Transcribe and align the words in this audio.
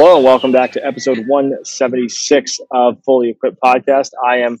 Hello 0.00 0.14
and 0.14 0.24
welcome 0.24 0.52
back 0.52 0.70
to 0.70 0.86
episode 0.86 1.24
176 1.26 2.60
of 2.70 3.02
Fully 3.04 3.30
Equipped 3.30 3.58
Podcast. 3.60 4.10
I 4.24 4.42
am 4.42 4.58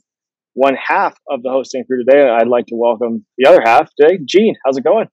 one 0.54 0.74
half 0.74 1.16
of 1.30 1.44
the 1.44 1.50
hosting 1.50 1.84
crew 1.84 2.04
today. 2.04 2.28
I'd 2.28 2.48
like 2.48 2.66
to 2.66 2.74
welcome 2.74 3.24
the 3.38 3.48
other 3.48 3.62
half 3.64 3.88
today. 3.94 4.18
Gene, 4.24 4.56
how's 4.66 4.78
it 4.78 4.82
going? 4.82 5.06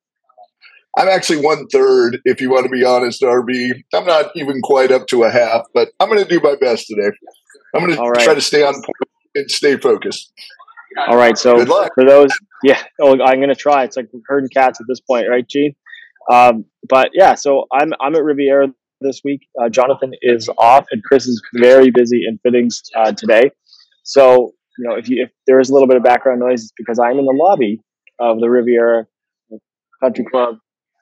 I'm 0.98 1.10
actually 1.10 1.46
one 1.46 1.68
third, 1.68 2.22
if 2.26 2.42
you 2.42 2.50
want 2.50 2.64
to 2.64 2.72
be 2.72 2.84
honest, 2.84 3.22
RB. 3.22 3.70
I'm 3.94 4.08
not 4.08 4.32
even 4.36 4.62
quite 4.64 4.92
up 4.92 5.06
to 5.10 5.26
a 5.26 5.30
half, 5.30 5.68
but 5.76 5.90
I'm 6.00 6.10
going 6.10 6.24
to 6.24 6.28
do 6.28 6.40
my 6.42 6.56
best 6.56 6.88
today. 6.88 7.16
I'm 7.76 7.86
going 7.86 7.96
to 7.96 8.24
try 8.24 8.34
to 8.34 8.42
stay 8.42 8.64
on 8.64 8.74
point 8.74 9.12
and 9.36 9.52
stay 9.52 9.78
focused. 9.78 10.34
All 11.08 11.18
right. 11.18 11.38
So 11.38 11.64
for 11.64 12.04
those, 12.04 12.32
yeah, 12.64 12.82
oh, 13.00 13.12
I'm 13.12 13.38
going 13.38 13.50
to 13.50 13.56
try. 13.56 13.84
It's 13.84 13.96
like 13.96 14.10
herding 14.26 14.50
cats 14.50 14.82
at 14.82 14.88
this 14.90 15.02
point, 15.02 15.28
right, 15.30 15.48
Gene? 15.48 15.76
Um, 16.32 16.66
but 16.90 17.12
yeah, 17.14 17.36
so 17.36 17.66
I'm 17.72 17.94
I'm 18.02 18.16
at 18.16 18.24
Riviera 18.24 18.70
this 19.06 19.22
week. 19.24 19.48
Uh, 19.62 19.70
Jonathan 19.70 20.12
is 20.22 20.50
off, 20.58 20.86
and 20.92 21.04
Chris 21.04 21.26
is 21.28 21.42
very 21.54 21.92
busy 21.92 22.24
in 22.28 22.40
fittings 22.44 22.82
uh, 22.96 23.12
today. 23.12 23.52
So 24.04 24.52
you 24.78 24.90
know, 24.90 24.96
if 24.96 25.10
you 25.10 25.24
if 25.24 25.32
there 25.48 25.60
is 25.60 25.70
a 25.70 25.74
little 25.74 25.88
bit 25.88 25.98
of 25.98 26.04
background 26.04 26.40
noise, 26.40 26.64
it's 26.64 26.74
because 26.78 27.00
I'm 27.00 27.18
in 27.18 27.26
the 27.26 27.36
lobby 27.36 27.82
of 28.20 28.40
the 28.40 28.50
Riviera 28.50 29.08
Country 30.02 30.26
Club 30.26 30.56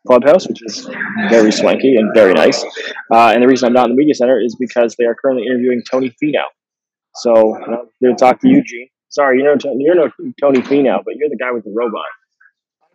clubhouse, 0.06 0.48
which 0.48 0.62
is 0.64 0.88
very 1.30 1.52
swanky 1.52 1.96
and 1.96 2.14
very 2.14 2.34
nice. 2.34 2.64
Uh, 3.12 3.32
and 3.34 3.42
the 3.42 3.48
reason 3.48 3.68
I'm 3.68 3.74
not 3.74 3.90
in 3.90 3.96
the 3.96 4.00
media 4.00 4.14
center 4.14 4.40
is 4.40 4.56
because 4.60 4.96
they 4.98 5.06
are 5.06 5.16
currently 5.16 5.46
interviewing 5.48 5.82
Tony 5.90 6.14
Finau. 6.22 6.48
So 7.16 7.56
I'm 7.56 7.88
going 8.02 8.16
to 8.16 8.20
talk 8.20 8.42
to 8.42 8.50
you, 8.50 8.64
Gene. 8.64 8.90
Sorry, 9.10 9.38
you 9.38 9.44
know 9.44 9.56
you're 9.78 9.96
no 9.96 10.10
Tony 10.42 10.60
Finau, 10.62 11.04
but 11.06 11.16
you're 11.16 11.30
the 11.30 11.38
guy 11.38 11.52
with 11.52 11.64
the 11.64 11.72
robot. 11.76 12.06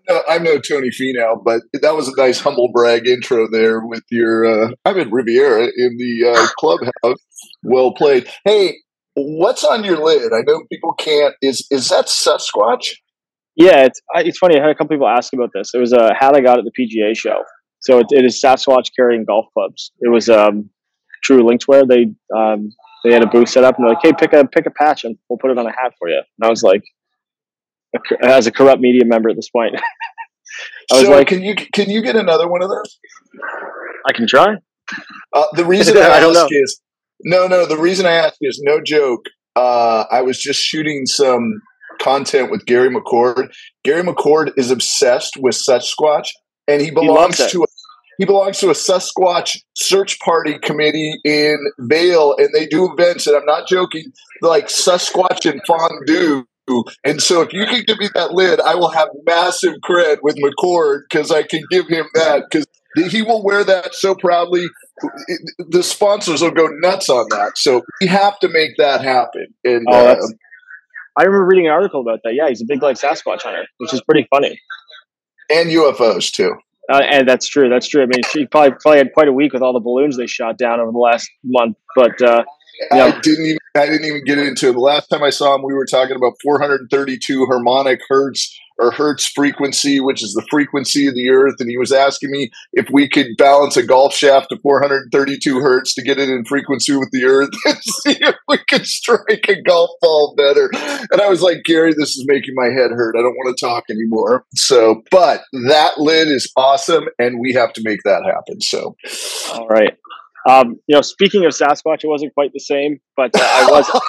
No, 0.08 0.22
I'm 0.28 0.42
no 0.42 0.58
Tony 0.58 0.88
Finau, 0.88 1.42
but 1.44 1.62
that 1.82 1.94
was 1.94 2.08
a 2.08 2.16
nice 2.16 2.40
humble 2.40 2.70
brag 2.72 3.06
intro 3.06 3.46
there 3.50 3.80
with 3.84 4.04
your. 4.10 4.46
Uh, 4.46 4.70
I'm 4.84 4.98
in 4.98 5.10
Riviera 5.10 5.64
in 5.64 5.96
the 5.98 6.34
uh, 6.34 6.46
clubhouse. 6.58 7.18
Well 7.62 7.92
played. 7.92 8.28
Hey, 8.44 8.78
what's 9.14 9.64
on 9.64 9.84
your 9.84 10.02
lid? 10.02 10.32
I 10.32 10.42
know 10.46 10.62
people 10.70 10.94
can't. 10.94 11.34
Is 11.42 11.66
is 11.70 11.88
that 11.90 12.06
Sasquatch? 12.06 12.94
Yeah, 13.54 13.84
it's 13.84 14.00
it's 14.14 14.38
funny. 14.38 14.58
I 14.58 14.62
had 14.62 14.70
a 14.70 14.74
couple 14.74 14.96
people 14.96 15.08
ask 15.08 15.32
about 15.32 15.50
this. 15.52 15.74
It 15.74 15.78
was 15.78 15.92
a 15.92 16.14
hat 16.14 16.34
I 16.34 16.40
got 16.40 16.58
at 16.58 16.64
the 16.64 16.72
PGA 16.72 17.16
show. 17.16 17.42
So 17.80 17.98
it, 17.98 18.06
it 18.10 18.24
is 18.24 18.40
Sasquatch 18.40 18.86
carrying 18.96 19.24
golf 19.24 19.46
clubs. 19.52 19.92
It 20.00 20.10
was 20.10 20.28
um, 20.28 20.70
True 21.22 21.42
Linkswear. 21.42 21.86
They 21.86 22.06
um, 22.36 22.70
they 23.04 23.12
had 23.12 23.22
a 23.22 23.26
booth 23.26 23.48
set 23.48 23.64
up 23.64 23.76
and 23.76 23.84
they're 23.84 23.94
like, 23.94 24.02
"Hey, 24.02 24.12
pick 24.18 24.32
a 24.32 24.46
pick 24.46 24.66
a 24.66 24.70
patch 24.70 25.04
and 25.04 25.18
we'll 25.28 25.38
put 25.38 25.50
it 25.50 25.58
on 25.58 25.66
a 25.66 25.70
hat 25.72 25.92
for 25.98 26.08
you." 26.08 26.16
And 26.16 26.46
I 26.46 26.48
was 26.48 26.62
like, 26.62 26.82
as 28.22 28.46
a 28.46 28.52
corrupt 28.52 28.80
media 28.80 29.04
member 29.04 29.30
at 29.30 29.36
this 29.36 29.48
point, 29.50 29.74
I 30.92 30.94
was 30.94 31.04
so 31.04 31.10
like, 31.10 31.28
"Can 31.28 31.42
you 31.42 31.54
can 31.54 31.90
you 31.90 32.02
get 32.02 32.16
another 32.16 32.48
one 32.48 32.62
of 32.62 32.68
those?" 32.68 32.98
I 34.06 34.12
can 34.12 34.26
try. 34.26 34.56
Uh, 35.32 35.44
the 35.52 35.64
reason 35.66 35.96
I, 35.96 36.10
I, 36.10 36.20
don't 36.20 36.34
know. 36.34 36.48
is 36.50 36.80
no, 37.24 37.46
no. 37.46 37.66
The 37.66 37.76
reason 37.76 38.06
I 38.06 38.12
ask 38.12 38.36
is 38.40 38.60
no 38.62 38.80
joke. 38.80 39.26
Uh, 39.56 40.04
I 40.10 40.22
was 40.22 40.40
just 40.40 40.60
shooting 40.60 41.04
some 41.06 41.60
content 42.00 42.50
with 42.50 42.64
Gary 42.64 42.88
McCord. 42.88 43.52
Gary 43.84 44.02
McCord 44.02 44.52
is 44.56 44.70
obsessed 44.70 45.36
with 45.36 45.54
Sasquatch, 45.54 46.28
and 46.66 46.80
he 46.80 46.90
belongs 46.90 47.38
he 47.38 47.50
to 47.50 47.62
a, 47.62 47.66
he 48.18 48.24
belongs 48.24 48.58
to 48.60 48.68
a 48.70 48.74
Sasquatch 48.74 49.58
search 49.74 50.18
party 50.20 50.58
committee 50.60 51.12
in 51.24 51.58
Vail, 51.80 52.34
and 52.38 52.48
they 52.54 52.66
do 52.66 52.90
events. 52.92 53.26
And 53.26 53.36
I'm 53.36 53.46
not 53.46 53.68
joking, 53.68 54.04
like 54.42 54.68
Sasquatch 54.68 55.50
and 55.50 55.60
fondue. 55.66 56.44
And 57.04 57.22
so, 57.22 57.42
if 57.42 57.52
you 57.52 57.66
can 57.66 57.82
give 57.86 57.98
me 57.98 58.08
that 58.14 58.32
lid, 58.32 58.60
I 58.60 58.74
will 58.74 58.90
have 58.90 59.08
massive 59.26 59.74
cred 59.84 60.18
with 60.22 60.36
McCord 60.36 61.02
because 61.08 61.30
I 61.30 61.42
can 61.42 61.62
give 61.70 61.88
him 61.88 62.06
that 62.14 62.44
because 62.50 62.66
he 63.10 63.22
will 63.22 63.44
wear 63.44 63.64
that 63.64 63.94
so 63.94 64.14
proudly. 64.14 64.66
The 65.58 65.82
sponsors 65.82 66.42
will 66.42 66.50
go 66.50 66.66
nuts 66.80 67.08
on 67.08 67.26
that. 67.30 67.58
So 67.58 67.82
we 68.00 68.06
have 68.08 68.38
to 68.40 68.48
make 68.48 68.76
that 68.78 69.02
happen. 69.02 69.46
And 69.64 69.86
oh, 69.88 70.06
uh, 70.08 70.16
I 71.16 71.24
remember 71.24 71.46
reading 71.46 71.66
an 71.66 71.72
article 71.72 72.00
about 72.00 72.20
that. 72.24 72.34
Yeah, 72.34 72.48
he's 72.48 72.62
a 72.62 72.66
big 72.66 72.82
like 72.82 72.96
Sasquatch 72.96 73.42
hunter, 73.42 73.66
which 73.78 73.92
is 73.92 74.02
pretty 74.02 74.26
funny. 74.30 74.60
And 75.50 75.70
UFOs 75.70 76.30
too. 76.30 76.52
Uh, 76.90 77.02
and 77.02 77.28
that's 77.28 77.46
true. 77.46 77.68
That's 77.68 77.86
true. 77.86 78.02
I 78.02 78.06
mean, 78.06 78.22
she 78.30 78.46
probably 78.46 78.70
probably 78.80 78.98
had 78.98 79.12
quite 79.12 79.28
a 79.28 79.32
week 79.32 79.52
with 79.52 79.62
all 79.62 79.74
the 79.74 79.80
balloons 79.80 80.16
they 80.16 80.26
shot 80.26 80.56
down 80.56 80.80
over 80.80 80.90
the 80.90 80.98
last 80.98 81.30
month. 81.44 81.76
But 81.94 82.22
uh, 82.22 82.44
I 82.92 83.18
didn't 83.20 83.46
even 83.46 83.58
I 83.76 83.86
didn't 83.86 84.06
even 84.06 84.24
get 84.24 84.38
into 84.38 84.70
it. 84.70 84.72
The 84.72 84.78
last 84.78 85.08
time 85.08 85.22
I 85.22 85.30
saw 85.30 85.54
him, 85.54 85.62
we 85.62 85.74
were 85.74 85.86
talking 85.86 86.16
about 86.16 86.34
432 86.42 87.46
harmonic 87.46 88.00
hertz 88.08 88.58
or 88.78 88.92
hertz 88.92 89.26
frequency, 89.26 90.00
which 90.00 90.22
is 90.22 90.34
the 90.34 90.46
frequency 90.48 91.06
of 91.06 91.14
the 91.14 91.30
earth. 91.30 91.54
And 91.58 91.68
he 91.68 91.76
was 91.76 91.92
asking 91.92 92.30
me 92.30 92.50
if 92.72 92.88
we 92.92 93.08
could 93.08 93.36
balance 93.36 93.76
a 93.76 93.84
golf 93.84 94.14
shaft 94.14 94.50
to 94.50 94.58
432 94.58 95.60
hertz 95.60 95.94
to 95.94 96.02
get 96.02 96.18
it 96.18 96.28
in 96.28 96.44
frequency 96.44 96.94
with 96.96 97.10
the 97.10 97.24
earth 97.24 97.50
and 97.64 97.76
see 97.82 98.16
if 98.20 98.36
we 98.46 98.58
could 98.68 98.86
strike 98.86 99.46
a 99.48 99.60
golf 99.62 99.90
ball 100.00 100.34
better. 100.36 100.70
And 101.10 101.20
I 101.20 101.28
was 101.28 101.42
like, 101.42 101.64
Gary, 101.64 101.92
this 101.92 102.16
is 102.16 102.24
making 102.26 102.54
my 102.54 102.66
head 102.66 102.90
hurt. 102.92 103.16
I 103.16 103.22
don't 103.22 103.34
want 103.34 103.56
to 103.56 103.64
talk 103.64 103.84
anymore. 103.90 104.44
So, 104.54 105.02
but 105.10 105.42
that 105.66 105.98
lid 105.98 106.28
is 106.28 106.50
awesome, 106.56 107.08
and 107.18 107.40
we 107.40 107.52
have 107.54 107.72
to 107.74 107.82
make 107.84 108.02
that 108.04 108.24
happen. 108.24 108.60
So, 108.60 108.96
all 109.52 109.66
right. 109.66 109.96
Um, 110.48 110.76
you 110.86 110.94
know, 110.94 111.02
speaking 111.02 111.44
of 111.44 111.52
Sasquatch, 111.52 112.04
it 112.04 112.08
wasn't 112.08 112.34
quite 112.34 112.52
the 112.52 112.60
same, 112.60 112.98
but 113.16 113.30
uh, 113.34 113.40
I 113.42 113.70
was, 113.70 114.00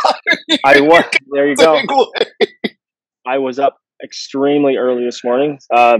I 0.66 0.82
was, 0.82 1.06
there 1.32 1.48
you 1.48 1.56
go. 1.56 1.82
I 3.28 3.38
was 3.38 3.60
up 3.60 3.78
extremely 4.04 4.78
early 4.78 5.06
this 5.06 5.24
morning. 5.24 5.60
Uh, 5.74 6.00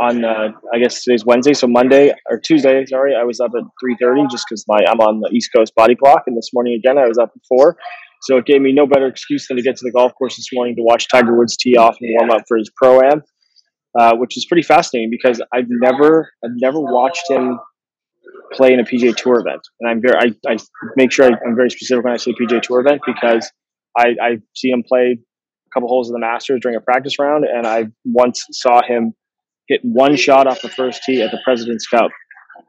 on 0.00 0.24
uh, 0.24 0.48
I 0.72 0.78
guess 0.78 1.04
today's 1.04 1.24
Wednesday, 1.24 1.52
so 1.52 1.66
Monday 1.66 2.12
or 2.30 2.40
Tuesday. 2.40 2.84
Sorry, 2.86 3.14
I 3.14 3.24
was 3.24 3.38
up 3.38 3.52
at 3.56 3.62
three 3.78 3.96
thirty 4.00 4.22
just 4.30 4.46
because 4.48 4.64
my 4.66 4.78
I'm 4.88 4.98
on 5.00 5.20
the 5.20 5.30
East 5.30 5.50
Coast 5.54 5.74
body 5.74 5.94
clock, 5.94 6.22
and 6.26 6.36
this 6.36 6.50
morning 6.54 6.74
again 6.74 6.98
I 6.98 7.06
was 7.06 7.18
up 7.18 7.30
at 7.34 7.42
four. 7.46 7.76
So 8.22 8.36
it 8.38 8.46
gave 8.46 8.60
me 8.60 8.72
no 8.72 8.86
better 8.86 9.06
excuse 9.06 9.46
than 9.48 9.56
to 9.56 9.62
get 9.62 9.76
to 9.76 9.84
the 9.84 9.92
golf 9.92 10.12
course 10.14 10.36
this 10.36 10.48
morning 10.52 10.76
to 10.76 10.82
watch 10.82 11.06
Tiger 11.08 11.36
Woods 11.36 11.56
tee 11.56 11.76
off 11.76 11.96
and 12.00 12.10
warm 12.18 12.30
up 12.30 12.44
for 12.48 12.56
his 12.58 12.70
pro 12.76 13.00
am, 13.00 13.22
uh, 13.98 14.16
which 14.16 14.36
is 14.36 14.46
pretty 14.46 14.62
fascinating 14.62 15.10
because 15.10 15.42
I've 15.52 15.68
never 15.68 16.30
I've 16.44 16.56
never 16.56 16.80
watched 16.80 17.30
him 17.30 17.58
play 18.52 18.72
in 18.72 18.80
a 18.80 18.84
PGA 18.84 19.14
Tour 19.14 19.40
event, 19.40 19.60
and 19.80 19.90
I'm 19.90 20.00
very 20.00 20.34
I, 20.46 20.52
I 20.52 20.56
make 20.96 21.12
sure 21.12 21.26
I, 21.26 21.28
am 21.46 21.56
very 21.56 21.70
specific 21.70 22.04
when 22.04 22.12
I 22.12 22.16
say 22.16 22.32
PGA 22.32 22.60
Tour 22.60 22.80
event 22.80 23.00
because 23.06 23.50
I, 23.96 24.14
I 24.22 24.38
see 24.54 24.70
him 24.70 24.82
play 24.86 25.18
a 25.18 25.70
couple 25.74 25.88
holes 25.88 26.08
of 26.08 26.14
the 26.14 26.20
Masters 26.20 26.60
during 26.62 26.76
a 26.76 26.80
practice 26.80 27.18
round, 27.18 27.44
and 27.44 27.66
I 27.66 27.86
once 28.04 28.44
saw 28.52 28.82
him 28.82 29.14
hit 29.68 29.80
one 29.82 30.16
shot 30.16 30.46
off 30.46 30.62
the 30.62 30.68
first 30.68 31.02
tee 31.04 31.22
at 31.22 31.30
the 31.30 31.40
President's 31.44 31.86
Cup 31.86 32.10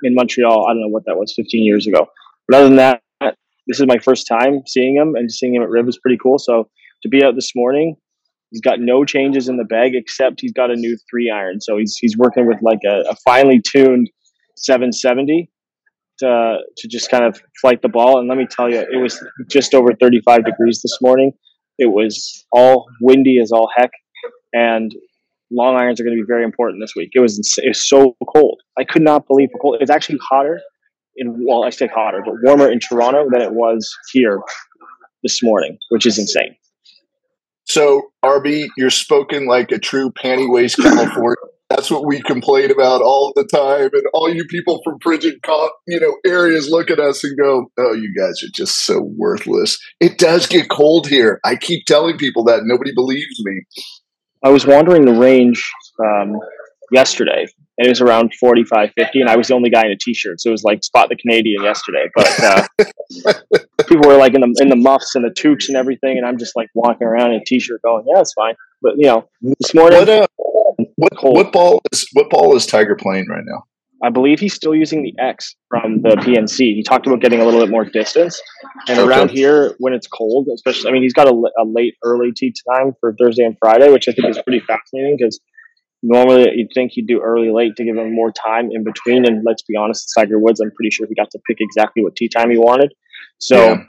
in 0.03 0.15
Montreal. 0.15 0.67
I 0.67 0.73
don't 0.73 0.81
know 0.81 0.87
what 0.87 1.03
that 1.05 1.17
was, 1.17 1.33
15 1.35 1.63
years 1.63 1.87
ago. 1.87 2.07
But 2.47 2.57
other 2.57 2.67
than 2.67 2.77
that, 2.77 3.01
this 3.67 3.79
is 3.79 3.85
my 3.87 3.97
first 3.99 4.27
time 4.27 4.61
seeing 4.67 4.95
him, 4.95 5.15
and 5.15 5.31
seeing 5.31 5.55
him 5.55 5.63
at 5.63 5.69
Riv 5.69 5.87
is 5.87 5.99
pretty 6.01 6.17
cool. 6.21 6.39
So 6.39 6.69
to 7.03 7.09
be 7.09 7.23
out 7.23 7.35
this 7.35 7.51
morning, 7.55 7.95
he's 8.49 8.61
got 8.61 8.79
no 8.79 9.05
changes 9.05 9.47
in 9.47 9.57
the 9.57 9.63
bag 9.63 9.91
except 9.95 10.41
he's 10.41 10.53
got 10.53 10.71
a 10.71 10.75
new 10.75 10.97
three 11.09 11.31
iron. 11.33 11.61
So 11.61 11.77
he's 11.77 11.95
he's 11.99 12.17
working 12.17 12.47
with 12.47 12.57
like 12.61 12.79
a, 12.85 13.09
a 13.09 13.15
finely 13.23 13.61
tuned 13.61 14.09
770 14.57 15.49
to 16.21 16.57
to 16.77 16.87
just 16.87 17.11
kind 17.11 17.25
of 17.25 17.39
flight 17.59 17.81
the 17.81 17.89
ball. 17.89 18.19
And 18.19 18.27
let 18.27 18.37
me 18.37 18.47
tell 18.49 18.69
you, 18.69 18.79
it 18.79 19.01
was 19.01 19.23
just 19.49 19.73
over 19.73 19.93
35 19.93 20.45
degrees 20.45 20.81
this 20.81 20.97
morning. 21.01 21.33
It 21.77 21.91
was 21.91 22.45
all 22.51 22.87
windy 23.01 23.39
as 23.41 23.51
all 23.51 23.69
heck, 23.75 23.91
and 24.53 24.91
long 25.51 25.75
irons 25.75 25.99
are 25.99 26.03
going 26.03 26.15
to 26.15 26.21
be 26.21 26.27
very 26.27 26.43
important 26.43 26.81
this 26.81 26.93
week. 26.95 27.09
It 27.13 27.19
was 27.19 27.39
it 27.57 27.67
was 27.67 27.87
so 27.87 28.15
cold. 28.33 28.61
I 28.79 28.83
could 28.83 29.01
not 29.01 29.27
believe 29.27 29.49
how 29.53 29.59
cold. 29.59 29.77
It's 29.81 29.91
actually 29.91 30.19
hotter 30.29 30.61
in 31.17 31.45
well, 31.45 31.63
I 31.63 31.69
say 31.69 31.87
hotter, 31.87 32.21
but 32.25 32.35
warmer 32.43 32.71
in 32.71 32.79
Toronto 32.79 33.27
than 33.31 33.41
it 33.41 33.53
was 33.53 33.93
here 34.11 34.39
this 35.23 35.43
morning, 35.43 35.77
which 35.89 36.05
is 36.05 36.17
insane. 36.17 36.55
So, 37.65 38.11
RB, 38.25 38.67
you're 38.75 38.89
spoken 38.89 39.45
like 39.45 39.71
a 39.71 39.77
true 39.77 40.11
panty 40.11 40.51
waist 40.51 40.77
California 40.77 41.35
that's 41.75 41.89
what 41.89 42.05
we 42.05 42.21
complain 42.21 42.69
about 42.69 43.01
all 43.01 43.31
the 43.35 43.45
time. 43.45 43.89
And 43.93 44.03
all 44.13 44.33
you 44.33 44.45
people 44.45 44.81
from 44.83 44.97
frigid, 45.01 45.35
you 45.87 45.99
know, 45.99 46.17
areas 46.25 46.69
look 46.69 46.91
at 46.91 46.99
us 46.99 47.23
and 47.23 47.37
go, 47.37 47.71
"Oh, 47.79 47.93
you 47.93 48.13
guys 48.17 48.43
are 48.43 48.51
just 48.53 48.85
so 48.85 49.01
worthless." 49.17 49.77
It 49.99 50.17
does 50.17 50.47
get 50.47 50.69
cold 50.69 51.07
here. 51.07 51.39
I 51.45 51.55
keep 51.55 51.85
telling 51.85 52.17
people 52.17 52.43
that 52.45 52.61
nobody 52.63 52.93
believes 52.93 53.43
me. 53.43 53.61
I 54.43 54.49
was 54.49 54.65
wandering 54.65 55.05
the 55.05 55.13
range 55.13 55.71
um, 56.03 56.39
yesterday, 56.91 57.45
and 57.77 57.87
it 57.87 57.89
was 57.89 58.01
around 58.01 58.33
45, 58.33 58.91
50, 58.97 59.21
and 59.21 59.29
I 59.29 59.37
was 59.37 59.47
the 59.47 59.53
only 59.53 59.69
guy 59.69 59.85
in 59.85 59.91
a 59.91 59.97
t-shirt, 59.97 60.41
so 60.41 60.49
it 60.49 60.51
was 60.51 60.63
like 60.63 60.83
spot 60.83 61.09
the 61.09 61.15
Canadian 61.15 61.63
yesterday. 61.63 62.09
But 62.15 62.43
uh, 62.43 62.67
people 63.87 64.09
were 64.09 64.17
like 64.17 64.33
in 64.33 64.41
the 64.41 64.53
in 64.59 64.69
the 64.69 64.75
muffs 64.75 65.15
and 65.15 65.23
the 65.23 65.33
toques 65.33 65.69
and 65.69 65.77
everything, 65.77 66.17
and 66.17 66.25
I'm 66.25 66.37
just 66.37 66.55
like 66.55 66.67
walking 66.75 67.07
around 67.07 67.31
in 67.31 67.41
a 67.41 67.45
t-shirt, 67.45 67.81
going, 67.81 68.03
"Yeah, 68.07 68.19
it's 68.19 68.33
fine." 68.33 68.55
But 68.81 68.93
you 68.97 69.05
know, 69.05 69.29
this 69.41 69.73
morning. 69.73 69.99
What, 69.99 70.09
uh, 70.09 70.27
what, 71.01 71.33
what 71.33 71.51
ball 71.51 71.81
is 71.91 72.07
what 72.13 72.29
ball 72.29 72.55
is 72.55 72.65
Tiger 72.65 72.95
playing 72.95 73.27
right 73.27 73.43
now? 73.45 73.63
I 74.03 74.09
believe 74.09 74.39
he's 74.39 74.53
still 74.53 74.73
using 74.73 75.03
the 75.03 75.13
X 75.21 75.55
from 75.69 76.01
the 76.01 76.15
PNC. 76.15 76.57
He 76.57 76.83
talked 76.83 77.05
about 77.05 77.21
getting 77.21 77.39
a 77.39 77.45
little 77.45 77.59
bit 77.59 77.69
more 77.69 77.85
distance. 77.85 78.41
And 78.87 78.97
okay. 78.97 79.07
around 79.07 79.29
here, 79.29 79.75
when 79.77 79.93
it's 79.93 80.07
cold, 80.07 80.47
especially, 80.53 80.89
I 80.89 80.93
mean, 80.93 81.03
he's 81.03 81.13
got 81.13 81.27
a, 81.27 81.31
a, 81.31 81.65
late, 81.65 81.95
early 82.03 82.31
tee 82.35 82.51
time 82.73 82.93
for 82.99 83.15
Thursday 83.19 83.43
and 83.43 83.55
Friday, 83.59 83.91
which 83.91 84.07
I 84.07 84.13
think 84.13 84.27
is 84.27 84.41
pretty 84.41 84.59
fascinating 84.59 85.17
because 85.19 85.39
normally 86.01 86.49
you'd 86.55 86.69
think 86.73 86.93
he'd 86.93 87.05
do 87.05 87.21
early 87.21 87.51
late 87.51 87.75
to 87.75 87.83
give 87.83 87.95
him 87.95 88.15
more 88.15 88.31
time 88.31 88.69
in 88.71 88.83
between. 88.83 89.23
And 89.25 89.43
let's 89.45 89.61
be 89.61 89.75
honest, 89.75 90.11
Tiger 90.17 90.39
Woods, 90.39 90.59
I'm 90.59 90.71
pretty 90.71 90.89
sure 90.89 91.05
he 91.07 91.13
got 91.13 91.29
to 91.31 91.39
pick 91.47 91.57
exactly 91.59 92.01
what 92.03 92.15
tee 92.15 92.27
time 92.27 92.49
he 92.49 92.57
wanted. 92.57 92.93
So 93.39 93.83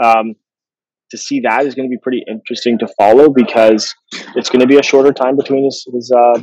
yeah. 0.00 0.12
um, 0.12 0.34
to 1.10 1.18
see 1.18 1.40
that 1.40 1.64
is 1.64 1.74
going 1.74 1.88
to 1.88 1.90
be 1.90 2.00
pretty 2.02 2.22
interesting 2.28 2.78
to 2.78 2.88
follow 2.98 3.30
because 3.30 3.94
it's 4.34 4.50
going 4.50 4.60
to 4.60 4.66
be 4.66 4.78
a 4.78 4.82
shorter 4.82 5.12
time 5.12 5.36
between 5.36 5.64
his, 5.64 5.86
his 5.92 6.10
uh, 6.10 6.40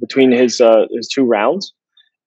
between 0.00 0.32
his 0.32 0.60
uh, 0.60 0.86
his 0.94 1.08
two 1.08 1.24
rounds. 1.24 1.72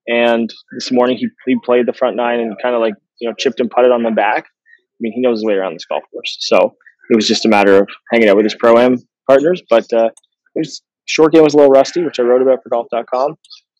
And 0.07 0.53
this 0.73 0.91
morning 0.91 1.17
he, 1.17 1.27
he 1.45 1.57
played 1.65 1.85
the 1.85 1.93
front 1.93 2.15
nine 2.15 2.39
and 2.39 2.55
kind 2.61 2.75
of 2.75 2.81
like 2.81 2.93
you 3.19 3.27
know 3.27 3.35
chipped 3.37 3.59
and 3.59 3.69
putted 3.69 3.91
on 3.91 4.03
the 4.03 4.11
back. 4.11 4.45
I 4.45 4.99
mean, 4.99 5.13
he 5.13 5.21
knows 5.21 5.39
his 5.39 5.45
way 5.45 5.53
around 5.53 5.73
this 5.73 5.85
golf 5.85 6.03
course. 6.11 6.37
So 6.41 6.75
it 7.09 7.15
was 7.15 7.27
just 7.27 7.45
a 7.45 7.49
matter 7.49 7.77
of 7.81 7.89
hanging 8.11 8.29
out 8.29 8.35
with 8.35 8.45
his 8.45 8.55
pro 8.55 8.77
am 8.77 8.97
partners. 9.27 9.61
But 9.69 9.91
uh, 9.93 10.09
was 10.55 10.81
short 11.05 11.33
game 11.33 11.43
was 11.43 11.53
a 11.53 11.57
little 11.57 11.71
rusty, 11.71 12.03
which 12.03 12.19
I 12.19 12.23
wrote 12.23 12.41
about 12.41 12.63
for 12.63 12.69
golf.com. 12.69 13.35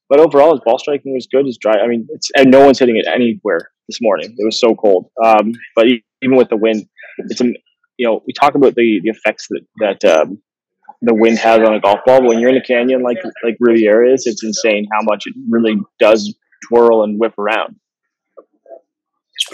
But 0.10 0.20
overall, 0.20 0.52
his 0.52 0.62
ball 0.64 0.80
striking 0.80 1.14
was 1.14 1.28
good. 1.30 1.46
His 1.46 1.58
dry, 1.58 1.76
I 1.84 1.88
mean, 1.88 2.08
it's 2.12 2.30
and 2.38 2.50
no 2.50 2.66
one's 2.66 2.80
hitting 2.80 2.98
it 2.98 3.06
anywhere 3.08 3.72
this 3.90 4.00
morning. 4.02 4.34
It 4.38 4.46
was 4.46 4.60
so 4.60 4.76
cold. 4.76 5.10
Um, 5.24 5.54
but 5.76 5.88
even 6.22 6.38
with 6.38 6.50
the 6.50 6.58
wind, 6.58 6.88
it's 7.18 7.40
you 7.42 8.08
know 8.08 8.24
we 8.26 8.34
talk 8.34 8.56
about 8.56 8.76
the 8.76 9.00
the 9.04 9.10
effects 9.10 9.48
that 9.50 9.66
that 9.80 10.06
um, 10.06 10.42
the 11.02 11.14
wind 11.14 11.38
has 11.38 11.60
on 11.60 11.74
a 11.74 11.80
golf 11.80 12.00
ball. 12.06 12.22
But 12.22 12.28
when 12.28 12.40
you're 12.40 12.50
in 12.50 12.58
a 12.58 12.64
canyon 12.64 13.04
like 13.04 13.18
like 13.44 13.58
Riviera 13.60 14.14
is, 14.14 14.26
it's 14.26 14.44
insane 14.44 14.88
how 14.92 15.00
much 15.04 15.24
it 15.26 15.34
really 15.50 15.78
does 16.00 16.36
twirl 16.68 17.04
and 17.04 17.20
whip 17.20 17.38
around. 17.38 17.76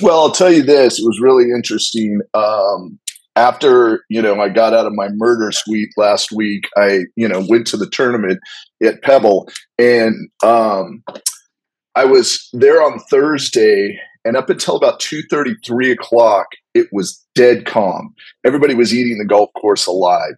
Well, 0.01 0.21
I'll 0.21 0.31
tell 0.31 0.51
you 0.51 0.63
this: 0.63 1.00
it 1.00 1.06
was 1.06 1.19
really 1.21 1.51
interesting. 1.51 2.21
Um, 2.33 3.00
after 3.36 4.06
you 4.10 4.21
know 4.21 4.39
I 4.39 4.50
got 4.50 4.74
out 4.74 4.86
of 4.86 4.94
my 4.94 5.10
murder 5.10 5.51
suite 5.51 5.89
last 5.98 6.31
week, 6.31 6.63
I 6.77 7.01
you 7.15 7.27
know 7.27 7.45
went 7.48 7.68
to 7.68 7.77
the 7.77 7.89
tournament 7.89 8.39
at 8.81 9.01
Pebble, 9.01 9.50
and 9.77 10.30
um, 10.44 11.04
I 11.95 12.06
was 12.06 12.50
there 12.54 12.81
on 12.81 13.00
Thursday, 13.10 14.00
and 14.24 14.38
up 14.38 14.50
until 14.50 14.75
about 14.75 15.00
two 15.00 15.21
thirty, 15.30 15.56
three 15.65 15.92
o'clock, 15.92 16.48
it 16.74 16.88
was 16.92 17.24
dead 17.36 17.66
calm. 17.66 18.14
Everybody 18.46 18.75
was 18.75 18.94
eating 18.94 19.18
the 19.18 19.25
golf 19.25 19.50
course 19.60 19.86
alive. 19.86 20.34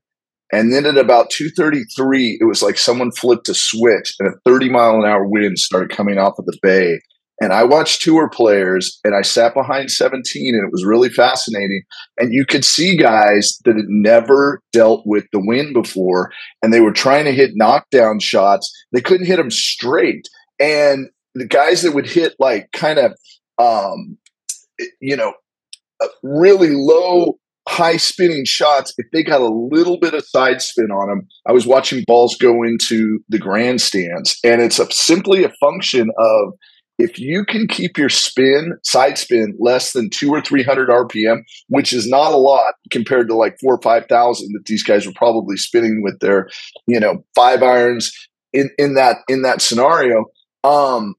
And 0.51 0.71
then 0.71 0.85
at 0.85 0.97
about 0.97 1.31
2:33, 1.31 2.37
it 2.39 2.45
was 2.45 2.61
like 2.61 2.77
someone 2.77 3.11
flipped 3.11 3.49
a 3.49 3.53
switch, 3.53 4.13
and 4.19 4.29
a 4.29 4.37
30 4.45 4.69
mile 4.69 4.95
an 4.95 5.05
hour 5.05 5.27
wind 5.27 5.57
started 5.57 5.95
coming 5.95 6.17
off 6.17 6.37
of 6.37 6.45
the 6.45 6.57
bay. 6.61 6.99
And 7.41 7.51
I 7.51 7.63
watched 7.63 8.01
tour 8.01 8.29
players 8.29 8.99
and 9.03 9.13
I 9.13 9.21
sat 9.21 9.53
behind 9.53 9.91
17 9.91 10.55
and 10.55 10.65
it 10.65 10.71
was 10.71 10.85
really 10.85 11.09
fascinating. 11.09 11.83
And 12.17 12.33
you 12.33 12.45
could 12.45 12.63
see 12.63 12.95
guys 12.95 13.57
that 13.65 13.75
had 13.75 13.89
never 13.89 14.61
dealt 14.71 15.03
with 15.05 15.25
the 15.33 15.41
wind 15.45 15.73
before 15.73 16.31
and 16.63 16.73
they 16.73 16.79
were 16.79 16.93
trying 16.93 17.25
to 17.25 17.33
hit 17.33 17.51
knockdown 17.55 18.19
shots. 18.19 18.71
They 18.93 19.01
couldn't 19.01 19.27
hit 19.27 19.35
them 19.35 19.51
straight. 19.51 20.29
And 20.59 21.09
the 21.33 21.45
guys 21.45 21.81
that 21.81 21.93
would 21.93 22.07
hit 22.07 22.35
like 22.39 22.69
kind 22.71 22.99
of, 22.99 23.13
um, 23.57 24.17
you 25.01 25.17
know, 25.17 25.33
really 26.23 26.71
low, 26.71 27.37
high 27.67 27.97
spinning 27.97 28.45
shots, 28.45 28.93
if 28.97 29.07
they 29.11 29.23
got 29.23 29.41
a 29.41 29.47
little 29.47 29.97
bit 29.99 30.13
of 30.13 30.25
side 30.25 30.61
spin 30.61 30.91
on 30.91 31.09
them, 31.09 31.27
I 31.47 31.51
was 31.51 31.65
watching 31.65 32.03
balls 32.05 32.37
go 32.37 32.63
into 32.63 33.19
the 33.29 33.39
grandstands. 33.39 34.37
And 34.43 34.61
it's 34.61 34.79
a, 34.79 34.89
simply 34.91 35.43
a 35.43 35.53
function 35.59 36.09
of, 36.17 36.53
if 36.97 37.19
you 37.19 37.43
can 37.43 37.67
keep 37.67 37.97
your 37.97 38.09
spin, 38.09 38.77
side 38.83 39.17
spin, 39.17 39.53
less 39.59 39.91
than 39.91 40.09
two 40.09 40.29
or 40.29 40.41
300 40.41 40.87
RPM, 40.87 41.39
which 41.67 41.91
is 41.91 42.07
not 42.07 42.31
a 42.31 42.37
lot 42.37 42.75
compared 42.89 43.27
to 43.27 43.35
like 43.35 43.57
four 43.59 43.75
or 43.75 43.81
5,000 43.81 44.49
that 44.53 44.65
these 44.65 44.83
guys 44.83 45.05
were 45.05 45.13
probably 45.13 45.57
spinning 45.57 46.01
with 46.01 46.17
their, 46.19 46.47
you 46.87 46.99
know, 46.99 47.25
five 47.35 47.61
irons 47.61 48.13
in, 48.53 48.69
in 48.77 48.93
that, 48.93 49.17
in 49.27 49.41
that 49.41 49.61
scenario, 49.61 50.25
um, 50.63 51.15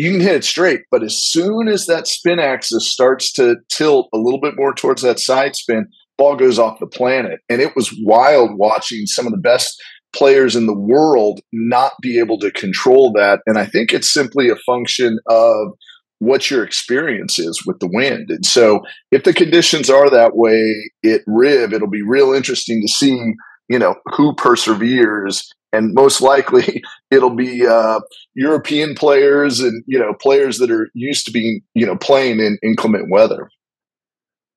you 0.00 0.12
can 0.12 0.20
hit 0.20 0.34
it 0.34 0.44
straight. 0.44 0.82
But 0.90 1.02
as 1.02 1.18
soon 1.18 1.68
as 1.68 1.84
that 1.86 2.06
spin 2.06 2.38
axis 2.38 2.90
starts 2.90 3.30
to 3.32 3.56
tilt 3.68 4.08
a 4.14 4.18
little 4.18 4.40
bit 4.40 4.54
more 4.56 4.74
towards 4.74 5.02
that 5.02 5.20
side 5.20 5.54
spin, 5.54 5.88
ball 6.16 6.36
goes 6.36 6.58
off 6.58 6.80
the 6.80 6.86
planet. 6.86 7.40
And 7.50 7.60
it 7.60 7.76
was 7.76 7.94
wild 8.02 8.56
watching 8.56 9.04
some 9.04 9.26
of 9.26 9.32
the 9.32 9.38
best 9.38 9.78
players 10.14 10.56
in 10.56 10.66
the 10.66 10.78
world 10.78 11.40
not 11.52 11.92
be 12.00 12.18
able 12.18 12.38
to 12.38 12.50
control 12.52 13.12
that. 13.16 13.40
And 13.46 13.58
I 13.58 13.66
think 13.66 13.92
it's 13.92 14.10
simply 14.10 14.48
a 14.48 14.56
function 14.56 15.18
of 15.26 15.72
what 16.18 16.50
your 16.50 16.64
experience 16.64 17.38
is 17.38 17.62
with 17.66 17.78
the 17.80 17.90
wind. 17.92 18.30
And 18.30 18.44
so 18.44 18.80
if 19.10 19.24
the 19.24 19.34
conditions 19.34 19.90
are 19.90 20.08
that 20.08 20.34
way 20.34 20.90
at 21.04 21.20
Riv, 21.26 21.74
it'll 21.74 21.90
be 21.90 22.02
real 22.02 22.32
interesting 22.32 22.80
to 22.80 22.88
see, 22.88 23.34
you 23.68 23.78
know, 23.78 23.96
who 24.16 24.34
perseveres. 24.34 25.46
And 25.72 25.94
most 25.94 26.20
likely 26.20 26.82
it'll 27.10 27.34
be 27.34 27.66
uh, 27.66 28.00
European 28.34 28.94
players 28.94 29.60
and, 29.60 29.82
you 29.86 29.98
know, 29.98 30.12
players 30.14 30.58
that 30.58 30.70
are 30.70 30.90
used 30.94 31.26
to 31.26 31.32
being, 31.32 31.62
you 31.74 31.86
know, 31.86 31.96
playing 31.96 32.40
in 32.40 32.58
inclement 32.62 33.10
weather. 33.10 33.48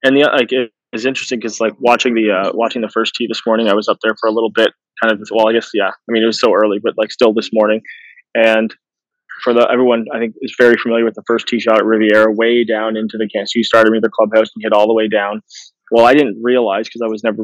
And 0.04 0.18
the, 0.18 0.22
like, 0.22 0.52
it 0.52 0.72
was 0.92 1.06
interesting 1.06 1.40
because 1.40 1.62
like 1.62 1.74
watching 1.80 2.14
the, 2.14 2.32
uh, 2.32 2.52
watching 2.54 2.82
the 2.82 2.90
first 2.90 3.16
tee 3.16 3.28
this 3.28 3.42
morning, 3.46 3.68
I 3.68 3.74
was 3.74 3.88
up 3.88 3.98
there 4.04 4.16
for 4.20 4.28
a 4.28 4.34
little 4.34 4.52
bit 4.52 4.72
kind 5.02 5.14
of 5.14 5.28
well, 5.32 5.50
I 5.50 5.54
guess 5.54 5.70
yeah. 5.74 5.90
I 5.90 6.10
mean, 6.12 6.24
it 6.24 6.28
was 6.28 6.40
so 6.40 6.54
early, 6.54 6.80
but 6.82 6.94
like 6.98 7.12
still 7.12 7.34
this 7.34 7.50
morning, 7.54 7.82
and 8.36 8.74
for 9.44 9.54
the 9.54 9.68
everyone 9.72 10.06
I 10.14 10.20
think 10.20 10.36
is 10.42 10.56
very 10.58 10.76
familiar 10.76 11.06
with 11.06 11.16
the 11.16 11.24
first 11.28 11.48
tee 11.48 11.60
shot 11.60 11.80
at 11.80 11.86
Riviera, 11.86 12.32
way 12.32 12.64
down 12.64 12.96
into 12.96 13.18
the 13.18 13.28
can. 13.28 13.48
So 13.48 13.54
you 13.56 13.64
started 13.64 13.92
with 13.92 14.04
the 14.04 14.10
clubhouse 14.10 14.50
and 14.56 14.64
hit 14.64 14.74
all 14.74 14.88
the 14.88 14.94
way 14.94 15.08
down. 15.08 15.42
Well, 15.92 16.06
I 16.06 16.14
didn't 16.14 16.40
realize 16.42 16.88
because 16.88 17.02
I 17.04 17.08
was 17.08 17.24
never 17.24 17.44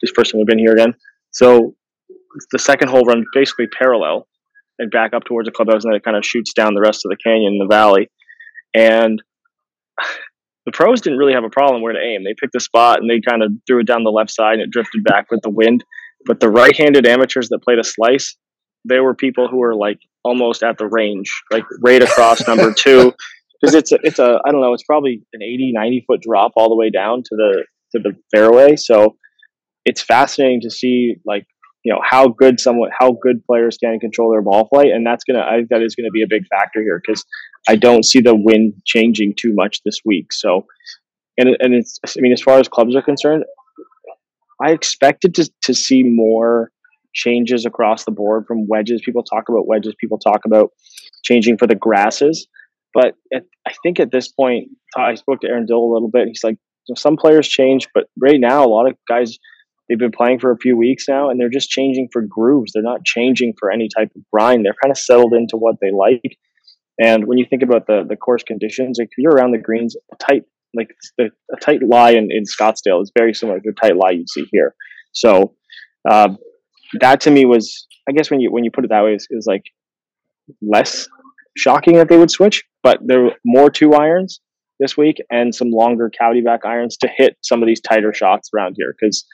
this 0.00 0.12
person 0.12 0.40
had 0.40 0.46
been 0.46 0.58
here 0.58 0.72
again. 0.72 0.94
So 1.30 1.74
the 2.52 2.58
second 2.58 2.88
hole 2.88 3.04
runs 3.04 3.26
basically 3.32 3.66
parallel 3.66 4.26
and 4.78 4.90
back 4.90 5.14
up 5.14 5.24
towards 5.24 5.46
the 5.46 5.52
clubhouse, 5.52 5.84
and 5.84 5.92
then 5.92 5.96
it 5.96 6.04
kind 6.04 6.16
of 6.16 6.24
shoots 6.24 6.52
down 6.52 6.74
the 6.74 6.80
rest 6.80 7.04
of 7.04 7.10
the 7.10 7.16
canyon 7.16 7.54
in 7.54 7.58
the 7.58 7.74
valley. 7.74 8.10
And 8.74 9.22
the 10.66 10.72
pros 10.72 11.00
didn't 11.00 11.18
really 11.18 11.34
have 11.34 11.44
a 11.44 11.50
problem 11.50 11.82
where 11.82 11.92
to 11.92 12.00
aim. 12.00 12.24
They 12.24 12.34
picked 12.38 12.56
a 12.56 12.60
spot 12.60 13.00
and 13.00 13.08
they 13.08 13.20
kind 13.26 13.42
of 13.42 13.52
threw 13.66 13.80
it 13.80 13.86
down 13.86 14.04
the 14.04 14.10
left 14.10 14.30
side 14.30 14.54
and 14.54 14.62
it 14.62 14.70
drifted 14.70 15.04
back 15.04 15.30
with 15.30 15.40
the 15.42 15.50
wind. 15.50 15.84
But 16.26 16.40
the 16.40 16.50
right-handed 16.50 17.06
amateurs 17.06 17.48
that 17.50 17.62
played 17.62 17.78
a 17.78 17.84
slice, 17.84 18.36
they 18.84 18.98
were 18.98 19.14
people 19.14 19.48
who 19.48 19.58
were 19.58 19.76
like 19.76 19.98
almost 20.24 20.64
at 20.64 20.76
the 20.76 20.86
range, 20.86 21.30
like 21.52 21.64
right 21.80 22.02
across 22.02 22.46
number 22.48 22.74
two, 22.76 23.12
because 23.60 23.74
it's 23.74 23.92
a, 23.92 23.98
it's 24.02 24.18
a 24.18 24.40
I 24.44 24.50
don't 24.50 24.60
know, 24.60 24.74
it's 24.74 24.82
probably 24.82 25.22
an 25.32 25.42
80, 25.42 25.72
90 25.72 26.04
foot 26.06 26.20
drop 26.20 26.52
all 26.56 26.68
the 26.68 26.74
way 26.74 26.90
down 26.90 27.22
to 27.22 27.30
the 27.30 27.64
to 27.92 28.02
the 28.02 28.16
fairway. 28.34 28.74
So 28.74 29.16
it's 29.84 30.02
fascinating 30.02 30.60
to 30.62 30.70
see 30.70 31.14
like 31.24 31.46
you 31.86 31.92
know 31.92 32.00
how 32.02 32.26
good 32.26 32.58
someone 32.58 32.90
how 32.98 33.12
good 33.12 33.44
players 33.44 33.78
can 33.78 34.00
control 34.00 34.32
their 34.32 34.42
ball 34.42 34.66
flight, 34.66 34.88
and 34.88 35.06
that's 35.06 35.22
gonna 35.22 35.46
I 35.48 35.58
think 35.58 35.68
that 35.68 35.82
is 35.82 35.94
gonna 35.94 36.10
be 36.10 36.22
a 36.22 36.26
big 36.28 36.42
factor 36.48 36.82
here 36.82 37.00
because 37.00 37.24
I 37.68 37.76
don't 37.76 38.04
see 38.04 38.20
the 38.20 38.34
wind 38.34 38.74
changing 38.84 39.34
too 39.38 39.52
much 39.54 39.82
this 39.84 40.00
week. 40.04 40.32
So 40.32 40.66
and 41.38 41.50
and 41.60 41.74
it's 41.74 42.00
I 42.04 42.20
mean 42.20 42.32
as 42.32 42.42
far 42.42 42.58
as 42.58 42.66
clubs 42.66 42.96
are 42.96 43.02
concerned, 43.02 43.44
I 44.60 44.72
expected 44.72 45.36
to, 45.36 45.48
to 45.62 45.74
see 45.74 46.02
more 46.02 46.72
changes 47.14 47.64
across 47.64 48.04
the 48.04 48.10
board 48.10 48.46
from 48.48 48.66
wedges. 48.66 49.00
People 49.04 49.22
talk 49.22 49.48
about 49.48 49.68
wedges, 49.68 49.94
people 50.00 50.18
talk 50.18 50.40
about 50.44 50.70
changing 51.22 51.56
for 51.56 51.68
the 51.68 51.76
grasses. 51.76 52.48
But 52.94 53.14
at, 53.32 53.44
I 53.64 53.74
think 53.84 54.00
at 54.00 54.10
this 54.10 54.26
point, 54.26 54.70
I 54.96 55.14
spoke 55.14 55.40
to 55.42 55.46
Aaron 55.46 55.66
Dill 55.66 55.78
a 55.78 55.92
little 55.92 56.08
bit. 56.08 56.26
He's 56.26 56.42
like, 56.42 56.56
some 56.96 57.16
players 57.16 57.46
change, 57.46 57.88
but 57.94 58.06
right 58.18 58.40
now, 58.40 58.64
a 58.64 58.68
lot 58.68 58.88
of 58.88 58.96
guys, 59.08 59.38
they've 59.88 59.98
been 59.98 60.12
playing 60.12 60.40
for 60.40 60.50
a 60.50 60.58
few 60.58 60.76
weeks 60.76 61.08
now 61.08 61.30
and 61.30 61.40
they're 61.40 61.48
just 61.48 61.70
changing 61.70 62.08
for 62.12 62.22
grooves. 62.22 62.72
They're 62.72 62.82
not 62.82 63.04
changing 63.04 63.54
for 63.58 63.70
any 63.70 63.88
type 63.94 64.10
of 64.14 64.22
grind. 64.32 64.64
They're 64.64 64.76
kind 64.82 64.90
of 64.90 64.98
settled 64.98 65.34
into 65.34 65.56
what 65.56 65.76
they 65.80 65.90
like. 65.90 66.38
And 66.98 67.26
when 67.26 67.38
you 67.38 67.46
think 67.48 67.62
about 67.62 67.86
the, 67.86 68.04
the 68.08 68.16
course 68.16 68.42
conditions, 68.42 68.98
if 68.98 69.10
you're 69.18 69.32
around 69.32 69.52
the 69.52 69.58
greens, 69.58 69.96
a 70.12 70.16
tight 70.16 70.42
like 70.74 70.90
the, 71.16 71.30
a 71.52 71.56
tight 71.60 71.80
lie 71.82 72.10
in, 72.10 72.28
in 72.30 72.44
Scottsdale 72.44 73.02
is 73.02 73.10
very 73.16 73.34
similar 73.34 73.60
to 73.60 73.70
a 73.70 73.72
tight 73.72 73.96
lie 73.96 74.10
you 74.10 74.24
see 74.28 74.46
here. 74.50 74.74
So 75.12 75.54
uh, 76.08 76.34
that 77.00 77.20
to 77.22 77.30
me 77.30 77.46
was, 77.46 77.86
I 78.08 78.12
guess 78.12 78.30
when 78.30 78.40
you 78.40 78.52
when 78.52 78.64
you 78.64 78.70
put 78.70 78.84
it 78.84 78.90
that 78.90 79.04
way, 79.04 79.14
is, 79.14 79.26
is 79.30 79.46
like 79.46 79.64
less 80.62 81.08
shocking 81.56 81.94
that 81.96 82.08
they 82.08 82.16
would 82.16 82.30
switch. 82.30 82.62
But 82.82 82.98
there 83.04 83.22
were 83.22 83.34
more 83.44 83.70
two 83.70 83.94
irons 83.94 84.40
this 84.78 84.96
week 84.96 85.16
and 85.30 85.54
some 85.54 85.70
longer 85.70 86.10
cavity 86.10 86.42
back 86.42 86.60
irons 86.64 86.96
to 86.98 87.08
hit 87.14 87.36
some 87.42 87.62
of 87.62 87.66
these 87.66 87.80
tighter 87.80 88.12
shots 88.12 88.50
around 88.54 88.74
here. 88.76 88.94
Because 88.98 89.24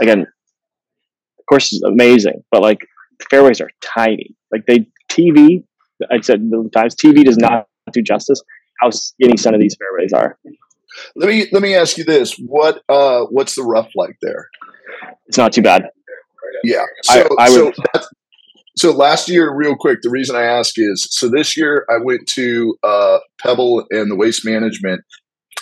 again, 0.00 0.20
of 0.20 1.46
course, 1.48 1.72
is 1.72 1.82
amazing, 1.82 2.42
but 2.50 2.62
like 2.62 2.86
fairways 3.30 3.60
are 3.60 3.70
tiny. 3.82 4.34
Like 4.52 4.66
they 4.66 4.86
TV, 5.10 5.64
I 6.10 6.20
said 6.20 6.50
the 6.50 6.68
times 6.72 6.94
TV 6.94 7.24
does 7.24 7.38
not 7.38 7.66
do 7.92 8.02
justice 8.02 8.42
how 8.80 8.90
skinny 8.90 9.36
some 9.36 9.54
of 9.54 9.60
these 9.60 9.76
fairways 9.76 10.12
are. 10.12 10.38
Let 11.14 11.28
me 11.28 11.46
let 11.52 11.62
me 11.62 11.74
ask 11.74 11.98
you 11.98 12.04
this: 12.04 12.34
what 12.38 12.82
uh, 12.88 13.22
what's 13.24 13.54
the 13.54 13.62
rough 13.62 13.90
like 13.94 14.16
there? 14.22 14.48
It's 15.26 15.38
not 15.38 15.52
too 15.52 15.62
bad. 15.62 15.88
Yeah. 16.64 16.84
So 17.02 17.28
I, 17.38 17.46
I 17.46 17.50
would, 17.50 17.74
so, 17.74 18.02
so 18.76 18.90
last 18.92 19.28
year, 19.28 19.54
real 19.54 19.76
quick, 19.76 19.98
the 20.02 20.10
reason 20.10 20.36
I 20.36 20.44
ask 20.44 20.74
is 20.76 21.08
so 21.10 21.28
this 21.28 21.56
year 21.56 21.84
I 21.90 21.98
went 22.02 22.26
to 22.28 22.76
uh, 22.82 23.18
Pebble 23.42 23.86
and 23.90 24.10
the 24.10 24.16
Waste 24.16 24.44
Management. 24.44 25.02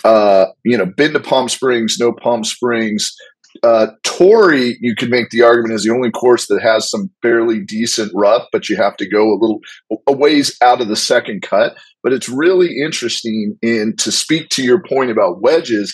Uh, 0.03 0.47
you 0.63 0.77
know, 0.77 0.85
been 0.85 1.13
to 1.13 1.19
Palm 1.19 1.49
Springs, 1.49 1.97
no 1.99 2.11
Palm 2.11 2.43
Springs. 2.43 3.15
Uh, 3.63 3.87
Torrey, 4.17 4.77
you 4.79 4.95
could 4.95 5.09
make 5.09 5.29
the 5.29 5.41
argument 5.41 5.73
is 5.73 5.83
the 5.83 5.93
only 5.93 6.09
course 6.09 6.47
that 6.47 6.61
has 6.61 6.89
some 6.89 7.09
fairly 7.21 7.59
decent 7.59 8.11
rough, 8.15 8.47
but 8.51 8.69
you 8.69 8.77
have 8.77 8.95
to 8.97 9.09
go 9.09 9.33
a 9.33 9.39
little 9.39 9.59
a 10.07 10.13
ways 10.13 10.55
out 10.61 10.79
of 10.79 10.87
the 10.87 10.95
second 10.95 11.41
cut. 11.41 11.75
But 12.01 12.13
it's 12.13 12.29
really 12.29 12.79
interesting 12.79 13.57
in 13.61 13.95
to 13.97 14.11
speak 14.11 14.49
to 14.49 14.63
your 14.63 14.81
point 14.81 15.11
about 15.11 15.41
wedges. 15.41 15.93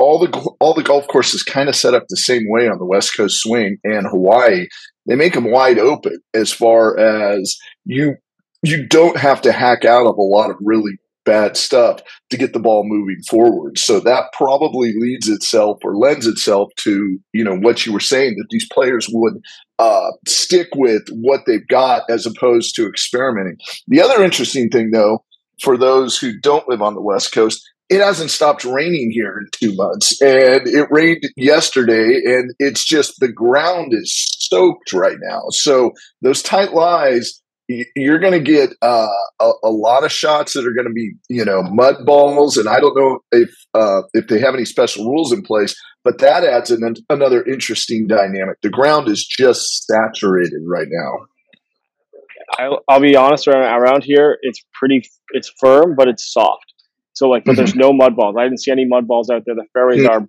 All 0.00 0.18
the 0.18 0.30
all 0.60 0.74
the 0.74 0.82
golf 0.82 1.06
courses 1.06 1.42
kind 1.42 1.68
of 1.68 1.76
set 1.76 1.94
up 1.94 2.04
the 2.08 2.16
same 2.16 2.44
way 2.48 2.68
on 2.68 2.78
the 2.78 2.86
West 2.86 3.16
Coast 3.16 3.40
swing 3.40 3.76
and 3.84 4.06
Hawaii. 4.06 4.66
They 5.06 5.14
make 5.14 5.34
them 5.34 5.50
wide 5.50 5.78
open 5.78 6.18
as 6.34 6.52
far 6.52 6.98
as 6.98 7.56
you 7.84 8.16
you 8.64 8.86
don't 8.86 9.18
have 9.18 9.42
to 9.42 9.52
hack 9.52 9.84
out 9.84 10.06
of 10.06 10.16
a 10.16 10.22
lot 10.22 10.50
of 10.50 10.56
really 10.60 10.98
bad 11.24 11.56
stuff 11.56 12.00
to 12.30 12.36
get 12.36 12.52
the 12.52 12.60
ball 12.60 12.84
moving 12.84 13.22
forward. 13.28 13.78
So 13.78 14.00
that 14.00 14.32
probably 14.32 14.92
leads 14.96 15.28
itself 15.28 15.78
or 15.82 15.96
lends 15.96 16.26
itself 16.26 16.70
to, 16.78 17.18
you 17.32 17.44
know, 17.44 17.56
what 17.56 17.86
you 17.86 17.92
were 17.92 18.00
saying 18.00 18.36
that 18.38 18.48
these 18.50 18.68
players 18.72 19.08
would 19.10 19.42
uh, 19.78 20.10
stick 20.26 20.68
with 20.74 21.02
what 21.10 21.40
they've 21.46 21.66
got 21.68 22.02
as 22.08 22.26
opposed 22.26 22.76
to 22.76 22.86
experimenting. 22.86 23.56
The 23.88 24.02
other 24.02 24.22
interesting 24.22 24.68
thing, 24.68 24.90
though, 24.90 25.24
for 25.62 25.76
those 25.76 26.18
who 26.18 26.38
don't 26.40 26.68
live 26.68 26.82
on 26.82 26.94
the 26.94 27.02
West 27.02 27.32
Coast, 27.32 27.62
it 27.90 28.00
hasn't 28.00 28.30
stopped 28.30 28.64
raining 28.64 29.10
here 29.12 29.38
in 29.38 29.46
two 29.52 29.74
months. 29.76 30.20
And 30.22 30.66
it 30.66 30.88
rained 30.90 31.24
yesterday, 31.36 32.20
and 32.24 32.52
it's 32.58 32.84
just 32.84 33.20
the 33.20 33.32
ground 33.32 33.92
is 33.94 34.24
soaked 34.38 34.92
right 34.92 35.18
now. 35.20 35.42
So 35.50 35.92
those 36.22 36.42
tight 36.42 36.72
lies 36.72 37.40
you're 37.68 38.18
going 38.18 38.32
to 38.32 38.40
get 38.40 38.70
uh, 38.82 39.08
a, 39.40 39.52
a, 39.62 39.70
lot 39.70 40.04
of 40.04 40.12
shots 40.12 40.52
that 40.52 40.66
are 40.66 40.74
going 40.74 40.86
to 40.86 40.92
be, 40.92 41.12
you 41.28 41.44
know, 41.44 41.62
mud 41.62 42.04
balls, 42.04 42.56
and 42.56 42.68
I 42.68 42.78
don't 42.80 42.96
know 42.96 43.20
if 43.32 43.50
uh, 43.72 44.02
if 44.12 44.28
they 44.28 44.38
have 44.40 44.54
any 44.54 44.64
special 44.64 45.10
rules 45.10 45.32
in 45.32 45.42
place, 45.42 45.74
but 46.02 46.18
that 46.18 46.44
adds 46.44 46.70
an, 46.70 46.94
another 47.08 47.42
interesting 47.44 48.06
dynamic. 48.06 48.58
The 48.62 48.70
ground 48.70 49.08
is 49.08 49.24
just 49.26 49.86
saturated 49.86 50.62
right 50.66 50.88
now. 50.90 51.26
I'll, 52.58 52.80
I'll 52.88 53.00
be 53.00 53.16
honest, 53.16 53.48
around 53.48 54.04
here, 54.04 54.38
it's 54.42 54.62
pretty, 54.74 55.08
it's 55.30 55.50
firm, 55.58 55.94
but 55.96 56.08
it's 56.08 56.30
soft. 56.30 56.72
So 57.14 57.28
like, 57.28 57.44
but 57.44 57.52
mm-hmm. 57.52 57.58
there's 57.58 57.74
no 57.74 57.92
mud 57.92 58.16
balls. 58.16 58.36
I 58.38 58.44
didn't 58.44 58.60
see 58.60 58.70
any 58.70 58.84
mud 58.84 59.06
balls 59.08 59.30
out 59.30 59.42
there. 59.46 59.54
The 59.54 59.64
fairways 59.72 60.00
mm-hmm. 60.00 60.24
are 60.24 60.28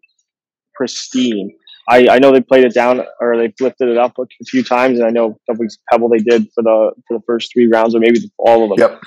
pristine. 0.76 1.52
I, 1.88 2.08
I 2.10 2.20
know 2.20 2.32
they 2.32 2.42
played 2.42 2.66
it 2.66 2.74
down 2.74 3.02
or 3.22 3.38
they 3.38 3.54
lifted 3.60 3.90
it 3.90 3.98
up 3.98 4.14
a 4.18 4.46
few 4.46 4.64
times, 4.64 5.00
and 5.00 5.08
I 5.08 5.12
know 5.12 5.38
weeks 5.58 5.78
Pebble 5.92 6.10
they 6.10 6.18
did 6.18 6.48
for 6.54 6.64
the 6.64 6.92
for 7.08 7.18
the 7.18 7.24
first 7.26 7.52
three 7.54 7.68
rounds 7.68 7.96
or 7.96 8.00
maybe 8.00 8.20
all 8.38 8.64
of 8.64 8.78
them. 8.78 8.90
Yep. 8.90 9.02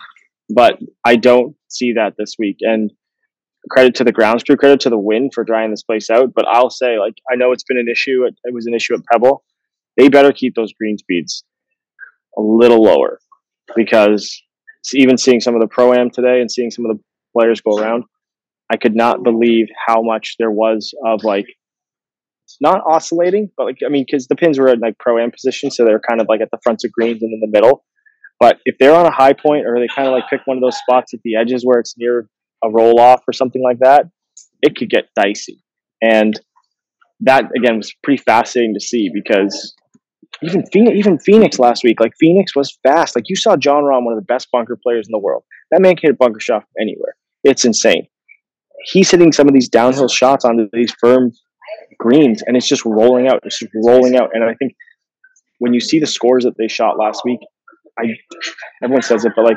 But 0.51 0.79
I 1.05 1.17
don't 1.17 1.57
see 1.69 1.95
that 1.95 2.15
this 2.17 2.37
week. 2.39 2.59
And 2.61 2.93
credit 3.71 3.95
to 3.97 4.05
the 4.05 4.13
grounds 4.13 4.45
crew, 4.45 4.57
credit 4.57 4.81
to 4.81 4.91
the 4.91 4.99
wind 4.99 5.33
for 5.35 5.45
drying 5.45 5.71
this 5.71 5.83
place 5.83 6.09
out. 6.09 6.33
But 6.35 6.47
I'll 6.47 6.71
say, 6.71 6.99
like, 6.99 7.15
I 7.31 7.37
know 7.37 7.53
it's 7.53 7.65
been 7.65 7.79
an 7.79 7.89
issue. 7.91 8.25
It, 8.25 8.35
it 8.45 8.55
was 8.55 8.67
an 8.67 8.75
issue 8.75 8.95
at 8.95 9.05
Pebble. 9.11 9.45
They 9.97 10.09
better 10.09 10.33
keep 10.33 10.55
those 10.55 10.73
green 10.73 10.97
speeds 10.97 11.45
a 12.37 12.41
little 12.41 12.83
lower 12.83 13.19
because 13.75 14.41
even 14.95 15.19
seeing 15.19 15.41
some 15.41 15.55
of 15.55 15.61
the 15.61 15.67
pro 15.67 15.93
am 15.93 16.11
today 16.11 16.41
and 16.41 16.51
seeing 16.51 16.71
some 16.71 16.87
of 16.87 16.97
the 16.97 17.03
players 17.37 17.61
go 17.61 17.77
around, 17.77 18.05
I 18.71 18.77
could 18.77 18.95
not 18.95 19.23
believe 19.23 19.67
how 19.87 20.03
much 20.03 20.37
there 20.39 20.51
was 20.51 20.95
of 21.05 21.25
like 21.25 21.47
not 22.61 22.83
oscillating, 22.87 23.51
but 23.57 23.67
like 23.67 23.79
I 23.85 23.89
mean, 23.89 24.05
because 24.07 24.27
the 24.27 24.37
pins 24.37 24.59
were 24.59 24.69
in 24.69 24.81
like 24.81 24.99
pro 24.99 25.19
am 25.19 25.31
position, 25.31 25.71
so 25.71 25.85
they're 25.85 26.01
kind 26.01 26.21
of 26.21 26.27
like 26.29 26.41
at 26.41 26.51
the 26.51 26.59
fronts 26.63 26.85
of 26.85 26.93
greens 26.93 27.23
and 27.23 27.33
in 27.33 27.41
the 27.41 27.49
middle. 27.49 27.85
But 28.41 28.59
if 28.65 28.77
they're 28.79 28.95
on 28.95 29.07
a 29.07 29.11
high 29.11 29.33
point, 29.33 29.67
or 29.67 29.79
they 29.79 29.89
kind 29.95 30.07
of 30.07 30.13
like 30.13 30.25
pick 30.31 30.41
one 30.45 30.57
of 30.57 30.63
those 30.63 30.77
spots 30.77 31.13
at 31.13 31.21
the 31.25 31.37
edges 31.37 31.63
where 31.65 31.81
it's 31.81 31.95
near 31.99 32.29
a 32.65 32.71
roll 32.71 33.01
off 33.01 33.23
or 33.27 33.33
something 33.33 33.63
like 33.63 33.79
that, 33.81 34.07
it 34.63 34.77
could 34.77 34.91
get 34.91 35.09
dicey. 35.17 35.63
And 36.01 36.39
that 37.21 37.45
again 37.57 37.77
was 37.77 37.93
pretty 38.03 38.23
fascinating 38.23 38.75
to 38.75 38.81
see 38.81 39.11
because 39.13 39.75
even 40.43 40.65
Phoenix, 40.73 40.97
even 40.97 41.19
Phoenix 41.19 41.59
last 41.59 41.83
week, 41.83 42.01
like 42.01 42.13
Phoenix 42.19 42.55
was 42.55 42.79
fast. 42.83 43.17
Like 43.17 43.29
you 43.29 43.37
saw 43.37 43.57
Jon 43.57 43.83
Rahm, 43.83 44.05
one 44.05 44.15
of 44.15 44.21
the 44.21 44.25
best 44.25 44.49
bunker 44.53 44.79
players 44.81 45.09
in 45.09 45.13
the 45.13 45.19
world. 45.19 45.45
That 45.71 45.83
man 45.83 45.97
can 45.97 46.09
hit 46.09 46.15
a 46.15 46.17
bunker 46.17 46.41
shot 46.41 46.63
from 46.63 46.83
anywhere. 46.83 47.17
It's 47.43 47.65
insane. 47.65 48.07
He's 48.85 49.11
hitting 49.11 49.33
some 49.33 49.49
of 49.49 49.55
these 49.55 49.69
downhill 49.69 50.09
shots 50.09 50.45
onto 50.45 50.69
these 50.73 50.95
firm 51.01 51.33
greens, 51.99 52.43
and 52.47 52.57
it's 52.57 52.69
just 52.69 52.85
rolling 52.85 53.29
out. 53.29 53.41
It's 53.45 53.59
just 53.59 53.73
rolling 53.75 54.17
out. 54.17 54.31
And 54.33 54.45
I 54.45 54.55
think 54.55 54.75
when 55.59 55.75
you 55.75 55.81
see 55.81 55.99
the 55.99 56.07
scores 56.07 56.45
that 56.45 56.57
they 56.57 56.69
shot 56.69 56.99
last 56.99 57.23
week, 57.25 57.41
I 57.99 58.05
everyone 58.83 59.03
says 59.03 59.25
it, 59.25 59.33
but 59.35 59.45
like 59.45 59.57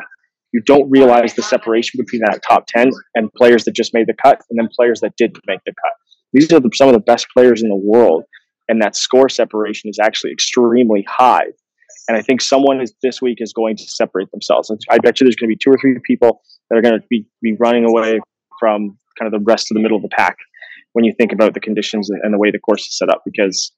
you 0.52 0.62
don't 0.66 0.90
realize 0.90 1.36
the 1.36 1.44
separation 1.44 1.98
between 1.98 2.22
that 2.26 2.42
top 2.48 2.66
ten 2.68 2.90
and 3.16 3.32
players 3.34 3.66
that 3.66 3.76
just 3.76 3.94
made 3.94 4.08
the 4.08 4.16
cut, 4.22 4.42
and 4.50 4.60
then 4.60 4.68
players 4.76 5.02
that 5.02 5.16
didn't 5.18 5.44
make 5.48 5.60
the 5.66 5.74
cut. 5.84 5.94
These 6.34 6.52
are 6.54 6.60
the, 6.60 6.70
some 6.74 6.88
of 6.88 6.94
the 6.94 7.00
best 7.00 7.28
players 7.36 7.62
in 7.62 7.70
the 7.70 7.76
world, 7.76 8.24
and 8.68 8.82
that 8.82 8.96
score 8.96 9.30
separation 9.30 9.90
is 9.90 10.00
actually 10.02 10.32
extremely 10.32 11.06
high. 11.08 11.48
And 12.08 12.18
I 12.18 12.22
think 12.22 12.42
someone 12.42 12.82
is 12.82 12.94
this 13.02 13.22
week 13.22 13.38
is 13.42 13.54
going 13.54 13.78
to 13.78 13.84
separate 13.84 14.32
themselves. 14.32 14.72
I 14.90 14.98
bet 14.98 15.20
you 15.20 15.26
there's 15.26 15.36
going 15.36 15.50
to 15.50 15.56
be 15.56 15.60
two 15.62 15.70
or 15.70 15.78
three 15.80 15.98
people 16.04 16.42
that 16.70 16.78
are 16.78 16.82
going 16.82 17.00
to 17.00 17.06
be, 17.10 17.26
be 17.42 17.56
running 17.60 17.86
away 17.86 18.20
from 18.60 18.98
kind 19.20 19.32
of 19.34 19.40
the 19.40 19.44
rest 19.46 19.70
of 19.70 19.76
the 19.76 19.82
middle 19.82 19.98
of 19.98 20.04
the 20.04 20.10
pack 20.10 20.38
when 20.94 21.06
you 21.06 21.14
think 21.18 21.32
about 21.32 21.54
the 21.54 21.60
conditions 21.60 22.10
and 22.10 22.34
the 22.34 22.38
way 22.38 22.52
the 22.52 22.60
course 22.60 22.82
is 22.82 22.98
set 22.98 23.10
up 23.10 23.22
because 23.26 23.72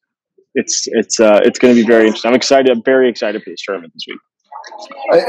it's 0.56 0.84
it's 0.88 1.20
uh, 1.20 1.42
it's 1.44 1.60
going 1.60 1.76
to 1.76 1.82
be 1.82 1.88
very 1.88 2.06
interesting. 2.06 2.30
I'm 2.30 2.36
excited. 2.36 2.70
I'm 2.70 2.84
very 2.84 3.10
excited 3.10 3.44
for 3.44 3.50
this 3.50 3.62
tournament 3.66 3.94
this 3.94 4.06
week. 4.08 4.20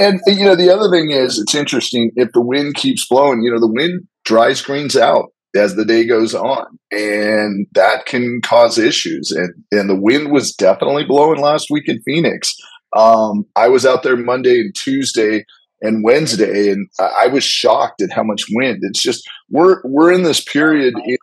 And 0.01 0.21
you 0.27 0.45
know, 0.45 0.55
the 0.55 0.73
other 0.73 0.91
thing 0.91 1.11
is, 1.11 1.39
it's 1.39 1.55
interesting 1.55 2.11
if 2.17 2.31
the 2.33 2.41
wind 2.41 2.75
keeps 2.75 3.07
blowing. 3.09 3.43
You 3.43 3.53
know, 3.53 3.61
the 3.61 3.73
wind 3.73 4.07
dries 4.25 4.63
greens 4.63 4.97
out 4.97 5.31
as 5.57 5.77
the 5.77 5.85
day 5.85 6.07
goes 6.07 6.35
on, 6.35 6.67
and 6.91 7.67
that 7.73 8.07
can 8.07 8.41
cause 8.43 8.79
issues. 8.79 9.31
And 9.31 9.53
and 9.73 9.89
the 9.89 10.01
wind 10.01 10.31
was 10.31 10.55
definitely 10.55 11.05
blowing 11.05 11.41
last 11.41 11.69
week 11.71 11.85
in 11.89 12.03
Phoenix. 12.03 12.55
Um, 12.97 13.45
I 13.57 13.69
was 13.69 13.85
out 13.85 14.03
there 14.03 14.17
Monday 14.17 14.61
and 14.61 14.75
Tuesday 14.75 15.45
and 15.85 16.03
Wednesday, 16.03 16.73
and 16.73 16.89
I 16.99 17.29
was 17.29 17.45
shocked 17.45 18.01
at 18.03 18.11
how 18.11 18.25
much 18.25 18.45
wind. 18.51 18.79
It's 18.83 19.03
just 19.03 19.29
we're 19.51 19.81
we're 19.85 20.13
in 20.13 20.23
this 20.23 20.43
period 20.43 20.95
in, 21.05 21.17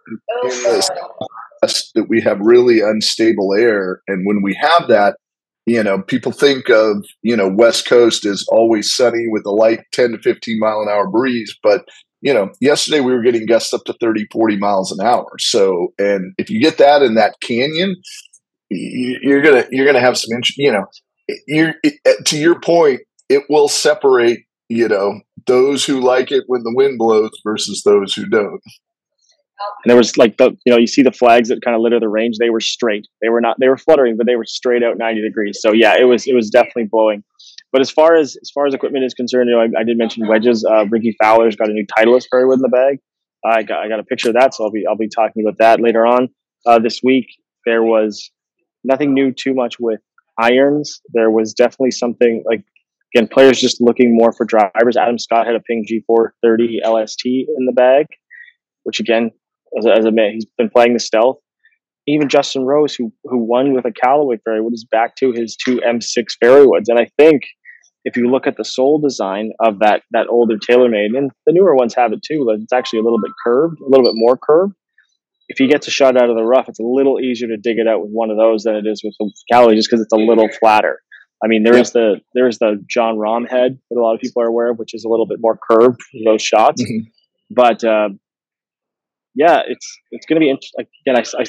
in 0.43 0.49
this 0.63 0.89
that 1.95 2.05
we 2.07 2.21
have 2.21 2.39
really 2.39 2.79
unstable 2.79 3.53
air, 3.53 4.01
and 4.07 4.25
when 4.25 4.41
we 4.41 4.53
have 4.55 4.87
that, 4.87 5.17
you 5.65 5.83
know, 5.83 6.01
people 6.01 6.31
think 6.31 6.69
of 6.69 7.03
you 7.23 7.35
know 7.35 7.49
West 7.49 7.87
Coast 7.87 8.25
as 8.25 8.45
always 8.49 8.93
sunny 8.93 9.25
with 9.27 9.45
a 9.45 9.51
light 9.51 9.81
ten 9.91 10.11
to 10.11 10.19
fifteen 10.19 10.59
mile 10.59 10.81
an 10.81 10.89
hour 10.89 11.07
breeze, 11.07 11.55
but 11.63 11.85
you 12.21 12.33
know, 12.33 12.51
yesterday 12.61 12.99
we 12.99 13.13
were 13.13 13.23
getting 13.23 13.47
gusts 13.47 13.73
up 13.73 13.83
to 13.85 13.93
30, 13.99 14.27
40 14.31 14.57
miles 14.57 14.91
an 14.91 15.03
hour. 15.03 15.27
So, 15.39 15.91
and 15.97 16.35
if 16.37 16.51
you 16.51 16.61
get 16.61 16.77
that 16.77 17.01
in 17.01 17.15
that 17.15 17.33
canyon, 17.41 17.95
you're 18.69 19.41
gonna 19.41 19.65
you're 19.71 19.87
gonna 19.87 19.99
have 19.99 20.17
some, 20.17 20.39
you 20.55 20.71
know, 20.71 20.85
you're 21.47 21.73
to 22.25 22.37
your 22.37 22.59
point, 22.59 23.01
it 23.27 23.43
will 23.49 23.67
separate 23.67 24.45
you 24.71 24.87
know, 24.87 25.19
those 25.47 25.85
who 25.85 25.99
like 25.99 26.31
it 26.31 26.45
when 26.47 26.63
the 26.63 26.73
wind 26.73 26.97
blows 26.97 27.31
versus 27.43 27.83
those 27.83 28.13
who 28.13 28.25
don't. 28.25 28.61
And 29.83 29.89
there 29.89 29.97
was 29.97 30.17
like 30.17 30.37
the, 30.37 30.51
you 30.65 30.71
know, 30.71 30.77
you 30.77 30.87
see 30.87 31.03
the 31.03 31.11
flags 31.11 31.49
that 31.49 31.61
kind 31.63 31.75
of 31.75 31.81
litter 31.81 31.99
the 31.99 32.07
range. 32.07 32.37
They 32.39 32.49
were 32.49 32.61
straight. 32.61 33.05
They 33.21 33.29
were 33.29 33.41
not, 33.41 33.57
they 33.59 33.67
were 33.67 33.77
fluttering, 33.77 34.15
but 34.17 34.25
they 34.25 34.37
were 34.37 34.45
straight 34.45 34.81
out 34.81 34.97
90 34.97 35.21
degrees. 35.21 35.59
So 35.61 35.73
yeah, 35.73 35.95
it 35.99 36.05
was, 36.05 36.25
it 36.25 36.33
was 36.33 36.49
definitely 36.49 36.87
blowing. 36.89 37.21
But 37.73 37.81
as 37.81 37.91
far 37.91 38.15
as, 38.15 38.37
as 38.41 38.49
far 38.49 38.65
as 38.65 38.73
equipment 38.73 39.03
is 39.03 39.13
concerned, 39.13 39.49
you 39.49 39.55
know, 39.55 39.61
I, 39.61 39.81
I 39.81 39.83
did 39.83 39.97
mention 39.97 40.27
wedges. 40.27 40.65
Uh, 40.65 40.85
Rickie 40.87 41.15
Fowler's 41.21 41.57
got 41.57 41.69
a 41.69 41.73
new 41.73 41.85
Titleist 41.97 42.27
fairway 42.31 42.55
in 42.55 42.61
the 42.61 42.69
bag. 42.69 42.99
I 43.45 43.63
got, 43.63 43.79
I 43.79 43.89
got 43.89 43.99
a 43.99 44.03
picture 44.03 44.29
of 44.29 44.35
that. 44.35 44.53
So 44.53 44.63
I'll 44.63 44.71
be, 44.71 44.85
I'll 44.89 44.97
be 44.97 45.09
talking 45.09 45.43
about 45.45 45.57
that 45.59 45.81
later 45.81 46.07
on. 46.07 46.29
Uh, 46.65 46.79
this 46.79 47.01
week, 47.03 47.27
there 47.65 47.83
was 47.83 48.31
nothing 48.83 49.13
new 49.13 49.33
too 49.33 49.53
much 49.53 49.75
with 49.79 49.99
irons. 50.39 51.01
There 51.13 51.29
was 51.29 51.53
definitely 51.53 51.91
something 51.91 52.43
like 52.47 52.63
Again, 53.13 53.27
players 53.27 53.59
just 53.59 53.81
looking 53.81 54.15
more 54.15 54.31
for 54.31 54.45
drivers. 54.45 54.95
Adam 54.97 55.19
Scott 55.19 55.45
had 55.45 55.55
a 55.55 55.59
Ping 55.59 55.85
G430 55.85 56.79
LST 56.85 57.25
in 57.25 57.65
the 57.65 57.73
bag, 57.73 58.05
which 58.83 58.99
again, 58.99 59.31
as 59.77 59.85
a, 59.85 59.91
as 59.91 60.05
a 60.05 60.11
man, 60.11 60.31
he's 60.33 60.45
been 60.57 60.69
playing 60.69 60.93
the 60.93 60.99
stealth. 60.99 61.37
Even 62.07 62.29
Justin 62.29 62.65
Rose, 62.65 62.95
who 62.95 63.11
who 63.25 63.37
won 63.37 63.73
with 63.73 63.85
a 63.85 63.91
Callaway 63.91 64.37
fairway, 64.43 64.69
is 64.71 64.85
back 64.89 65.15
to 65.17 65.31
his 65.31 65.55
two 65.55 65.79
M6 65.87 66.25
fairway 66.41 66.65
woods. 66.65 66.89
And 66.89 66.99
I 66.99 67.09
think 67.17 67.43
if 68.05 68.17
you 68.17 68.29
look 68.31 68.47
at 68.47 68.57
the 68.57 68.65
sole 68.65 68.99
design 68.99 69.51
of 69.59 69.79
that 69.79 70.01
that 70.11 70.27
older 70.29 70.55
TaylorMade, 70.57 71.17
and 71.17 71.31
the 71.45 71.53
newer 71.53 71.75
ones 71.75 71.93
have 71.95 72.13
it 72.13 72.21
too, 72.25 72.45
but 72.45 72.61
it's 72.61 72.73
actually 72.73 72.99
a 72.99 73.03
little 73.03 73.21
bit 73.21 73.31
curved, 73.43 73.79
a 73.79 73.89
little 73.89 74.05
bit 74.05 74.15
more 74.15 74.37
curved. 74.37 74.73
If 75.49 75.57
he 75.57 75.67
gets 75.67 75.87
a 75.87 75.91
shot 75.91 76.15
out 76.15 76.29
of 76.29 76.37
the 76.37 76.43
rough, 76.43 76.69
it's 76.69 76.79
a 76.79 76.83
little 76.83 77.19
easier 77.19 77.49
to 77.49 77.57
dig 77.57 77.77
it 77.77 77.87
out 77.87 78.01
with 78.01 78.11
one 78.11 78.31
of 78.31 78.37
those 78.37 78.63
than 78.63 78.75
it 78.75 78.85
is 78.87 79.03
with 79.03 79.13
the 79.19 79.31
Callaway, 79.51 79.75
just 79.75 79.89
because 79.89 80.01
it's 80.01 80.13
a 80.13 80.17
little 80.17 80.47
flatter. 80.59 81.01
I 81.43 81.47
mean, 81.47 81.63
there 81.63 81.73
yep. 81.75 81.83
is 81.83 81.91
the 81.91 82.21
there 82.33 82.47
is 82.47 82.59
the 82.59 82.83
Jon 82.87 83.17
Rahm 83.17 83.49
head 83.49 83.79
that 83.89 83.97
a 83.97 84.01
lot 84.01 84.13
of 84.13 84.21
people 84.21 84.43
are 84.43 84.47
aware 84.47 84.71
of, 84.71 84.77
which 84.77 84.93
is 84.93 85.03
a 85.03 85.09
little 85.09 85.25
bit 85.25 85.39
more 85.41 85.57
curved 85.69 86.01
for 86.01 86.19
those 86.31 86.41
shots. 86.41 86.81
Mm-hmm. 86.81 87.07
But 87.49 87.83
uh, 87.83 88.09
yeah, 89.35 89.61
it's 89.67 89.99
it's 90.11 90.25
going 90.25 90.39
to 90.39 90.43
be 90.43 90.49
interesting. 90.49 90.85
Again, 91.05 91.17
I, 91.17 91.41
I, 91.41 91.45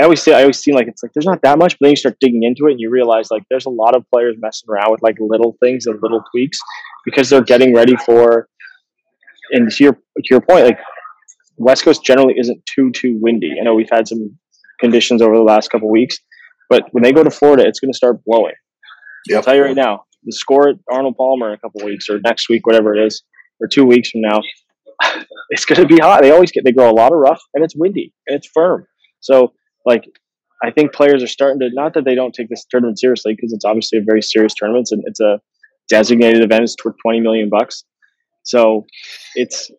I 0.00 0.04
always 0.04 0.22
say 0.22 0.32
I 0.34 0.40
always 0.40 0.58
seem 0.58 0.74
like 0.74 0.88
it's 0.88 1.02
like 1.02 1.12
there's 1.14 1.26
not 1.26 1.42
that 1.42 1.58
much, 1.58 1.74
but 1.78 1.86
then 1.86 1.90
you 1.90 1.96
start 1.96 2.16
digging 2.20 2.42
into 2.42 2.66
it 2.66 2.72
and 2.72 2.80
you 2.80 2.90
realize 2.90 3.30
like 3.30 3.42
there's 3.50 3.66
a 3.66 3.70
lot 3.70 3.94
of 3.94 4.04
players 4.12 4.36
messing 4.38 4.68
around 4.70 4.90
with 4.90 5.02
like 5.02 5.16
little 5.20 5.56
things 5.60 5.86
and 5.86 6.00
little 6.02 6.22
tweaks 6.32 6.58
because 7.04 7.28
they're 7.28 7.44
getting 7.44 7.74
ready 7.74 7.96
for. 7.96 8.48
And 9.52 9.70
to 9.70 9.84
your 9.84 9.92
to 9.94 10.28
your 10.30 10.40
point, 10.40 10.64
like 10.64 10.78
West 11.56 11.84
Coast 11.84 12.04
generally 12.04 12.34
isn't 12.38 12.62
too 12.66 12.90
too 12.92 13.18
windy. 13.20 13.52
I 13.60 13.64
know 13.64 13.74
we've 13.74 13.90
had 13.90 14.08
some 14.08 14.38
conditions 14.80 15.22
over 15.22 15.36
the 15.36 15.42
last 15.42 15.70
couple 15.70 15.90
weeks. 15.90 16.18
But 16.68 16.84
when 16.92 17.02
they 17.02 17.12
go 17.12 17.22
to 17.22 17.30
Florida, 17.30 17.66
it's 17.66 17.80
going 17.80 17.92
to 17.92 17.96
start 17.96 18.24
blowing. 18.24 18.54
Yep. 19.28 19.36
I'll 19.36 19.42
tell 19.42 19.56
you 19.56 19.62
right 19.62 19.76
now, 19.76 20.04
the 20.24 20.32
score 20.32 20.68
at 20.70 20.76
Arnold 20.90 21.16
Palmer 21.16 21.48
in 21.48 21.54
a 21.54 21.58
couple 21.58 21.84
weeks 21.84 22.08
or 22.08 22.20
next 22.24 22.48
week, 22.48 22.66
whatever 22.66 22.94
it 22.94 23.04
is, 23.04 23.22
or 23.60 23.68
two 23.68 23.84
weeks 23.84 24.10
from 24.10 24.22
now, 24.22 24.40
it's 25.50 25.64
going 25.64 25.80
to 25.80 25.86
be 25.86 26.00
hot. 26.00 26.22
They 26.22 26.30
always 26.30 26.50
get 26.50 26.64
they 26.64 26.72
grow 26.72 26.90
a 26.90 26.92
lot 26.92 27.12
of 27.12 27.18
rough 27.18 27.40
and 27.54 27.64
it's 27.64 27.74
windy 27.76 28.12
and 28.26 28.36
it's 28.36 28.48
firm. 28.52 28.86
So 29.20 29.52
like 29.86 30.04
I 30.62 30.70
think 30.70 30.92
players 30.92 31.22
are 31.22 31.28
starting 31.28 31.60
to 31.60 31.70
not 31.72 31.94
that 31.94 32.04
they 32.04 32.14
don't 32.14 32.34
take 32.34 32.48
this 32.48 32.64
tournament 32.70 32.98
seriously 32.98 33.34
because 33.34 33.52
it's 33.52 33.64
obviously 33.64 33.98
a 33.98 34.02
very 34.02 34.22
serious 34.22 34.54
tournament 34.54 34.88
and 34.90 35.02
it's 35.06 35.20
a 35.20 35.40
designated 35.88 36.42
event. 36.42 36.64
It's 36.64 36.76
worth 36.84 36.96
twenty 37.02 37.20
million 37.20 37.48
bucks. 37.48 37.84
So 38.44 38.86
it's 39.34 39.70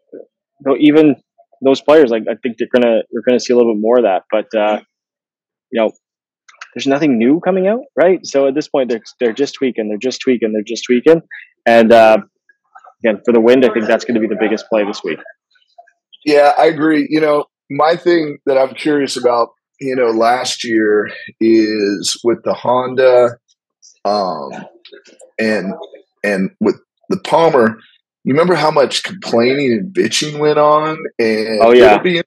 even 0.80 1.16
those 1.64 1.82
players 1.82 2.10
like 2.10 2.24
I 2.30 2.36
think 2.42 2.58
they're 2.58 2.68
gonna 2.74 3.02
we're 3.12 3.22
gonna 3.28 3.40
see 3.40 3.54
a 3.54 3.58
little 3.58 3.74
bit 3.74 3.82
more 3.82 3.98
of 3.98 4.04
that. 4.04 4.24
But 4.32 4.54
uh, 4.58 4.82
you 5.72 5.82
know, 5.82 5.92
there's 6.74 6.88
nothing 6.88 7.18
new 7.18 7.40
coming 7.40 7.68
out, 7.68 7.82
right? 7.96 8.26
So 8.26 8.48
at 8.48 8.56
this 8.56 8.68
point, 8.68 8.90
they're 8.90 9.02
they're 9.20 9.34
just 9.34 9.56
tweaking, 9.56 9.90
they're 9.90 9.98
just 9.98 10.22
tweaking, 10.22 10.54
they're 10.54 10.62
just 10.62 10.84
tweaking, 10.86 11.22
and 11.66 11.92
uh, 11.92 12.20
again 13.04 13.22
for 13.26 13.34
the 13.34 13.42
wind, 13.42 13.66
I 13.66 13.74
think 13.74 13.88
that's 13.88 14.06
going 14.06 14.16
to 14.16 14.22
be 14.22 14.28
the 14.28 14.40
biggest 14.40 14.66
play 14.70 14.86
this 14.86 15.04
week. 15.04 15.20
Yeah, 16.26 16.54
I 16.58 16.66
agree. 16.66 17.08
You 17.10 17.20
know, 17.22 17.46
my 17.70 17.96
thing 17.96 18.38
that 18.46 18.58
I'm 18.58 18.76
curious 18.76 19.18
about, 19.18 19.50
you 19.80 19.96
know, 19.96 20.12
last 20.12 20.64
year 20.64 21.12
is 21.40 22.20
with 22.24 22.44
the 22.44 22.54
Honda, 22.54 23.38
um, 24.06 24.52
and 25.40 25.74
and 26.24 26.52
with 26.60 26.80
the 27.10 27.18
Palmer. 27.18 27.78
You 28.24 28.34
remember 28.34 28.54
how 28.54 28.70
much 28.70 29.02
complaining 29.04 29.72
and 29.72 29.94
bitching 29.94 30.40
went 30.40 30.60
on, 30.60 30.98
and 31.18 31.60
oh 31.62 31.74
yeah, 31.74 31.94
it'll 31.94 32.04
be 32.04 32.22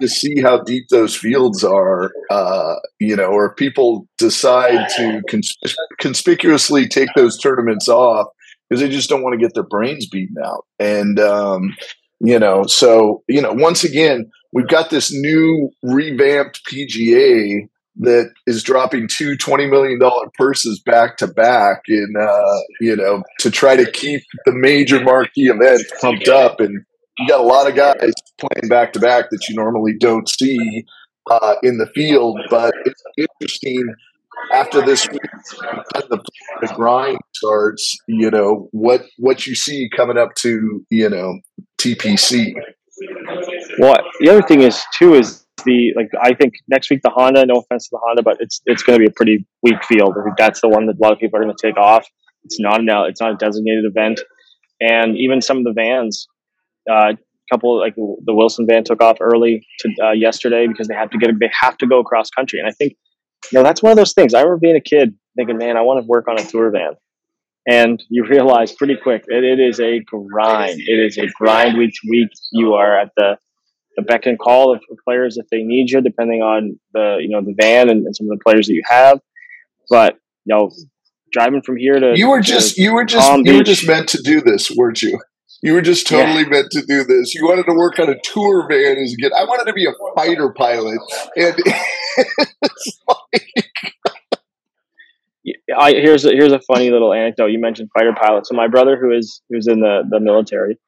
to 0.00 0.08
see 0.08 0.40
how 0.40 0.62
deep 0.62 0.88
those 0.90 1.16
fields 1.16 1.64
are, 1.64 2.12
uh, 2.30 2.74
you 3.00 3.16
know, 3.16 3.28
or 3.28 3.54
people 3.54 4.06
decide 4.18 4.88
to 4.96 5.22
cons- 5.28 5.56
conspicuously 5.98 6.88
take 6.88 7.08
those 7.16 7.38
tournaments 7.38 7.88
off 7.88 8.26
because 8.68 8.80
they 8.80 8.88
just 8.88 9.08
don't 9.08 9.22
want 9.22 9.38
to 9.38 9.44
get 9.44 9.54
their 9.54 9.62
brains 9.62 10.06
beaten 10.06 10.36
out. 10.44 10.64
And, 10.78 11.18
um, 11.18 11.76
you 12.20 12.38
know, 12.38 12.64
so, 12.64 13.22
you 13.28 13.40
know, 13.40 13.52
once 13.52 13.84
again, 13.84 14.30
we've 14.52 14.68
got 14.68 14.90
this 14.90 15.12
new 15.12 15.70
revamped 15.82 16.62
PGA 16.66 17.68
that 18.00 18.30
is 18.46 18.62
dropping 18.62 19.08
two 19.08 19.36
$20 19.36 19.68
million 19.68 19.98
purses 20.34 20.80
back 20.80 21.16
to 21.16 21.26
back 21.26 21.82
in, 21.88 22.14
uh, 22.18 22.60
you 22.80 22.94
know, 22.94 23.22
to 23.40 23.50
try 23.50 23.76
to 23.76 23.90
keep 23.90 24.22
the 24.46 24.52
major 24.52 25.02
marquee 25.02 25.48
event 25.48 25.82
pumped 26.00 26.28
up. 26.28 26.60
And 26.60 26.84
you 27.18 27.28
got 27.28 27.40
a 27.40 27.44
lot 27.44 27.68
of 27.68 27.74
guys 27.74 28.12
playing 28.38 28.68
back 28.68 28.92
to 28.92 29.00
back 29.00 29.26
that 29.30 29.46
you 29.48 29.56
normally 29.56 29.94
don't 29.98 30.28
see 30.28 30.84
uh, 31.30 31.54
in 31.62 31.78
the 31.78 31.86
field. 31.94 32.38
But 32.50 32.74
it's 32.84 33.02
interesting 33.16 33.94
after 34.52 34.84
this 34.84 35.08
week, 35.10 35.20
the, 35.94 36.22
the 36.60 36.72
grind 36.74 37.18
starts. 37.34 37.96
You 38.06 38.30
know 38.30 38.68
what 38.72 39.04
what 39.18 39.46
you 39.46 39.54
see 39.54 39.88
coming 39.94 40.18
up 40.18 40.34
to 40.36 40.84
you 40.90 41.10
know 41.10 41.38
TPC. 41.78 42.52
Well, 43.78 43.96
the 44.20 44.30
other 44.30 44.42
thing 44.42 44.62
is 44.62 44.82
too 44.94 45.14
is 45.14 45.44
the 45.64 45.92
like 45.96 46.10
I 46.20 46.34
think 46.34 46.54
next 46.68 46.90
week 46.90 47.00
the 47.02 47.10
Honda. 47.10 47.46
No 47.46 47.60
offense 47.60 47.88
to 47.88 47.90
the 47.92 48.00
Honda, 48.04 48.22
but 48.22 48.36
it's 48.40 48.60
it's 48.66 48.82
going 48.82 48.98
to 48.98 49.04
be 49.04 49.10
a 49.10 49.14
pretty 49.14 49.46
weak 49.62 49.82
field. 49.84 50.14
I 50.18 50.24
think 50.24 50.36
that's 50.36 50.60
the 50.60 50.68
one 50.68 50.86
that 50.86 50.96
a 50.96 51.02
lot 51.02 51.12
of 51.12 51.18
people 51.18 51.38
are 51.38 51.42
going 51.42 51.54
to 51.54 51.66
take 51.66 51.76
off. 51.76 52.06
It's 52.44 52.60
not 52.60 52.80
an 52.80 52.88
it's 53.08 53.20
not 53.20 53.32
a 53.32 53.36
designated 53.36 53.84
event, 53.84 54.20
and 54.80 55.16
even 55.16 55.42
some 55.42 55.58
of 55.58 55.64
the 55.64 55.72
vans 55.72 56.28
uh, 56.90 57.12
a 57.12 57.16
couple 57.54 57.78
like 57.78 57.94
the 57.96 58.34
Wilson 58.34 58.66
van 58.66 58.84
took 58.84 59.02
off 59.02 59.18
early 59.20 59.66
to 59.80 59.88
uh, 60.02 60.12
yesterday 60.12 60.66
because 60.66 60.88
they 60.88 60.94
have 60.94 61.10
to 61.10 61.18
get 61.18 61.30
they 61.38 61.50
have 61.60 61.76
to 61.78 61.86
go 61.86 62.00
across 62.00 62.30
country, 62.30 62.58
and 62.58 62.68
I 62.68 62.72
think 62.72 62.94
you 63.52 63.58
know 63.58 63.62
that's 63.62 63.82
one 63.82 63.92
of 63.92 63.96
those 63.96 64.12
things. 64.12 64.34
I 64.34 64.40
remember 64.40 64.60
being 64.60 64.76
a 64.76 64.80
kid 64.80 65.14
thinking, 65.36 65.58
man, 65.58 65.76
I 65.76 65.82
want 65.82 66.02
to 66.02 66.06
work 66.06 66.28
on 66.28 66.38
a 66.38 66.44
tour 66.44 66.70
van, 66.70 66.92
and 67.66 68.02
you 68.08 68.24
realize 68.26 68.72
pretty 68.72 68.96
quick 68.96 69.24
that 69.26 69.44
it 69.44 69.60
is 69.60 69.80
a 69.80 70.00
grind. 70.00 70.80
It 70.80 70.98
is 70.98 71.18
a 71.18 71.26
grind 71.38 71.78
week 71.78 71.92
to 71.92 72.08
week. 72.10 72.30
You 72.52 72.74
are 72.74 72.98
at 72.98 73.10
the 73.16 73.38
the 73.96 74.02
beck 74.02 74.26
and 74.26 74.38
call 74.38 74.72
of 74.72 74.80
players 75.04 75.36
if 75.36 75.46
they 75.50 75.62
need 75.62 75.90
you, 75.90 76.00
depending 76.00 76.40
on 76.40 76.78
the 76.94 77.18
you 77.20 77.28
know 77.28 77.42
the 77.42 77.54
van 77.60 77.88
and, 77.88 78.06
and 78.06 78.14
some 78.14 78.30
of 78.30 78.38
the 78.38 78.42
players 78.44 78.68
that 78.68 78.74
you 78.74 78.82
have. 78.88 79.20
But 79.90 80.18
you 80.44 80.54
know, 80.54 80.70
driving 81.32 81.62
from 81.62 81.76
here 81.76 81.98
to 81.98 82.12
you 82.16 82.30
were 82.30 82.40
just 82.40 82.78
you 82.78 82.94
were 82.94 83.04
just 83.04 83.28
Palm 83.28 83.40
you 83.40 83.52
Beach, 83.52 83.58
were 83.58 83.64
just 83.64 83.86
meant 83.86 84.08
to 84.10 84.22
do 84.22 84.40
this, 84.40 84.70
weren't 84.70 85.02
you? 85.02 85.18
You 85.62 85.72
were 85.72 85.80
just 85.80 86.06
totally 86.06 86.42
yeah. 86.42 86.50
meant 86.50 86.70
to 86.72 86.82
do 86.82 87.04
this. 87.04 87.34
You 87.34 87.44
wanted 87.46 87.66
to 87.66 87.74
work 87.74 87.98
on 87.98 88.08
a 88.08 88.14
tour 88.22 88.68
van 88.68 88.96
as 88.96 89.12
a 89.12 89.16
kid. 89.16 89.32
I 89.32 89.44
wanted 89.44 89.66
to 89.66 89.72
be 89.72 89.86
a 89.86 89.92
fighter 90.14 90.52
pilot, 90.52 91.00
and 91.36 91.54
it's 92.16 93.00
like. 93.08 93.44
I, 95.76 95.92
here's 95.92 96.24
a, 96.24 96.30
here's 96.30 96.52
a 96.52 96.60
funny 96.60 96.90
little 96.90 97.12
anecdote. 97.12 97.46
You 97.46 97.58
mentioned 97.58 97.88
fighter 97.96 98.12
pilot. 98.12 98.46
So 98.46 98.54
my 98.54 98.68
brother, 98.68 98.98
who 99.00 99.16
is 99.16 99.42
who's 99.48 99.66
in 99.66 99.80
the 99.80 100.02
the 100.08 100.20
military, 100.20 100.78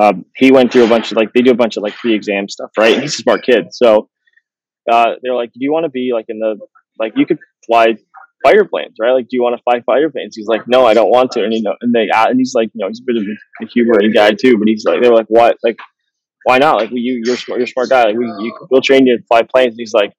um, 0.00 0.24
he 0.34 0.50
went 0.50 0.72
through 0.72 0.84
a 0.84 0.88
bunch 0.88 1.12
of 1.12 1.16
like 1.16 1.32
they 1.32 1.42
do 1.42 1.50
a 1.50 1.56
bunch 1.56 1.76
of 1.76 1.82
like 1.82 1.94
pre 1.94 2.14
exam 2.14 2.48
stuff, 2.48 2.70
right? 2.78 2.94
And 2.94 3.02
he's 3.02 3.14
a 3.14 3.22
smart 3.22 3.44
kid, 3.44 3.68
so 3.72 4.08
uh, 4.90 5.12
they're 5.22 5.34
like, 5.34 5.52
"Do 5.52 5.60
you 5.60 5.72
want 5.72 5.84
to 5.84 5.90
be 5.90 6.10
like 6.12 6.26
in 6.28 6.38
the 6.38 6.56
like 6.98 7.12
you 7.16 7.26
could 7.26 7.38
fly 7.66 7.96
fighter 8.42 8.64
planes, 8.64 8.96
right? 9.00 9.12
Like, 9.12 9.24
do 9.28 9.36
you 9.36 9.42
want 9.42 9.56
to 9.56 9.62
fly 9.62 9.80
fighter 9.84 10.10
planes? 10.10 10.36
He's 10.36 10.46
like, 10.46 10.66
no, 10.66 10.86
I 10.86 10.94
don't 10.94 11.10
want 11.10 11.32
to. 11.32 11.44
And 11.44 11.52
you 11.52 11.62
know, 11.62 11.74
and 11.80 11.94
they 11.94 12.08
and 12.12 12.38
he's 12.38 12.54
like, 12.54 12.70
you 12.74 12.80
know, 12.82 12.88
he's 12.88 13.00
a 13.00 13.04
bit 13.06 13.16
of 13.16 13.22
a 13.62 13.66
humoring 13.66 14.12
guy 14.12 14.32
too, 14.32 14.58
but 14.58 14.68
he's 14.68 14.84
like, 14.84 15.02
they 15.02 15.08
were 15.08 15.16
like, 15.16 15.28
what? 15.28 15.56
Like, 15.62 15.78
why 16.44 16.58
not? 16.58 16.80
Like, 16.80 16.90
you, 16.92 17.22
you're 17.24 17.36
smart, 17.36 17.58
you're 17.58 17.64
a 17.64 17.68
smart 17.68 17.90
guy. 17.90 18.04
Like, 18.04 18.16
we, 18.16 18.26
you, 18.26 18.56
we'll 18.70 18.80
train 18.80 19.06
you 19.06 19.18
to 19.18 19.24
fly 19.24 19.42
planes. 19.42 19.72
And 19.72 19.80
he's 19.80 19.92
like, 19.92 20.12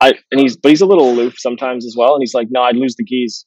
I, 0.00 0.14
and 0.30 0.40
he's, 0.40 0.56
but 0.56 0.68
he's 0.68 0.82
a 0.82 0.86
little 0.86 1.10
aloof 1.10 1.34
sometimes 1.38 1.84
as 1.84 1.96
well. 1.98 2.14
And 2.14 2.22
he's 2.22 2.34
like, 2.34 2.48
no, 2.50 2.62
I'd 2.62 2.76
lose 2.76 2.94
the 2.94 3.04
keys. 3.04 3.44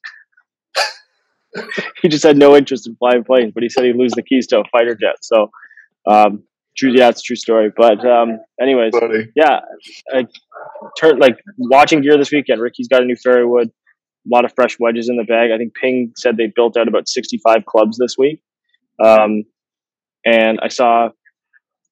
he 2.02 2.10
just 2.10 2.24
had 2.24 2.38
no 2.38 2.58
interest 2.58 2.88
in 2.88 2.96
flying 2.98 3.24
planes, 3.24 3.54
but 3.54 3.64
he 3.64 3.70
said 3.70 3.86
he'd 3.86 3.96
lose 3.96 4.12
the 4.12 4.24
keys 4.24 4.48
to 4.48 4.60
a 4.60 4.64
fighter 4.72 4.94
jet. 4.94 5.16
So, 5.22 5.50
um, 6.06 6.44
true, 6.78 6.92
yeah, 6.94 7.08
it's 7.08 7.22
a 7.22 7.24
true 7.24 7.38
story. 7.38 7.72
But, 7.76 8.06
um, 8.06 8.40
anyways, 8.62 8.92
Funny. 8.92 9.28
yeah, 9.36 9.60
I 10.14 10.28
turned 11.00 11.20
like 11.20 11.38
watching 11.58 12.02
gear 12.02 12.18
this 12.18 12.32
weekend. 12.32 12.60
Rickie's 12.62 12.90
got 12.90 13.04
a 13.04 13.06
new 13.06 13.16
fairway 13.16 13.46
wood 13.46 13.72
a 14.25 14.34
lot 14.34 14.45
of 14.45 14.53
fresh 14.55 14.77
wedges 14.79 15.10
in 15.10 15.17
the 15.17 15.23
bag. 15.23 15.51
I 15.51 15.57
think 15.57 15.73
Ping 15.73 16.13
said 16.15 16.38
they 16.38 16.51
built 16.53 16.77
out 16.77 16.88
about 16.88 17.07
65 17.07 17.65
clubs 17.65 17.97
this 17.97 18.15
week. 18.17 18.41
Um, 19.03 19.43
and 20.25 20.60
I 20.62 20.67
saw 20.67 21.10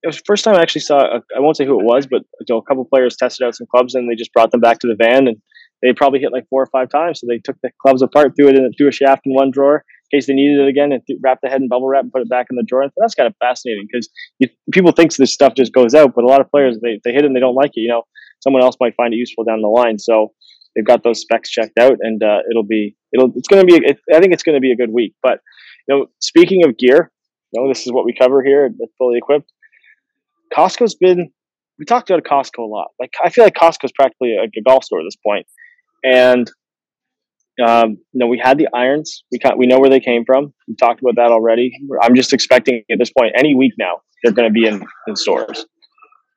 it 0.02 0.08
was 0.08 0.18
the 0.18 0.24
first 0.26 0.44
time 0.44 0.56
I 0.56 0.62
actually 0.62 0.82
saw. 0.82 1.00
I 1.00 1.18
I 1.36 1.40
won't 1.40 1.58
say 1.58 1.66
who 1.66 1.80
it 1.80 1.84
was, 1.84 2.08
but 2.08 2.24
a 2.42 2.62
couple 2.62 2.86
players 2.86 3.18
tested 3.18 3.46
out 3.46 3.56
some 3.56 3.68
clubs 3.70 3.96
and 3.96 4.10
they 4.10 4.16
just 4.16 4.34
brought 4.34 4.52
them 4.52 4.62
back 4.62 4.80
to 4.80 4.88
the 4.88 4.96
van 4.96 5.28
and 5.28 5.38
they 5.82 5.94
probably 5.94 6.20
hit 6.20 6.32
like 6.32 6.46
four 6.50 6.62
or 6.62 6.68
five 6.68 6.90
times. 6.90 7.20
So 7.20 7.28
they 7.28 7.40
took 7.40 7.56
the 7.64 7.72
clubs 7.82 8.02
apart, 8.02 8.34
threw 8.36 8.50
it 8.50 8.56
in, 8.56 8.72
threw 8.78 8.90
a 8.90 8.92
shaft 8.92 9.22
in 9.26 9.34
one 9.34 9.52
drawer 9.52 9.84
in 10.12 10.18
case 10.18 10.28
they 10.28 10.34
needed 10.34 10.60
it 10.60 10.68
again, 10.68 10.92
and 10.92 11.02
th- 11.06 11.20
wrapped 11.24 11.42
the 11.42 11.50
head 11.50 11.62
in 11.62 11.68
bubble 11.68 11.88
wrap 11.88 12.04
and 12.04 12.12
put 12.12 12.22
it 12.22 12.30
back 12.30 12.48
in 12.50 12.58
the 12.58 12.64
drawer. 12.64 12.84
And 12.84 12.92
that's 12.98 13.16
kind 13.16 13.28
of 13.28 13.36
fascinating 13.40 13.88
because 13.92 14.10
people 14.72 14.92
think 14.92 15.16
this 15.16 15.34
stuff 15.34 15.54
just 15.56 15.74
goes 15.74 15.94
out, 15.94 16.14
but 16.16 16.24
a 16.24 16.28
lot 16.28 16.42
of 16.42 16.50
players 16.50 16.78
they 16.82 17.00
they 17.04 17.12
hit 17.12 17.24
it 17.24 17.28
and 17.28 17.36
they 17.36 17.40
don't 17.40 17.56
like 17.56 17.72
it. 17.76 17.82
You 17.82 17.90
know, 17.90 18.04
someone 18.42 18.64
else 18.64 18.76
might 18.80 18.96
find 18.96 19.14
it 19.14 19.18
useful 19.18 19.44
down 19.44 19.62
the 19.62 19.68
line. 19.68 20.00
So 20.00 20.34
they've 20.80 20.86
got 20.86 21.04
those 21.04 21.22
specs 21.22 21.50
checked 21.50 21.78
out, 21.78 21.98
and 22.00 22.24
uh, 22.24 22.40
it'll 22.50 22.64
be 22.64 22.96
it'll 23.14 23.32
it's 23.36 23.48
going 23.48 23.66
to 23.66 23.66
be. 23.66 23.86
It, 23.86 24.00
I 24.14 24.20
think 24.20 24.34
it's 24.34 24.44
going 24.44 24.56
to 24.56 24.62
be 24.62 24.72
a 24.72 24.76
good 24.76 24.92
week. 24.92 25.14
But 25.22 25.40
you 25.88 25.96
know, 25.96 26.06
speaking 26.20 26.66
of 26.66 26.78
gear, 26.78 27.12
you 27.52 27.62
know, 27.62 27.68
this 27.68 27.86
is 27.86 27.92
what 27.92 28.06
we 28.06 28.14
cover 28.18 28.42
here 28.42 28.66
at 28.66 28.90
Fully 28.98 29.18
Equipped. 29.18 29.52
Costco's 30.56 30.96
been 30.96 31.32
we 31.78 31.86
talked 31.86 32.10
about 32.10 32.24
Costco 32.24 32.60
a 32.60 32.62
lot. 32.64 32.88
Like 33.00 33.12
I 33.24 33.30
feel 33.30 33.44
like 33.44 33.56
Costco's 33.56 33.92
practically 33.94 34.36
a, 34.38 34.44
a 34.44 34.62
golf 34.66 34.86
store 34.86 35.00
at 35.00 35.06
this 35.06 35.18
point, 35.26 35.46
and 36.04 36.50
um, 37.66 37.98
you 38.14 38.20
know, 38.20 38.28
we 38.28 38.40
had 38.42 38.58
the 38.58 38.68
irons. 38.74 39.24
We 39.32 39.40
we 39.58 39.68
know 39.68 39.80
where 39.80 39.90
they 39.90 40.00
came 40.00 40.24
from. 40.26 40.54
We 40.68 40.76
talked 40.76 41.02
about 41.02 41.16
that 41.16 41.32
already. 41.32 41.72
I'm 42.02 42.16
just 42.16 42.32
expecting 42.34 42.84
at 42.90 43.00
this 43.00 43.12
point, 43.12 43.34
any 43.38 43.54
week 43.54 43.74
now, 43.78 43.98
they're 44.24 44.34
going 44.34 44.48
to 44.48 44.54
be 44.54 44.66
in, 44.66 44.84
in 45.08 45.16
stores. 45.16 45.66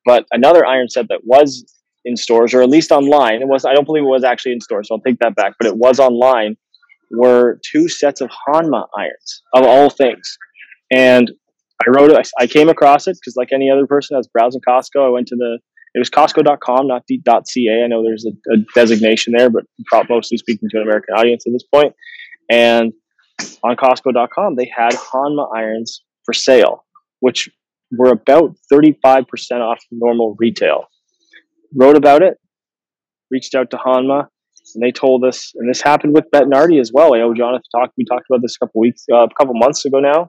But 0.04 0.26
another 0.32 0.66
iron 0.66 0.88
set 0.88 1.06
that 1.08 1.20
was 1.22 1.64
in 2.04 2.16
stores 2.16 2.54
or 2.54 2.62
at 2.62 2.68
least 2.68 2.90
online. 2.90 3.42
It 3.42 3.48
was 3.48 3.64
I 3.64 3.74
don't 3.74 3.84
believe 3.84 4.04
it 4.04 4.06
was 4.06 4.24
actually 4.24 4.52
in 4.52 4.60
stores, 4.60 4.88
so 4.88 4.94
I'll 4.94 5.00
take 5.00 5.18
that 5.20 5.34
back. 5.34 5.54
But 5.58 5.68
it 5.68 5.76
was 5.76 6.00
online. 6.00 6.56
Were 7.10 7.60
two 7.70 7.88
sets 7.88 8.22
of 8.22 8.30
Honma 8.48 8.86
irons 8.96 9.42
of 9.54 9.64
all 9.64 9.90
things, 9.90 10.38
and 10.90 11.30
I 11.86 11.90
wrote 11.90 12.10
it. 12.10 12.30
I 12.38 12.46
came 12.46 12.70
across 12.70 13.06
it 13.06 13.18
because, 13.20 13.36
like 13.36 13.48
any 13.52 13.70
other 13.70 13.86
person 13.86 14.16
that's 14.16 14.28
browsing 14.28 14.62
Costco, 14.66 15.06
I 15.06 15.10
went 15.10 15.28
to 15.28 15.36
the 15.36 15.58
it 15.94 15.98
was 15.98 16.08
Costco.com, 16.08 16.86
not 16.86 17.04
.ca. 17.06 17.82
I 17.84 17.86
know 17.86 18.02
there's 18.02 18.24
a, 18.24 18.52
a 18.52 18.56
designation 18.74 19.34
there, 19.36 19.50
but 19.50 19.64
mostly 20.08 20.38
speaking 20.38 20.68
to 20.70 20.78
an 20.78 20.84
American 20.84 21.14
audience 21.14 21.46
at 21.46 21.52
this 21.52 21.64
point. 21.64 21.94
And 22.50 22.92
on 23.62 23.76
Costco.com, 23.76 24.56
they 24.56 24.70
had 24.74 24.92
Honma 24.92 25.54
irons 25.54 26.02
for 26.24 26.32
sale, 26.32 26.84
which 27.20 27.50
were 27.90 28.10
about 28.10 28.56
35% 28.72 29.26
off 29.60 29.84
normal 29.90 30.34
retail 30.38 30.86
wrote 31.74 31.96
about 31.96 32.22
it, 32.22 32.34
reached 33.30 33.54
out 33.54 33.70
to 33.70 33.76
Honma, 33.76 34.26
and 34.74 34.82
they 34.82 34.92
told 34.92 35.24
us, 35.24 35.52
and 35.56 35.68
this 35.68 35.82
happened 35.82 36.14
with 36.14 36.24
Bettinardi 36.34 36.80
as 36.80 36.90
well. 36.92 37.14
I 37.14 37.18
know 37.18 37.34
Jonathan 37.34 37.62
talked. 37.74 37.94
We 37.96 38.04
talked 38.04 38.26
about 38.30 38.42
this 38.42 38.56
a 38.60 38.64
couple 38.64 38.80
weeks, 38.80 39.04
uh, 39.12 39.24
a 39.24 39.28
couple 39.38 39.54
months 39.54 39.84
ago 39.84 39.98
now. 39.98 40.28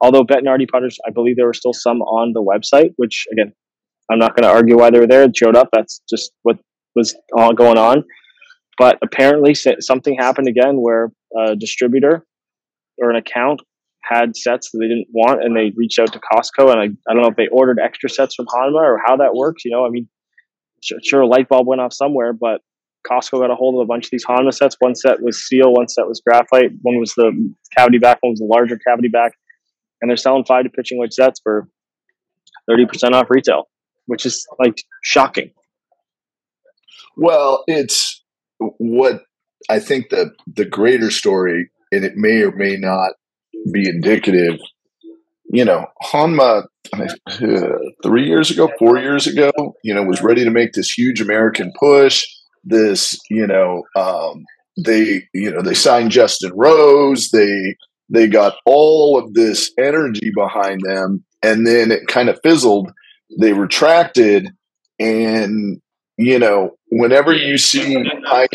Although 0.00 0.22
Bettinardi 0.22 0.68
putters, 0.68 0.98
I 1.06 1.10
believe 1.10 1.36
there 1.36 1.46
were 1.46 1.54
still 1.54 1.72
some 1.72 2.02
on 2.02 2.32
the 2.32 2.42
website, 2.42 2.92
which 2.96 3.26
again, 3.32 3.52
I'm 4.10 4.18
not 4.18 4.36
going 4.36 4.44
to 4.44 4.54
argue 4.54 4.78
why 4.78 4.90
they 4.90 4.98
were 4.98 5.06
there. 5.06 5.22
It 5.22 5.36
showed 5.36 5.56
up. 5.56 5.68
That's 5.72 6.02
just 6.10 6.32
what 6.42 6.58
was 6.94 7.16
going 7.34 7.78
on. 7.78 8.04
But 8.76 8.98
apparently, 9.02 9.54
something 9.54 10.16
happened 10.18 10.48
again 10.48 10.76
where 10.76 11.10
a 11.36 11.56
distributor 11.56 12.26
or 12.98 13.10
an 13.10 13.16
account 13.16 13.60
had 14.02 14.36
sets 14.36 14.70
that 14.70 14.78
they 14.78 14.88
didn't 14.88 15.08
want, 15.12 15.42
and 15.42 15.56
they 15.56 15.72
reached 15.76 15.98
out 15.98 16.12
to 16.12 16.20
Costco. 16.20 16.70
And 16.70 16.80
I, 16.80 16.84
I 17.10 17.14
don't 17.14 17.22
know 17.22 17.30
if 17.30 17.36
they 17.36 17.48
ordered 17.50 17.78
extra 17.82 18.10
sets 18.10 18.34
from 18.34 18.46
Honma 18.46 18.82
or 18.82 19.00
how 19.04 19.16
that 19.16 19.34
works. 19.34 19.64
You 19.64 19.70
know, 19.70 19.86
I 19.86 19.88
mean, 19.88 20.08
sure, 21.02 21.22
a 21.22 21.26
light 21.26 21.48
bulb 21.48 21.66
went 21.66 21.80
off 21.80 21.92
somewhere, 21.92 22.32
but 22.32 22.60
Costco 23.10 23.40
got 23.40 23.50
a 23.50 23.54
hold 23.54 23.74
of 23.74 23.80
a 23.80 23.86
bunch 23.86 24.06
of 24.06 24.10
these 24.10 24.24
Honma 24.24 24.52
sets. 24.52 24.76
One 24.78 24.94
set 24.94 25.22
was 25.22 25.44
steel, 25.44 25.72
one 25.72 25.88
set 25.88 26.06
was 26.06 26.22
graphite, 26.26 26.70
one 26.82 26.98
was 26.98 27.14
the 27.14 27.32
cavity 27.76 27.98
back, 27.98 28.18
one 28.20 28.32
was 28.32 28.40
the 28.40 28.46
larger 28.46 28.78
cavity 28.78 29.08
back, 29.08 29.32
and 30.00 30.10
they're 30.10 30.16
selling 30.16 30.44
five 30.44 30.64
to 30.64 30.70
pitching 30.70 30.98
wedge 30.98 31.12
sets 31.12 31.40
for 31.42 31.68
thirty 32.68 32.86
percent 32.86 33.14
off 33.14 33.26
retail, 33.28 33.68
which 34.06 34.24
is 34.24 34.46
like 34.58 34.82
shocking. 35.02 35.50
Well, 37.16 37.64
it's 37.66 38.22
what 38.58 39.22
I 39.68 39.78
think 39.78 40.08
the 40.10 40.32
the 40.46 40.64
greater 40.64 41.10
story, 41.10 41.70
and 41.92 42.04
it 42.04 42.16
may 42.16 42.42
or 42.42 42.52
may 42.52 42.76
not 42.76 43.12
be 43.72 43.88
indicative. 43.88 44.58
You 45.52 45.64
know, 45.64 45.86
Uh, 46.92 47.06
three 48.02 48.26
years 48.26 48.50
ago, 48.50 48.70
four 48.78 48.98
years 48.98 49.26
ago, 49.26 49.50
you 49.82 49.94
know, 49.94 50.02
was 50.02 50.22
ready 50.22 50.44
to 50.44 50.50
make 50.50 50.72
this 50.72 50.90
huge 50.90 51.20
American 51.20 51.72
push. 51.78 52.24
This, 52.62 53.18
you 53.30 53.46
know, 53.46 53.82
um, 53.96 54.44
they, 54.84 55.22
you 55.32 55.50
know, 55.50 55.62
they 55.62 55.74
signed 55.74 56.10
Justin 56.10 56.52
Rose. 56.54 57.30
They 57.30 57.76
they 58.10 58.26
got 58.26 58.56
all 58.66 59.18
of 59.18 59.34
this 59.34 59.72
energy 59.78 60.30
behind 60.34 60.82
them, 60.84 61.24
and 61.42 61.66
then 61.66 61.90
it 61.90 62.06
kind 62.06 62.28
of 62.28 62.38
fizzled. 62.42 62.90
They 63.40 63.52
retracted, 63.52 64.48
and 65.00 65.80
you 66.16 66.38
know, 66.38 66.70
whenever 66.90 67.32
you 67.32 67.58
see 67.58 67.94
high, 68.26 68.46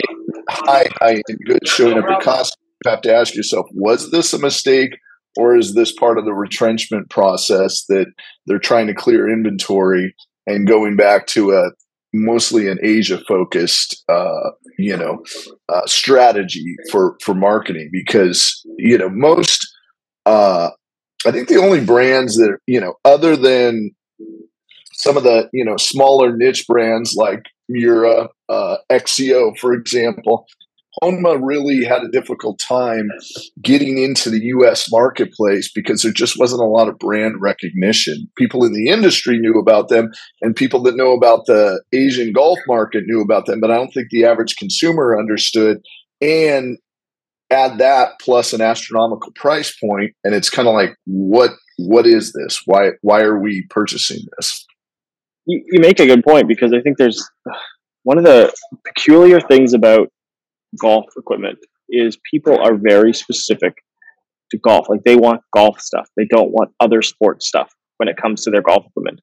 high, 0.49 0.87
high 0.99 1.21
end 1.29 1.39
goods 1.45 1.69
showing 1.69 1.97
up 1.97 2.05
at 2.05 2.21
Costco, 2.21 2.51
you 2.85 2.91
have 2.91 3.01
to 3.01 3.13
ask 3.13 3.35
yourself, 3.35 3.65
was 3.73 4.11
this 4.11 4.33
a 4.33 4.39
mistake 4.39 4.97
or 5.37 5.55
is 5.55 5.73
this 5.73 5.91
part 5.91 6.17
of 6.17 6.25
the 6.25 6.33
retrenchment 6.33 7.09
process 7.09 7.85
that 7.85 8.07
they're 8.45 8.59
trying 8.59 8.87
to 8.87 8.93
clear 8.93 9.29
inventory 9.29 10.15
and 10.47 10.67
going 10.67 10.95
back 10.95 11.27
to 11.27 11.51
a 11.51 11.71
mostly 12.13 12.67
an 12.67 12.79
Asia 12.81 13.19
focused, 13.27 14.03
uh, 14.09 14.51
you 14.77 14.97
know, 14.97 15.23
uh, 15.69 15.85
strategy 15.85 16.75
for 16.91 17.17
for 17.21 17.33
marketing? 17.33 17.89
Because 17.91 18.61
you 18.77 18.97
know 18.97 19.09
most, 19.09 19.67
uh, 20.25 20.69
I 21.25 21.31
think 21.31 21.47
the 21.47 21.61
only 21.61 21.83
brands 21.83 22.37
that 22.37 22.49
are, 22.49 22.61
you 22.65 22.79
know 22.79 22.95
other 23.05 23.35
than 23.35 23.91
some 24.93 25.17
of 25.17 25.23
the 25.23 25.49
you 25.53 25.63
know 25.63 25.77
smaller 25.77 26.35
niche 26.35 26.65
brands 26.67 27.15
like 27.15 27.43
Miura, 27.69 28.29
uh, 28.49 28.77
XXIO, 28.89 29.57
for 29.57 29.73
example, 29.73 30.47
Honma 31.01 31.39
really 31.41 31.83
had 31.83 32.01
a 32.03 32.11
difficult 32.11 32.59
time 32.59 33.09
getting 33.61 33.97
into 33.97 34.29
the 34.29 34.39
US 34.55 34.91
marketplace 34.91 35.71
because 35.73 36.01
there 36.01 36.11
just 36.11 36.39
wasn't 36.39 36.61
a 36.61 36.65
lot 36.65 36.87
of 36.87 36.97
brand 36.99 37.35
recognition. 37.39 38.27
People 38.37 38.65
in 38.65 38.73
the 38.73 38.87
industry 38.87 39.39
knew 39.39 39.59
about 39.59 39.89
them, 39.89 40.11
and 40.41 40.55
people 40.55 40.81
that 40.83 40.97
know 40.97 41.13
about 41.13 41.45
the 41.45 41.81
Asian 41.93 42.33
golf 42.33 42.59
market 42.67 43.03
knew 43.05 43.21
about 43.21 43.45
them, 43.45 43.59
but 43.59 43.71
I 43.71 43.75
don't 43.75 43.93
think 43.93 44.07
the 44.09 44.25
average 44.25 44.55
consumer 44.55 45.17
understood. 45.17 45.77
And 46.21 46.77
add 47.51 47.77
that 47.79 48.19
plus 48.21 48.53
an 48.53 48.61
astronomical 48.61 49.31
price 49.33 49.75
point, 49.77 50.11
and 50.23 50.35
it's 50.35 50.49
kind 50.49 50.67
of 50.67 50.73
like, 50.73 50.95
what 51.05 51.51
what 51.77 52.05
is 52.05 52.33
this? 52.33 52.61
Why 52.65 52.91
why 53.01 53.21
are 53.21 53.39
we 53.39 53.65
purchasing 53.69 54.19
this? 54.37 54.65
you, 55.49 55.63
you 55.71 55.79
make 55.81 55.99
a 55.99 56.05
good 56.05 56.23
point 56.23 56.47
because 56.47 56.71
I 56.73 56.81
think 56.81 56.97
there's 56.97 57.27
one 58.03 58.17
of 58.17 58.23
the 58.23 58.53
peculiar 58.85 59.41
things 59.41 59.73
about 59.73 60.09
golf 60.79 61.05
equipment 61.17 61.59
is 61.89 62.17
people 62.29 62.57
are 62.59 62.75
very 62.75 63.13
specific 63.13 63.73
to 64.51 64.57
golf. 64.57 64.87
Like 64.89 65.03
they 65.03 65.15
want 65.15 65.41
golf 65.53 65.79
stuff. 65.79 66.09
They 66.17 66.25
don't 66.25 66.51
want 66.51 66.71
other 66.79 67.01
sports 67.01 67.47
stuff 67.47 67.73
when 67.97 68.09
it 68.09 68.17
comes 68.17 68.43
to 68.43 68.51
their 68.51 68.61
golf 68.61 68.85
equipment. 68.85 69.21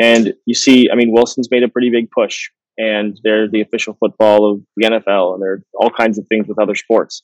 And 0.00 0.34
you 0.46 0.54
see, 0.54 0.88
I 0.90 0.94
mean, 0.94 1.12
Wilson's 1.12 1.50
made 1.50 1.62
a 1.62 1.68
pretty 1.68 1.90
big 1.90 2.10
push 2.10 2.48
and 2.76 3.18
they're 3.24 3.48
the 3.48 3.60
official 3.60 3.96
football 3.98 4.52
of 4.52 4.60
the 4.76 4.88
NFL 4.88 5.34
and 5.34 5.42
they're 5.42 5.62
all 5.74 5.90
kinds 5.90 6.18
of 6.18 6.26
things 6.28 6.46
with 6.46 6.60
other 6.60 6.74
sports. 6.74 7.22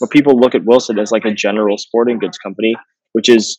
But 0.00 0.10
people 0.10 0.38
look 0.38 0.54
at 0.54 0.64
Wilson 0.64 0.98
as 0.98 1.10
like 1.10 1.24
a 1.24 1.34
general 1.34 1.76
sporting 1.76 2.18
goods 2.18 2.38
company, 2.38 2.74
which 3.12 3.28
is 3.28 3.58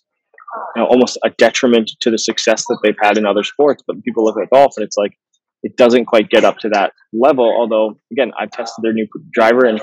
you 0.76 0.82
know, 0.82 0.88
almost 0.88 1.18
a 1.24 1.30
detriment 1.32 1.92
to 2.00 2.10
the 2.10 2.18
success 2.18 2.64
that 2.68 2.80
they've 2.84 2.96
had 3.02 3.18
in 3.18 3.26
other 3.26 3.44
sports. 3.44 3.84
But 3.86 4.02
people 4.04 4.24
look 4.24 4.40
at 4.42 4.50
golf 4.50 4.74
and 4.78 4.86
it's 4.86 4.98
like 4.98 5.18
it 5.64 5.78
doesn't 5.78 6.06
quite 6.06 6.30
get 6.30 6.44
up 6.44 6.58
to 6.60 6.70
that 6.70 6.94
level. 7.14 7.46
Although 7.46 7.98
again, 8.12 8.32
I've 8.40 8.52
tested 8.52 8.84
their 8.84 8.94
new 8.94 9.08
driver, 9.34 9.66
and 9.66 9.82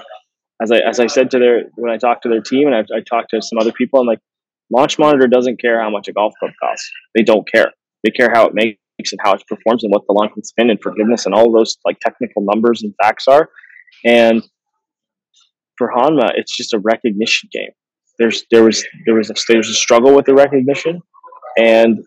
as 0.63 0.71
I 0.71 0.79
as 0.79 1.01
I 1.01 1.07
said 1.07 1.31
to 1.33 1.39
their 1.39 1.63
when 1.77 1.91
I 1.91 1.97
talked 1.97 2.23
to 2.25 2.29
their 2.29 2.43
team 2.43 2.67
and 2.69 2.77
I, 2.77 2.81
I 2.81 3.01
talked 3.09 3.31
to 3.31 3.43
some 3.43 3.59
other 3.59 3.73
people, 3.73 4.01
I'm 4.01 4.07
like, 4.07 4.21
Launch 4.71 4.99
Monitor 4.99 5.27
doesn't 5.27 5.61
care 5.61 5.83
how 5.83 5.91
much 5.91 6.09
a 6.09 6.13
golf 6.13 6.33
club 6.39 6.53
costs. 6.63 6.91
They 7.15 7.23
don't 7.23 7.51
care. 7.51 7.73
They 8.05 8.11
care 8.11 8.31
how 8.33 8.47
it 8.47 8.55
makes 8.55 8.79
and 9.13 9.21
how 9.23 9.33
it 9.33 9.43
performs 9.49 9.83
and 9.83 9.91
what 9.91 10.03
the 10.07 10.13
launch 10.13 10.33
and 10.37 10.45
spin 10.45 10.69
and 10.69 10.79
forgiveness 10.83 11.25
and 11.25 11.35
all 11.35 11.51
those 11.51 11.79
like 11.87 11.99
technical 12.01 12.43
numbers 12.43 12.83
and 12.83 12.95
facts 13.03 13.27
are. 13.27 13.49
And 14.05 14.43
for 15.79 15.91
Honma, 15.97 16.33
it's 16.35 16.55
just 16.55 16.75
a 16.75 16.79
recognition 16.79 17.49
game 17.51 17.71
there's 18.21 18.45
there 18.53 18.63
was 18.63 18.85
there 19.07 19.15
was 19.15 19.31
a, 19.31 19.35
there 19.49 19.57
was 19.57 19.69
a 19.69 19.75
struggle 19.75 20.15
with 20.15 20.27
the 20.27 20.35
recognition, 20.35 21.01
and 21.59 21.99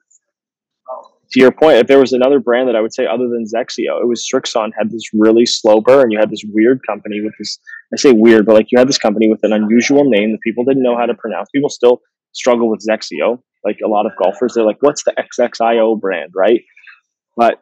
to 1.34 1.39
your 1.39 1.52
point, 1.52 1.78
if 1.78 1.88
there 1.88 2.00
was 2.00 2.13
another 2.13 2.39
brand 2.39 2.69
that 2.69 2.76
I 2.76 2.82
would 2.82 2.93
say 2.93 3.06
other 3.06 3.28
than 3.28 3.43
XXIO, 3.43 4.02
it 4.02 4.08
was 4.08 4.28
Srixon 4.32 4.72
had 4.78 4.91
this 4.91 5.10
really 5.13 5.46
slow 5.46 5.82
burn. 5.82 6.12
You 6.12 6.19
had 6.19 6.30
this 6.30 6.43
weird 6.48 6.80
company 6.88 7.22
with 7.22 7.34
this 7.39 7.60
I 7.93 7.98
say 7.98 8.12
weird, 8.12 8.46
but 8.46 8.54
like 8.54 8.67
you 8.72 8.80
had 8.80 8.88
this 8.88 8.98
company 8.98 9.30
with 9.30 9.41
an 9.43 9.54
unusual 9.54 10.10
name 10.10 10.32
that 10.32 10.41
people 10.41 10.63
didn't 10.63 10.84
know 10.84 10.98
how 10.98 11.06
to 11.06 11.13
pronounce. 11.13 11.50
People 11.54 11.69
still 11.69 12.02
struggle 12.32 12.69
with 12.69 12.86
XXIO. 12.89 13.39
Like 13.63 13.78
a 13.84 13.88
lot 13.88 14.06
of 14.06 14.13
golfers, 14.22 14.54
they're 14.54 14.65
like, 14.65 14.82
"What's 14.82 15.04
the 15.04 15.13
XXIO 15.17 16.00
brand?" 16.00 16.32
Right? 16.36 16.62
But 17.38 17.60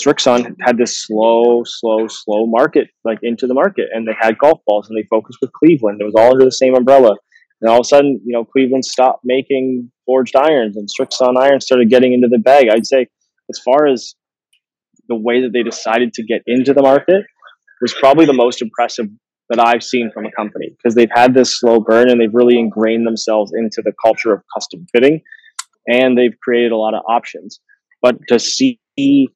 Srixon 0.00 0.56
had 0.60 0.76
this 0.76 0.98
slow, 1.06 1.62
slow, 1.64 2.06
slow 2.08 2.46
market, 2.46 2.88
like 3.04 3.18
into 3.22 3.46
the 3.46 3.54
market, 3.54 3.88
and 3.92 4.06
they 4.06 4.14
had 4.18 4.38
golf 4.38 4.60
balls, 4.66 4.88
and 4.88 4.98
they 4.98 5.06
focused 5.08 5.38
with 5.40 5.52
Cleveland. 5.52 6.00
It 6.00 6.04
was 6.04 6.14
all 6.16 6.32
under 6.32 6.44
the 6.44 6.52
same 6.52 6.74
umbrella. 6.74 7.16
And 7.60 7.70
all 7.70 7.78
of 7.78 7.84
a 7.84 7.88
sudden, 7.88 8.20
you 8.24 8.32
know, 8.32 8.44
Cleveland 8.44 8.84
stopped 8.84 9.20
making 9.24 9.90
forged 10.06 10.36
irons 10.36 10.76
and 10.76 10.88
Srixon 10.88 11.36
irons 11.36 11.64
started 11.64 11.90
getting 11.90 12.12
into 12.12 12.28
the 12.28 12.38
bag. 12.38 12.68
I'd 12.70 12.86
say, 12.86 13.06
as 13.50 13.60
far 13.64 13.86
as 13.86 14.14
the 15.08 15.16
way 15.16 15.42
that 15.42 15.52
they 15.52 15.62
decided 15.62 16.12
to 16.14 16.24
get 16.24 16.42
into 16.46 16.72
the 16.72 16.82
market, 16.82 17.24
was 17.80 17.94
probably 17.94 18.26
the 18.26 18.32
most 18.32 18.62
impressive 18.62 19.06
that 19.50 19.60
I've 19.60 19.82
seen 19.82 20.10
from 20.12 20.26
a 20.26 20.30
company 20.32 20.70
because 20.76 20.94
they've 20.94 21.10
had 21.12 21.34
this 21.34 21.58
slow 21.58 21.80
burn 21.80 22.10
and 22.10 22.20
they've 22.20 22.34
really 22.34 22.58
ingrained 22.58 23.06
themselves 23.06 23.52
into 23.54 23.82
the 23.82 23.92
culture 24.04 24.32
of 24.32 24.42
custom 24.54 24.86
fitting 24.92 25.22
and 25.86 26.18
they've 26.18 26.38
created 26.42 26.72
a 26.72 26.76
lot 26.76 26.94
of 26.94 27.02
options. 27.08 27.60
But 28.02 28.16
to 28.28 28.38
see 28.38 28.78
the 28.96 29.28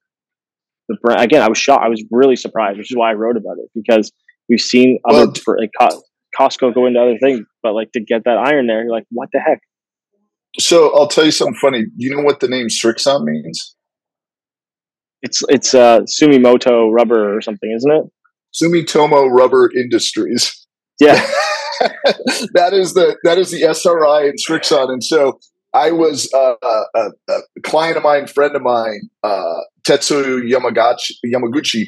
brand 1.01 1.21
again, 1.21 1.41
I 1.41 1.49
was 1.49 1.57
shocked. 1.57 1.83
I 1.83 1.89
was 1.89 2.03
really 2.11 2.35
surprised, 2.35 2.77
which 2.77 2.91
is 2.91 2.97
why 2.97 3.11
I 3.11 3.13
wrote 3.13 3.37
about 3.37 3.57
it 3.57 3.69
because 3.73 4.11
we've 4.49 4.61
seen 4.61 4.99
other 5.09 5.25
well, 5.25 5.33
for, 5.43 5.57
like, 5.59 5.71
Costco 6.37 6.73
go 6.73 6.85
into 6.85 6.99
other 6.99 7.17
things, 7.21 7.45
but 7.61 7.73
like 7.73 7.91
to 7.93 8.01
get 8.01 8.23
that 8.25 8.37
iron 8.37 8.67
there, 8.67 8.83
you're 8.83 8.91
like, 8.91 9.05
what 9.09 9.29
the 9.31 9.39
heck? 9.39 9.59
So 10.59 10.95
I'll 10.95 11.07
tell 11.07 11.25
you 11.25 11.31
something 11.31 11.57
funny. 11.59 11.85
You 11.95 12.15
know 12.15 12.21
what 12.21 12.39
the 12.39 12.47
name 12.47 12.67
Srixon 12.67 13.23
means? 13.23 13.75
It's 15.21 15.41
it's 15.49 15.73
uh, 15.73 16.01
Sumitomo 16.01 16.91
Rubber 16.91 17.35
or 17.35 17.41
something, 17.41 17.71
isn't 17.75 17.91
it? 17.91 18.03
Sumitomo 18.53 19.29
Rubber 19.31 19.71
Industries. 19.75 20.67
Yeah, 20.99 21.15
that 22.53 22.71
is 22.73 22.93
the 22.93 23.17
that 23.23 23.37
is 23.37 23.49
the 23.49 23.63
SRI 23.63 24.27
and 24.27 24.37
Srixon, 24.37 24.89
and 24.89 25.03
so 25.03 25.39
I 25.73 25.91
was 25.91 26.31
uh, 26.33 26.53
a, 26.61 27.09
a, 27.29 27.39
client 27.63 27.97
of 27.97 28.03
mine, 28.03 28.27
friend 28.27 28.55
of 28.55 28.61
mine, 28.61 29.09
uh, 29.23 29.61
Tetsu 29.83 30.41
Yamaguchi. 30.43 31.13
Yamaguchi. 31.25 31.85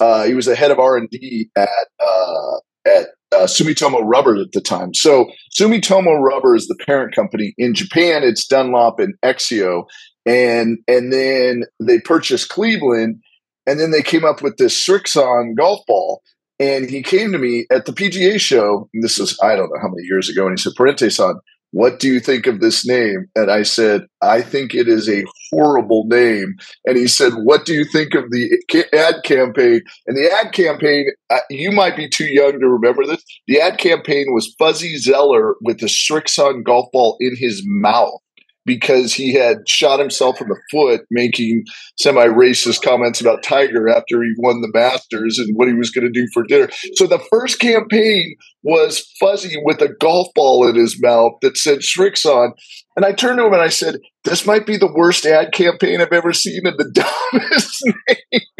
Uh, 0.00 0.24
he 0.24 0.34
was 0.34 0.46
the 0.46 0.56
head 0.56 0.70
of 0.70 0.78
R 0.78 0.96
and 0.96 1.08
D 1.10 1.50
at 1.56 1.68
uh, 2.00 2.56
at 2.86 3.08
uh, 3.32 3.46
Sumitomo 3.46 4.00
Rubber 4.02 4.36
at 4.36 4.52
the 4.52 4.60
time. 4.60 4.94
So 4.94 5.30
Sumitomo 5.58 6.20
Rubber 6.20 6.54
is 6.54 6.66
the 6.66 6.76
parent 6.86 7.14
company 7.14 7.54
in 7.58 7.74
Japan. 7.74 8.22
It's 8.22 8.46
Dunlop 8.46 8.98
and 8.98 9.14
XXIO, 9.22 9.84
and 10.26 10.78
and 10.88 11.12
then 11.12 11.64
they 11.80 12.00
purchased 12.00 12.48
Cleveland, 12.48 13.20
and 13.66 13.78
then 13.78 13.90
they 13.90 14.02
came 14.02 14.24
up 14.24 14.42
with 14.42 14.56
this 14.56 14.74
Srixon 14.74 15.56
golf 15.56 15.80
ball. 15.86 16.22
And 16.58 16.90
he 16.90 17.02
came 17.02 17.32
to 17.32 17.38
me 17.38 17.64
at 17.72 17.86
the 17.86 17.92
PGA 17.92 18.38
show. 18.38 18.90
this 18.92 19.18
is 19.18 19.38
I 19.42 19.56
don't 19.56 19.70
know 19.70 19.80
how 19.80 19.88
many 19.88 20.06
years 20.06 20.28
ago, 20.28 20.46
and 20.46 20.58
he 20.58 20.62
said, 20.62 20.74
"Parente-san, 20.76 21.36
what 21.72 22.00
do 22.00 22.08
you 22.08 22.20
think 22.20 22.46
of 22.46 22.60
this 22.60 22.86
name? 22.86 23.26
And 23.36 23.50
I 23.50 23.62
said, 23.62 24.06
I 24.22 24.42
think 24.42 24.74
it 24.74 24.88
is 24.88 25.08
a 25.08 25.24
horrible 25.50 26.04
name. 26.06 26.54
And 26.84 26.96
he 26.96 27.06
said, 27.06 27.32
What 27.44 27.64
do 27.64 27.74
you 27.74 27.84
think 27.84 28.14
of 28.14 28.24
the 28.30 28.58
ad 28.92 29.22
campaign? 29.24 29.82
And 30.06 30.16
the 30.16 30.30
ad 30.32 30.52
campaign, 30.52 31.06
uh, 31.30 31.38
you 31.48 31.70
might 31.70 31.96
be 31.96 32.08
too 32.08 32.26
young 32.26 32.58
to 32.60 32.68
remember 32.68 33.06
this. 33.06 33.22
The 33.46 33.60
ad 33.60 33.78
campaign 33.78 34.26
was 34.30 34.54
Fuzzy 34.58 34.96
Zoeller 34.96 35.54
with 35.62 35.78
the 35.78 35.86
Srixon 35.86 36.64
golf 36.64 36.88
ball 36.92 37.16
in 37.20 37.36
his 37.36 37.62
mouth. 37.64 38.20
Because 38.66 39.14
he 39.14 39.32
had 39.32 39.68
shot 39.68 39.98
himself 39.98 40.40
in 40.40 40.48
the 40.48 40.60
foot 40.70 41.02
making 41.10 41.64
semi 41.98 42.26
racist 42.26 42.82
comments 42.82 43.20
about 43.20 43.42
Tiger 43.42 43.88
after 43.88 44.22
he 44.22 44.32
won 44.38 44.60
the 44.60 44.70
Masters 44.72 45.38
and 45.38 45.56
what 45.56 45.68
he 45.68 45.74
was 45.74 45.90
going 45.90 46.04
to 46.04 46.12
do 46.12 46.26
for 46.32 46.44
dinner. 46.44 46.68
So 46.94 47.06
the 47.06 47.24
first 47.30 47.58
campaign 47.58 48.34
was 48.62 49.00
Fuzzy 49.18 49.56
with 49.64 49.80
a 49.80 49.94
golf 50.00 50.28
ball 50.34 50.68
in 50.68 50.76
his 50.76 51.00
mouth 51.00 51.32
that 51.42 51.56
said 51.56 51.80
Srixon. 51.80 52.52
And 52.96 53.04
I 53.04 53.12
turned 53.12 53.38
to 53.38 53.46
him 53.46 53.52
and 53.52 53.62
I 53.62 53.68
said, 53.68 53.96
This 54.24 54.46
might 54.46 54.66
be 54.66 54.76
the 54.76 54.92
worst 54.92 55.24
ad 55.24 55.52
campaign 55.52 56.00
I've 56.00 56.12
ever 56.12 56.32
seen 56.32 56.66
in 56.66 56.74
the 56.76 56.90
dumbest 57.32 57.82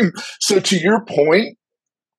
name. 0.00 0.12
So 0.40 0.60
to 0.60 0.76
your 0.76 1.04
point, 1.04 1.58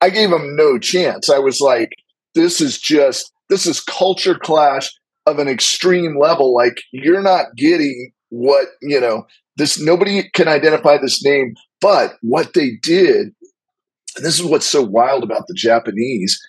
I 0.01 0.09
gave 0.09 0.31
him 0.31 0.55
no 0.55 0.77
chance. 0.77 1.29
I 1.29 1.39
was 1.39 1.59
like, 1.59 1.89
This 2.35 2.61
is 2.61 2.79
just, 2.79 3.31
this 3.49 3.65
is 3.65 3.79
culture 3.79 4.35
clash 4.35 4.91
of 5.25 5.39
an 5.39 5.47
extreme 5.47 6.17
level. 6.19 6.53
Like 6.53 6.81
you're 6.91 7.21
not 7.21 7.55
getting 7.55 8.11
what, 8.29 8.67
you 8.81 8.99
know, 8.99 9.25
this 9.57 9.79
nobody 9.79 10.29
can 10.33 10.47
identify 10.47 10.97
this 10.97 11.23
name, 11.23 11.55
but 11.79 12.15
what 12.21 12.53
they 12.53 12.71
did, 12.81 13.33
and 14.15 14.25
this 14.25 14.39
is 14.39 14.45
what's 14.45 14.65
so 14.65 14.81
wild 14.81 15.23
about 15.23 15.47
the 15.47 15.53
Japanese, 15.53 16.39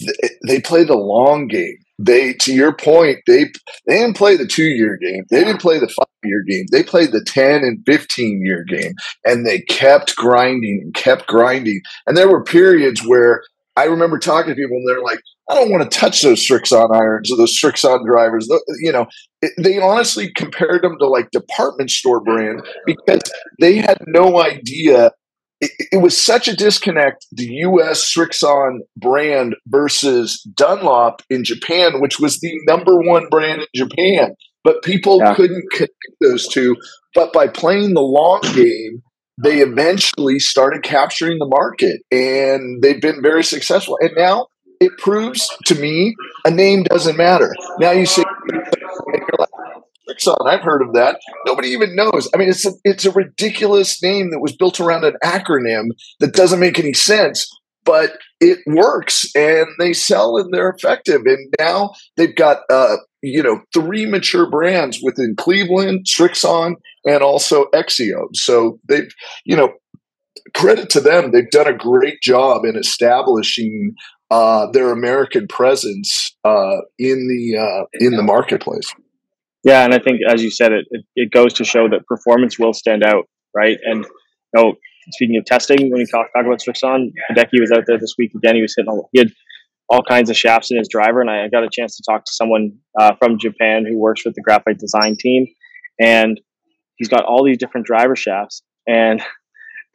they, 0.00 0.28
they 0.46 0.60
play 0.60 0.84
the 0.84 0.96
long 0.96 1.46
game. 1.46 1.78
They, 1.98 2.34
to 2.34 2.52
your 2.52 2.74
point, 2.74 3.18
they 3.26 3.44
they 3.86 3.98
didn't 4.00 4.16
play 4.16 4.36
the 4.36 4.46
two 4.46 4.64
year 4.64 4.98
game. 5.00 5.24
They 5.30 5.42
didn't 5.44 5.62
play 5.62 5.78
the 5.78 5.88
five 5.88 6.06
year 6.24 6.42
game. 6.46 6.66
They 6.70 6.82
played 6.82 7.12
the 7.12 7.24
ten 7.24 7.64
and 7.64 7.82
fifteen 7.86 8.42
year 8.44 8.64
game, 8.64 8.92
and 9.24 9.46
they 9.46 9.60
kept 9.60 10.14
grinding 10.14 10.80
and 10.82 10.94
kept 10.94 11.26
grinding. 11.26 11.80
And 12.06 12.14
there 12.14 12.28
were 12.28 12.44
periods 12.44 13.02
where 13.06 13.42
I 13.76 13.84
remember 13.84 14.18
talking 14.18 14.50
to 14.50 14.54
people, 14.54 14.76
and 14.76 14.88
they're 14.88 15.02
like, 15.02 15.20
I 15.50 15.54
don't 15.54 15.70
want 15.70 15.90
to 15.90 15.98
touch 15.98 16.22
those 16.22 16.40
Srixon 16.40 16.94
irons 16.94 17.30
or 17.30 17.36
those 17.36 17.58
Srixon 17.58 18.04
drivers. 18.06 18.48
You 18.80 18.92
know, 18.92 19.06
it, 19.42 19.52
they 19.58 19.78
honestly 19.78 20.32
compared 20.34 20.82
them 20.82 20.96
to 20.98 21.06
like 21.06 21.30
department 21.30 21.90
store 21.90 22.20
brand 22.20 22.62
because 22.86 23.20
they 23.60 23.76
had 23.76 23.98
no 24.06 24.40
idea. 24.40 25.12
It, 25.60 25.70
it 25.92 25.96
was 25.98 26.20
such 26.20 26.48
a 26.48 26.56
disconnect. 26.56 27.26
The 27.32 27.46
U.S. 27.46 28.02
Srixon 28.02 28.78
brand 28.96 29.54
versus 29.66 30.42
Dunlop 30.54 31.22
in 31.30 31.44
Japan, 31.44 32.00
which 32.00 32.18
was 32.18 32.40
the 32.40 32.52
number 32.66 32.98
one 33.00 33.28
brand 33.30 33.60
in 33.60 33.66
Japan, 33.74 34.34
but 34.64 34.82
people 34.82 35.20
yeah. 35.20 35.34
couldn't 35.34 35.64
connect 35.70 35.92
those 36.20 36.48
two. 36.48 36.76
But 37.14 37.32
by 37.32 37.46
playing 37.46 37.94
the 37.94 38.02
long 38.02 38.40
game, 38.54 39.02
they 39.42 39.60
eventually 39.60 40.38
started 40.38 40.82
capturing 40.82 41.38
the 41.38 41.46
market, 41.46 42.00
and 42.10 42.82
they've 42.82 43.00
been 43.00 43.22
very 43.22 43.44
successful. 43.44 43.98
And 44.00 44.12
now 44.16 44.46
it 44.80 44.92
proves 44.98 45.48
to 45.66 45.74
me 45.74 46.14
a 46.44 46.50
name 46.50 46.84
doesn't 46.84 47.16
matter. 47.16 47.54
Now 47.78 47.90
you 47.90 48.06
say, 48.06 48.22
Srixon, 50.08 50.46
I've 50.46 50.60
heard 50.62 50.82
of 50.82 50.94
that. 50.94 51.18
Nobody 51.46 51.68
even 51.68 51.96
knows. 51.96 52.28
I 52.34 52.38
mean, 52.38 52.48
it's 52.48 52.64
a, 52.64 52.72
it's 52.84 53.04
a 53.04 53.10
ridiculous 53.10 54.02
name 54.02 54.30
that 54.30 54.40
was 54.40 54.56
built 54.56 54.80
around 54.80 55.04
an 55.04 55.16
acronym 55.22 55.88
that 56.20 56.32
doesn't 56.32 56.60
make 56.60 56.78
any 56.78 56.92
sense, 56.92 57.48
but 57.84 58.12
it 58.40 58.58
works 58.66 59.26
and 59.34 59.66
they 59.78 59.92
sell 59.92 60.36
and 60.36 60.52
they're 60.52 60.70
effective. 60.70 61.22
And 61.24 61.52
now 61.58 61.92
they've 62.16 62.34
got, 62.34 62.58
uh, 62.70 62.96
you 63.22 63.42
know, 63.42 63.62
three 63.72 64.06
mature 64.06 64.50
brands 64.50 65.00
within 65.02 65.34
Cleveland, 65.36 66.06
Srixon, 66.06 66.74
and 67.04 67.22
also 67.22 67.66
XXIO. 67.74 68.28
So 68.34 68.78
they've, 68.88 69.10
you 69.44 69.56
know, 69.56 69.72
credit 70.54 70.90
to 70.90 71.00
them. 71.00 71.32
They've 71.32 71.50
done 71.50 71.66
a 71.66 71.76
great 71.76 72.20
job 72.22 72.64
in 72.64 72.76
establishing 72.76 73.94
uh, 74.30 74.66
their 74.72 74.90
American 74.90 75.46
presence 75.48 76.36
uh, 76.44 76.78
in 76.98 77.28
the 77.28 77.58
uh, 77.58 77.84
in 77.94 78.16
the 78.16 78.22
marketplace. 78.22 78.92
Yeah, 79.64 79.84
and 79.84 79.94
I 79.94 79.98
think 79.98 80.20
as 80.28 80.42
you 80.42 80.50
said, 80.50 80.72
it, 80.72 80.86
it, 80.90 81.04
it 81.16 81.30
goes 81.32 81.52
to 81.54 81.64
show 81.64 81.88
that 81.88 82.06
performance 82.06 82.58
will 82.58 82.72
stand 82.72 83.02
out, 83.02 83.28
right? 83.54 83.78
And 83.84 84.04
you 84.04 84.62
know, 84.62 84.74
speaking 85.10 85.36
of 85.36 85.44
testing, 85.44 85.90
when 85.90 86.00
you 86.00 86.06
talk, 86.06 86.26
talk 86.34 86.46
about 86.46 86.60
Srixon, 86.60 87.12
Hideki 87.30 87.60
was 87.60 87.72
out 87.72 87.84
there 87.86 87.98
this 87.98 88.14
week 88.18 88.32
again. 88.36 88.56
He 88.56 88.62
was 88.62 88.74
hitting 88.76 88.88
all, 88.88 89.08
he 89.12 89.20
had 89.20 89.30
all 89.88 90.02
kinds 90.02 90.30
of 90.30 90.36
shafts 90.36 90.70
in 90.70 90.78
his 90.78 90.88
driver, 90.88 91.20
and 91.20 91.30
I 91.30 91.48
got 91.48 91.64
a 91.64 91.68
chance 91.70 91.96
to 91.96 92.02
talk 92.08 92.24
to 92.24 92.32
someone 92.32 92.78
uh, 92.98 93.14
from 93.18 93.38
Japan 93.38 93.84
who 93.88 93.98
works 93.98 94.24
with 94.24 94.34
the 94.34 94.42
graphite 94.42 94.78
design 94.78 95.16
team, 95.18 95.46
and 96.00 96.40
he's 96.96 97.08
got 97.08 97.24
all 97.24 97.44
these 97.44 97.58
different 97.58 97.86
driver 97.86 98.16
shafts, 98.16 98.62
and 98.86 99.22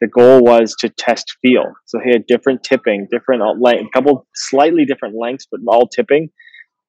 the 0.00 0.08
goal 0.08 0.42
was 0.42 0.74
to 0.80 0.88
test 0.88 1.36
feel. 1.42 1.64
So 1.86 2.00
he 2.02 2.10
had 2.10 2.26
different 2.26 2.64
tipping, 2.64 3.06
different 3.10 3.42
length, 3.60 3.86
a 3.86 3.90
couple 3.96 4.26
slightly 4.34 4.84
different 4.84 5.14
lengths, 5.16 5.46
but 5.50 5.60
all 5.68 5.86
tipping. 5.86 6.30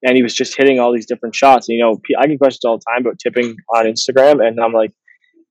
And 0.02 0.16
he 0.16 0.22
was 0.22 0.34
just 0.34 0.56
hitting 0.56 0.80
all 0.80 0.92
these 0.92 1.06
different 1.06 1.34
shots. 1.34 1.68
And, 1.68 1.78
you 1.78 1.84
know, 1.84 1.98
I 2.20 2.26
get 2.26 2.38
questions 2.38 2.64
all 2.64 2.76
the 2.76 2.84
time 2.90 3.06
about 3.06 3.18
tipping 3.18 3.56
on 3.74 3.86
Instagram, 3.86 4.44
and 4.44 4.58
I'm 4.60 4.72
like, 4.72 4.90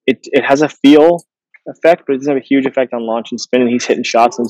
it 0.06 0.20
it 0.24 0.44
has 0.44 0.62
a 0.62 0.68
feel 0.68 1.24
effect, 1.68 2.04
but 2.06 2.14
it 2.14 2.18
doesn't 2.20 2.34
have 2.34 2.42
a 2.42 2.46
huge 2.46 2.66
effect 2.66 2.94
on 2.94 3.06
launch 3.06 3.32
and 3.32 3.40
spin. 3.40 3.62
And 3.62 3.70
he's 3.70 3.86
hitting 3.86 4.04
shots 4.04 4.40
and 4.40 4.48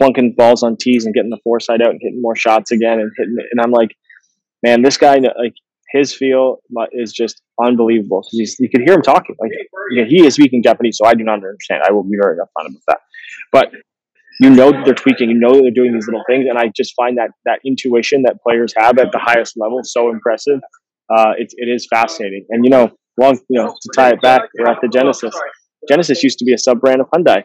clunking 0.00 0.36
balls 0.36 0.62
on 0.62 0.76
tees 0.76 1.04
and 1.04 1.14
getting 1.14 1.30
the 1.30 1.40
foresight 1.42 1.82
out 1.82 1.90
and 1.90 2.00
hitting 2.02 2.22
more 2.22 2.36
shots 2.36 2.70
again 2.70 3.00
and 3.00 3.10
hitting. 3.16 3.36
It. 3.38 3.46
And 3.52 3.60
I'm 3.60 3.70
like, 3.70 3.96
man, 4.62 4.82
this 4.82 4.96
guy 4.96 5.14
like 5.14 5.54
his 5.92 6.14
feel 6.14 6.58
is 6.92 7.12
just 7.12 7.42
unbelievable 7.60 8.22
because 8.22 8.56
you 8.58 8.68
can 8.68 8.84
hear 8.84 8.94
him 8.94 9.02
talking. 9.02 9.36
Like 9.40 9.50
he 10.08 10.24
is 10.24 10.34
speaking 10.34 10.62
Japanese, 10.62 10.98
so 10.98 11.06
I 11.06 11.14
do 11.14 11.24
not 11.24 11.34
understand. 11.34 11.82
I 11.86 11.92
will 11.92 12.04
be 12.04 12.16
very 12.20 12.36
upfront 12.36 12.68
about 12.68 12.82
that. 12.88 12.98
But 13.52 13.72
you 14.40 14.50
know 14.50 14.72
they're 14.84 14.94
tweaking, 14.94 15.30
you 15.30 15.38
know 15.38 15.52
they're 15.52 15.70
doing 15.70 15.92
these 15.92 16.06
little 16.06 16.22
things, 16.28 16.46
and 16.48 16.58
I 16.58 16.70
just 16.74 16.94
find 16.94 17.18
that 17.18 17.30
that 17.44 17.60
intuition 17.64 18.22
that 18.22 18.36
players 18.42 18.72
have 18.76 18.98
at 18.98 19.12
the 19.12 19.18
highest 19.18 19.54
level 19.56 19.80
so 19.82 20.10
impressive. 20.10 20.60
Uh, 21.14 21.32
it, 21.36 21.52
it 21.56 21.68
is 21.68 21.86
fascinating, 21.90 22.46
and 22.50 22.64
you 22.64 22.70
know, 22.70 22.90
long 23.18 23.38
you 23.48 23.60
know 23.60 23.68
to 23.68 23.90
tie 23.94 24.10
it 24.10 24.22
back, 24.22 24.42
we're 24.58 24.68
at 24.68 24.78
the 24.80 24.88
Genesis. 24.88 25.34
Genesis 25.88 26.22
used 26.22 26.38
to 26.38 26.44
be 26.44 26.52
a 26.52 26.58
sub 26.58 26.80
brand 26.80 27.00
of 27.00 27.08
Hyundai. 27.10 27.44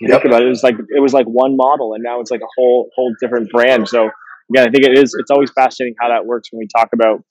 You 0.00 0.08
yep. 0.08 0.22
think 0.22 0.32
about 0.32 0.42
it, 0.42 0.46
it 0.46 0.48
was 0.48 0.62
like 0.62 0.74
it 0.94 1.00
was 1.00 1.12
like 1.12 1.26
one 1.26 1.56
model, 1.56 1.94
and 1.94 2.02
now 2.02 2.20
it's 2.20 2.30
like 2.30 2.40
a 2.40 2.52
whole 2.56 2.90
whole 2.96 3.14
different 3.20 3.50
brand. 3.50 3.88
So 3.88 4.10
again, 4.50 4.68
I 4.68 4.70
think 4.70 4.84
it 4.84 4.98
is. 4.98 5.14
It's 5.18 5.30
always 5.30 5.50
fascinating 5.52 5.94
how 6.00 6.08
that 6.08 6.26
works 6.26 6.48
when 6.50 6.58
we 6.58 6.68
talk 6.74 6.88
about 6.92 7.22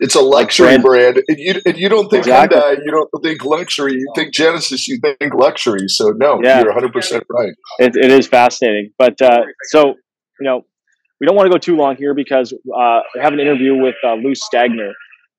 it's 0.00 0.14
a 0.14 0.20
luxury 0.20 0.72
like 0.72 0.82
brand. 0.82 1.14
brand. 1.14 1.22
And 1.28 1.38
you, 1.38 1.62
and 1.64 1.76
you 1.76 1.88
don't 1.88 2.08
think 2.08 2.26
exactly. 2.26 2.58
Hyundai, 2.58 2.78
you 2.84 2.90
don't 2.90 3.22
think 3.22 3.44
luxury. 3.44 3.94
You 3.94 4.12
think 4.14 4.34
Genesis, 4.34 4.86
you 4.88 4.98
think 4.98 5.34
luxury. 5.34 5.88
So 5.88 6.10
no, 6.10 6.40
yeah. 6.42 6.58
you're 6.58 6.68
100 6.68 6.92
percent 6.92 7.24
right. 7.30 7.52
It, 7.78 7.96
it 7.96 8.10
is 8.10 8.26
fascinating. 8.26 8.92
But 8.98 9.20
uh, 9.22 9.42
so 9.70 9.94
you 10.40 10.44
know, 10.44 10.62
we 11.20 11.26
don't 11.26 11.36
want 11.36 11.46
to 11.46 11.50
go 11.50 11.58
too 11.58 11.76
long 11.76 11.96
here 11.96 12.14
because 12.14 12.52
uh, 12.52 13.00
we 13.14 13.20
have 13.22 13.32
an 13.32 13.40
interview 13.40 13.74
with 13.74 13.94
uh, 14.04 14.14
Lou 14.14 14.34
Stagner, 14.34 14.92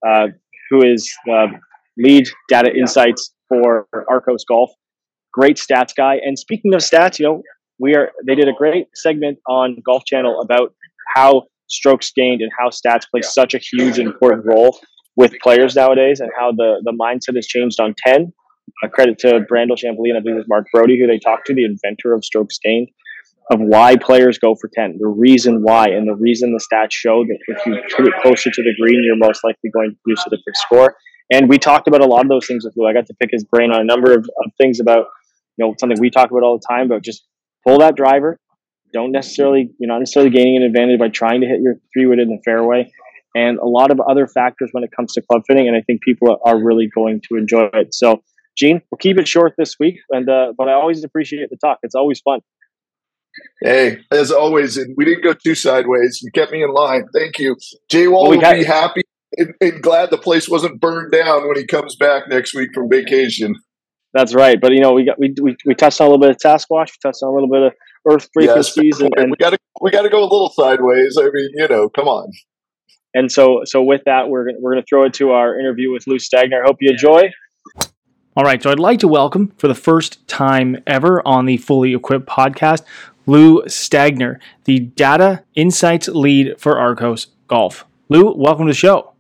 uh, 0.08 0.28
who 0.70 0.84
is 0.84 1.12
the 1.26 1.48
lead 1.98 2.28
data 2.50 2.72
insights 2.76 3.34
for 3.50 3.88
Arccos 3.94 4.46
Golf. 4.48 4.72
Great 5.34 5.58
stats 5.58 5.96
guy. 5.96 6.16
And 6.24 6.38
speaking 6.38 6.74
of 6.74 6.82
stats, 6.82 7.20
you 7.20 7.26
know, 7.26 7.44
we 7.80 7.96
are 7.96 8.12
they 8.26 8.36
did 8.36 8.48
a 8.48 8.54
great 8.54 8.88
segment 8.96 9.38
on 9.48 9.78
Golf 9.86 10.04
Channel 10.06 10.42
about 10.42 10.74
how 11.16 11.44
strokes 11.68 12.12
gained 12.16 12.42
and 12.42 12.52
how 12.58 12.70
stats 12.70 13.04
play 13.10 13.22
such 13.22 13.54
a 13.54 13.60
huge 13.60 14.00
and 14.00 14.08
important 14.08 14.46
role 14.46 14.80
with 15.16 15.34
players 15.42 15.76
nowadays 15.76 16.20
and 16.20 16.30
how 16.38 16.52
the, 16.52 16.82
the 16.84 16.92
mindset 16.92 17.36
has 17.36 17.46
changed 17.46 17.80
on 17.80 17.94
10. 18.06 18.32
Uh, 18.84 18.88
credit 18.90 19.18
to 19.18 19.40
Brandel 19.52 19.76
Chamblee, 19.76 20.16
I 20.16 20.20
believe 20.20 20.36
it 20.36 20.36
was 20.36 20.46
Mark 20.48 20.68
Broadie, 20.74 21.00
who 21.00 21.08
they 21.08 21.20
talked 21.20 21.48
to, 21.48 21.56
the 21.56 21.66
inventor 21.66 22.14
of 22.14 22.24
strokes 22.24 22.60
gained, 22.64 22.90
of 23.50 23.60
why 23.60 23.96
players 23.96 24.38
go 24.38 24.56
for 24.60 24.70
10, 24.74 24.98
the 25.00 25.08
reason 25.08 25.64
why, 25.64 25.88
and 25.88 26.08
the 26.08 26.16
reason 26.16 26.52
the 26.52 26.60
stats 26.60 26.92
show 26.92 27.24
that 27.24 27.38
if 27.48 27.66
you 27.66 27.78
put 27.96 28.06
it 28.06 28.14
closer 28.22 28.52
to 28.52 28.62
the 28.62 28.74
green, 28.80 29.04
you're 29.04 29.16
most 29.16 29.44
likely 29.44 29.72
going 29.74 29.92
to 29.92 29.98
produce 30.04 30.24
a 30.28 30.30
different 30.30 30.58
score. 30.58 30.96
And 31.32 31.50
we 31.50 31.58
talked 31.58 31.88
about 31.88 32.02
a 32.02 32.06
lot 32.06 32.22
of 32.22 32.30
those 32.30 32.48
things 32.48 32.64
with 32.64 32.74
Lou. 32.78 32.88
I 32.88 32.94
got 32.94 33.06
to 33.08 33.14
pick 33.16 33.30
his 33.32 33.44
brain 33.44 33.72
on 33.72 33.82
a 33.82 33.84
number 33.84 34.14
of, 34.14 34.20
of 34.20 34.52
things 34.58 34.80
about, 34.80 35.08
you 35.58 35.66
know, 35.66 35.76
something 35.80 36.00
we 36.00 36.10
talk 36.10 36.32
about 36.32 36.44
all 36.44 36.58
the 36.58 36.66
time 36.68 36.86
about 36.86 37.04
just 37.04 37.26
pull 37.66 37.80
that 37.80 37.96
driver, 37.96 38.40
don't 38.94 39.12
necessarily 39.12 39.70
you're 39.80 39.88
not 39.88 40.00
necessarily 40.00 40.32
gaining 40.32 40.58
an 40.58 40.64
advantage 40.64 41.00
by 41.00 41.10
trying 41.10 41.42
to 41.42 41.48
hit 41.48 41.60
your 41.62 41.76
three 41.94 42.06
wood 42.06 42.20
in 42.20 42.30
the 42.30 42.42
fairway. 42.44 42.90
And 43.36 43.60
a 43.60 43.66
lot 43.66 43.92
of 43.92 44.00
other 44.00 44.26
factors 44.26 44.70
when 44.72 44.84
it 44.84 44.90
comes 44.96 45.14
to 45.14 45.22
club 45.22 45.44
fitting 45.46 45.68
and 45.68 45.76
i 45.76 45.82
think 45.82 46.02
people 46.02 46.40
are 46.44 46.58
really 46.64 46.90
going 46.94 47.22
to 47.30 47.38
enjoy 47.38 47.70
it. 47.74 47.94
So 47.94 48.24
gene 48.58 48.82
we'll 48.90 48.98
keep 48.98 49.20
it 49.20 49.28
short 49.28 49.54
this 49.58 49.76
week 49.80 50.00
and 50.10 50.28
uh, 50.30 50.54
but 50.58 50.68
i 50.68 50.74
always 50.74 51.04
appreciate 51.04 51.50
the 51.50 51.58
talk. 51.58 51.80
It's 51.84 51.96
always 51.96 52.22
fun. 52.22 52.40
Hey 53.62 54.00
as 54.12 54.32
always 54.32 54.78
and 54.78 54.96
we 54.98 55.06
didn't 55.06 55.24
go 55.24 55.34
too 55.34 55.56
sideways. 55.56 56.22
You 56.22 56.32
kept 56.32 56.52
me 56.52 56.64
in 56.64 56.74
line. 56.74 57.06
Thank 57.14 57.38
you. 57.38 57.58
Jay 57.90 58.08
wall 58.08 58.30
well, 58.30 58.40
will 58.40 58.54
be 58.54 58.64
happy 58.64 59.02
and, 59.38 59.54
and 59.62 59.82
glad 59.82 60.10
the 60.10 60.18
place 60.18 60.50
wasn't 60.50 60.80
burned 60.80 61.12
down 61.12 61.48
when 61.48 61.58
he 61.58 61.66
comes 61.66 61.96
back 61.96 62.24
next 62.28 62.54
week 62.54 62.70
from 62.74 62.90
vacation 62.90 63.56
that's 64.14 64.34
right. 64.34 64.60
But 64.60 64.72
you 64.72 64.80
know, 64.80 64.94
we 64.94 65.06
got 65.06 65.20
we, 65.20 65.34
we, 65.42 65.56
we 65.66 65.76
touched 65.76 66.02
on 66.02 66.08
a 66.08 66.10
little 66.10 66.22
bit 66.22 66.32
of 66.32 66.38
Sasquatch, 66.38 66.88
we 66.88 66.98
touched 67.02 67.22
on 67.24 67.30
a 67.30 67.34
little 67.34 67.50
bit 67.50 67.62
of 67.62 67.74
Earth 68.10 68.30
frequencies, 68.34 68.96
yes, 69.00 69.02
and, 69.02 69.14
and, 69.18 69.32
we 69.32 69.38
got 69.38 69.52
to 69.52 69.60
we 69.82 69.92
got 69.92 70.04
to 70.04 70.10
go 70.10 70.22
a 70.22 70.24
little 70.24 70.50
sideways. 70.50 71.18
I 71.20 71.26
mean, 71.26 71.50
you 71.54 71.68
know, 71.68 71.90
come 71.90 72.08
on. 72.08 72.32
And 73.14 73.32
so, 73.32 73.62
so 73.66 73.82
with 73.82 74.02
that, 74.06 74.30
we're 74.30 74.48
we're 74.60 74.74
going 74.74 74.84
to 74.84 74.88
throw 74.88 75.06
it 75.06 75.14
to 75.16 75.32
our 75.32 75.60
interview 75.60 75.92
with 75.92 76.08
Lou 76.08 76.18
Stagner. 76.18 76.64
Hope 76.66 76.78
you 76.82 76.92
enjoy. 76.92 77.30
All 78.36 78.44
right, 78.44 78.62
so 78.62 78.70
I'd 78.70 78.80
like 78.80 79.00
to 79.00 79.08
welcome 79.08 79.54
for 79.58 79.68
the 79.68 79.76
first 79.76 80.28
time 80.28 80.78
ever 80.86 81.28
on 81.28 81.46
the 81.46 81.58
Fully 81.58 81.96
Equipped 81.96 82.28
podcast, 82.28 82.84
Lou 83.26 83.64
Stagner, 83.64 84.40
the 84.66 84.80
data 84.80 85.44
insights 85.56 86.08
lead 86.08 86.60
for 86.60 86.76
Arccos 86.76 87.28
Golf. 87.48 87.86
Lou, 88.10 88.36
welcome 88.36 88.68
to 88.68 88.72
the 88.72 88.78
show. 88.78 89.17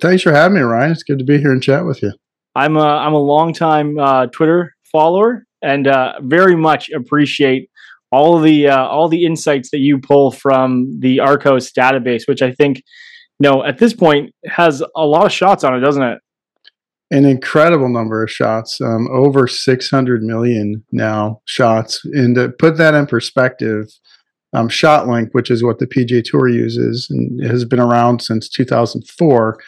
Thanks 0.00 0.22
for 0.22 0.32
having 0.32 0.56
me, 0.56 0.62
Ryan. 0.62 0.92
It's 0.92 1.02
good 1.02 1.18
to 1.18 1.24
be 1.24 1.38
here 1.38 1.52
and 1.52 1.62
chat 1.62 1.84
with 1.84 2.02
you. 2.02 2.12
I'm 2.54 2.76
a 2.76 2.80
I'm 2.80 3.14
a 3.14 3.20
long 3.20 3.52
time 3.52 3.98
uh, 3.98 4.26
Twitter 4.26 4.74
follower 4.90 5.44
and 5.62 5.86
uh, 5.86 6.14
very 6.22 6.56
much 6.56 6.90
appreciate 6.90 7.70
all 8.10 8.38
the 8.38 8.68
uh, 8.68 8.86
all 8.86 9.08
the 9.08 9.24
insights 9.24 9.70
that 9.70 9.78
you 9.78 9.98
pull 9.98 10.30
from 10.30 10.98
the 11.00 11.18
Arccos 11.18 11.72
database, 11.72 12.26
which 12.26 12.42
I 12.42 12.52
think, 12.52 12.78
you 12.78 13.50
know, 13.50 13.64
at 13.64 13.78
this 13.78 13.92
point 13.92 14.34
has 14.46 14.82
a 14.96 15.06
lot 15.06 15.26
of 15.26 15.32
shots 15.32 15.64
on 15.64 15.76
it, 15.76 15.80
doesn't 15.80 16.02
it? 16.02 16.18
An 17.10 17.24
incredible 17.24 17.88
number 17.88 18.22
of 18.22 18.30
shots, 18.30 18.80
um, 18.82 19.08
over 19.10 19.46
600 19.46 20.22
million 20.22 20.84
now 20.92 21.40
shots. 21.46 22.04
And 22.04 22.34
to 22.34 22.50
put 22.50 22.76
that 22.76 22.94
in 22.94 23.06
perspective, 23.06 23.86
um, 24.52 24.68
ShotLink, 24.68 25.30
which 25.32 25.50
is 25.50 25.64
what 25.64 25.78
the 25.78 25.86
PGA 25.86 26.22
Tour 26.22 26.48
uses 26.48 27.08
and 27.10 27.42
has 27.44 27.64
been 27.64 27.80
around 27.80 28.20
since 28.20 28.48
2004, 28.48 29.58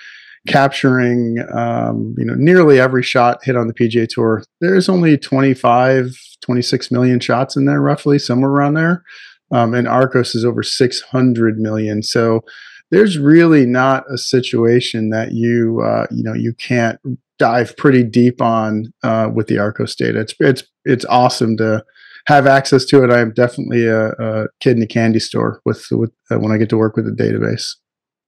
capturing 0.48 1.38
um, 1.53 2.14
you 2.16 2.24
know 2.24 2.35
nearly 2.35 2.81
every 2.81 3.03
shot 3.03 3.44
hit 3.44 3.57
on 3.57 3.66
the 3.66 3.74
PGA 3.74 4.09
Tour. 4.09 4.42
There's 4.61 4.88
only 4.88 5.18
25, 5.18 6.16
26 6.40 6.90
million 6.90 7.20
shots 7.20 7.57
in 7.57 7.66
there, 7.66 7.81
roughly 7.81 8.18
somewhere 8.18 8.50
around 8.50 8.74
there, 8.74 9.05
um, 9.50 9.74
and 9.74 9.87
Arccos 9.87 10.35
is 10.35 10.44
over 10.44 10.62
600 10.62 11.59
million. 11.59 12.03
So 12.03 12.42
there's 12.90 13.18
really 13.18 13.66
not 13.66 14.05
a 14.11 14.18
situation 14.18 15.11
that 15.11 15.33
you 15.33 15.81
uh, 15.83 16.07
you 16.11 16.22
know 16.22 16.35
you 16.35 16.55
can't 16.55 16.98
dive 17.38 17.76
pretty 17.76 18.03
deep 18.03 18.40
on 18.40 18.92
uh, 19.03 19.31
with 19.33 19.46
the 19.46 19.57
Arccos 19.57 19.96
data. 19.96 20.20
It's 20.20 20.35
it's 20.40 20.64
it's 20.85 21.05
awesome 21.07 21.57
to 21.59 21.85
have 22.26 22.46
access 22.46 22.85
to 22.87 23.03
it. 23.03 23.11
I 23.11 23.20
am 23.20 23.33
definitely 23.33 23.87
a, 23.87 24.11
a 24.11 24.46
kid 24.61 24.76
in 24.76 24.83
a 24.83 24.87
candy 24.87 25.20
store 25.20 25.61
with 25.64 25.87
with 25.90 26.12
uh, 26.31 26.38
when 26.38 26.53
I 26.53 26.59
get 26.59 26.68
to 26.70 26.79
work 26.79 26.96
with 26.96 27.05
the 27.05 27.22
database 27.22 27.74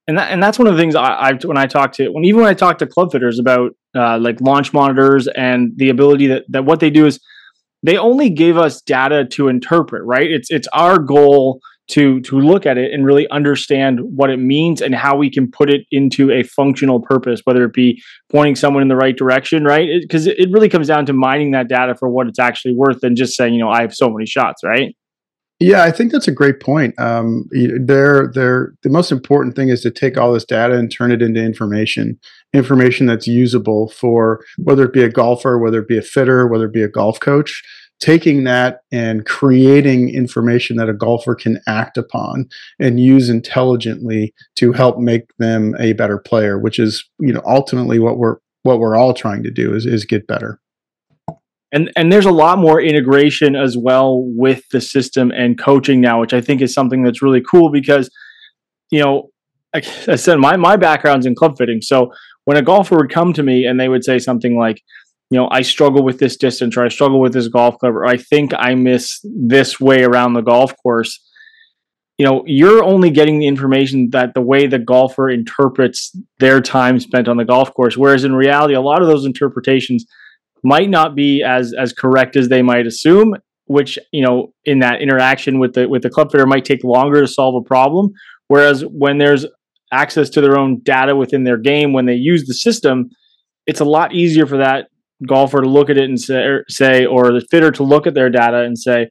and 0.08 0.18
that, 0.18 0.32
and 0.32 0.42
that's 0.42 0.58
one 0.58 0.66
of 0.66 0.74
the 0.74 0.80
things 0.80 0.94
I, 0.94 1.12
I 1.12 1.32
when 1.44 1.56
I 1.56 1.66
talk 1.66 1.92
to 1.94 2.08
when 2.08 2.24
even 2.24 2.40
when 2.40 2.50
I 2.50 2.54
talk 2.54 2.78
to 2.78 2.86
club 2.86 3.12
fitters 3.12 3.38
about 3.38 3.72
uh, 3.94 4.18
like 4.18 4.40
launch 4.40 4.72
monitors 4.72 5.28
and 5.28 5.72
the 5.76 5.90
ability 5.90 6.26
that 6.28 6.44
that 6.48 6.64
what 6.64 6.80
they 6.80 6.90
do 6.90 7.06
is 7.06 7.20
they 7.84 7.96
only 7.96 8.30
gave 8.30 8.56
us 8.56 8.80
data 8.82 9.24
to 9.32 9.48
interpret 9.48 10.02
right? 10.04 10.30
It's 10.30 10.50
it's 10.50 10.68
our 10.72 10.98
goal 10.98 11.60
to 11.88 12.20
to 12.22 12.38
look 12.38 12.64
at 12.64 12.78
it 12.78 12.92
and 12.92 13.04
really 13.04 13.28
understand 13.30 14.00
what 14.00 14.30
it 14.30 14.38
means 14.38 14.80
and 14.80 14.94
how 14.94 15.16
we 15.16 15.28
can 15.28 15.50
put 15.50 15.68
it 15.68 15.82
into 15.90 16.30
a 16.30 16.42
functional 16.44 17.00
purpose 17.00 17.40
whether 17.44 17.64
it 17.64 17.72
be 17.72 18.00
pointing 18.30 18.54
someone 18.54 18.82
in 18.82 18.88
the 18.88 18.96
right 18.96 19.16
direction 19.16 19.64
right? 19.64 19.88
Because 20.00 20.26
it, 20.26 20.38
it, 20.38 20.48
really 20.52 20.68
comes 20.68 20.86
down 20.86 21.06
to 21.06 21.12
mining 21.12 21.50
that 21.52 21.68
data 21.68 21.96
for 21.96 22.08
what 22.08 22.28
it's 22.28 22.38
actually 22.38 22.74
worth 22.74 23.00
than 23.00 23.16
just 23.16 23.36
saying 23.36 23.54
you 23.54 23.60
know 23.60 23.68
i 23.68 23.80
have 23.80 23.94
so 23.94 24.08
many 24.08 24.26
shots 24.26 24.62
right 24.64 24.94
yeah, 25.62 25.84
I 25.84 25.90
think 25.90 26.12
that's 26.12 26.28
a 26.28 26.32
great 26.32 26.60
point. 26.60 26.98
Um, 26.98 27.48
they're, 27.52 28.30
they're, 28.34 28.74
the 28.82 28.88
most 28.88 29.12
important 29.12 29.56
thing 29.56 29.68
is 29.68 29.80
to 29.82 29.90
take 29.90 30.18
all 30.18 30.32
this 30.32 30.44
data 30.44 30.74
and 30.74 30.90
turn 30.90 31.12
it 31.12 31.22
into 31.22 31.42
information, 31.42 32.18
information 32.52 33.06
that's 33.06 33.26
usable 33.26 33.88
for 33.90 34.44
whether 34.58 34.84
it 34.84 34.92
be 34.92 35.02
a 35.02 35.08
golfer, 35.08 35.58
whether 35.58 35.80
it 35.80 35.88
be 35.88 35.98
a 35.98 36.02
fitter, 36.02 36.46
whether 36.46 36.66
it 36.66 36.72
be 36.72 36.82
a 36.82 36.88
golf 36.88 37.20
coach. 37.20 37.62
Taking 38.00 38.42
that 38.44 38.80
and 38.90 39.24
creating 39.26 40.12
information 40.12 40.76
that 40.76 40.88
a 40.88 40.92
golfer 40.92 41.36
can 41.36 41.60
act 41.68 41.96
upon 41.96 42.48
and 42.80 42.98
use 42.98 43.28
intelligently 43.28 44.34
to 44.56 44.72
help 44.72 44.98
make 44.98 45.26
them 45.38 45.76
a 45.78 45.92
better 45.92 46.18
player, 46.18 46.58
which 46.58 46.80
is 46.80 47.08
you 47.20 47.32
know 47.32 47.42
ultimately 47.46 48.00
what 48.00 48.18
we're 48.18 48.38
what 48.64 48.80
we're 48.80 48.96
all 48.96 49.14
trying 49.14 49.44
to 49.44 49.52
do 49.52 49.72
is 49.72 49.86
is 49.86 50.04
get 50.04 50.26
better 50.26 50.58
and 51.72 51.90
and 51.96 52.12
there's 52.12 52.26
a 52.26 52.30
lot 52.30 52.58
more 52.58 52.80
integration 52.80 53.56
as 53.56 53.76
well 53.76 54.22
with 54.22 54.62
the 54.70 54.80
system 54.80 55.30
and 55.30 55.58
coaching 55.58 56.00
now 56.00 56.20
which 56.20 56.34
i 56.34 56.40
think 56.40 56.60
is 56.60 56.72
something 56.72 57.02
that's 57.02 57.22
really 57.22 57.42
cool 57.42 57.70
because 57.70 58.10
you 58.90 59.00
know 59.00 59.30
i 59.74 59.80
said 59.80 60.38
my 60.38 60.56
my 60.56 60.76
background's 60.76 61.26
in 61.26 61.34
club 61.34 61.56
fitting. 61.56 61.80
So 61.80 62.12
when 62.44 62.56
a 62.56 62.62
golfer 62.62 62.96
would 62.96 63.10
come 63.10 63.32
to 63.32 63.42
me 63.42 63.64
and 63.64 63.78
they 63.80 63.88
would 63.88 64.04
say 64.04 64.18
something 64.18 64.58
like 64.58 64.82
you 65.30 65.38
know 65.38 65.48
i 65.50 65.62
struggle 65.62 66.04
with 66.04 66.18
this 66.18 66.36
distance 66.36 66.76
or 66.76 66.84
i 66.84 66.88
struggle 66.88 67.20
with 67.20 67.32
this 67.32 67.48
golf 67.48 67.78
club 67.78 67.94
or 67.94 68.04
i 68.04 68.16
think 68.16 68.52
i 68.58 68.74
miss 68.74 69.24
this 69.24 69.80
way 69.80 70.04
around 70.04 70.34
the 70.34 70.42
golf 70.42 70.74
course 70.82 71.20
you 72.18 72.26
know 72.26 72.42
you're 72.46 72.84
only 72.84 73.10
getting 73.10 73.38
the 73.38 73.46
information 73.46 74.10
that 74.10 74.34
the 74.34 74.40
way 74.40 74.66
the 74.66 74.78
golfer 74.78 75.30
interprets 75.30 76.16
their 76.38 76.60
time 76.60 77.00
spent 77.00 77.26
on 77.26 77.36
the 77.36 77.44
golf 77.44 77.74
course. 77.74 77.96
Whereas 77.96 78.24
in 78.24 78.34
reality 78.34 78.74
a 78.74 78.80
lot 78.80 79.02
of 79.02 79.08
those 79.08 79.24
interpretations 79.24 80.06
might 80.62 80.90
not 80.90 81.14
be 81.14 81.42
as 81.42 81.74
as 81.78 81.92
correct 81.92 82.36
as 82.36 82.48
they 82.48 82.62
might 82.62 82.86
assume 82.86 83.34
which 83.66 83.98
you 84.12 84.24
know 84.24 84.52
in 84.64 84.80
that 84.80 85.00
interaction 85.00 85.58
with 85.58 85.74
the 85.74 85.88
with 85.88 86.02
the 86.02 86.10
club 86.10 86.30
fitter 86.30 86.46
might 86.46 86.64
take 86.64 86.84
longer 86.84 87.20
to 87.20 87.28
solve 87.28 87.54
a 87.54 87.66
problem. 87.66 88.10
Whereas 88.48 88.82
when 88.82 89.18
there's 89.18 89.46
access 89.92 90.30
to 90.30 90.40
their 90.40 90.58
own 90.58 90.80
data 90.82 91.14
within 91.14 91.44
their 91.44 91.58
game 91.58 91.92
when 91.92 92.06
they 92.06 92.14
use 92.14 92.44
the 92.44 92.54
system 92.54 93.10
it's 93.66 93.80
a 93.80 93.84
lot 93.84 94.14
easier 94.14 94.46
for 94.46 94.56
that 94.56 94.88
golfer 95.28 95.60
to 95.60 95.68
look 95.68 95.88
at 95.88 95.96
it 95.96 96.04
and 96.04 96.20
say, 96.20 96.42
er, 96.42 96.64
say 96.68 97.04
or 97.04 97.32
the 97.32 97.46
fitter 97.50 97.70
to 97.70 97.84
look 97.84 98.06
at 98.06 98.14
their 98.14 98.30
data 98.30 98.62
and 98.62 98.76
say 98.76 99.08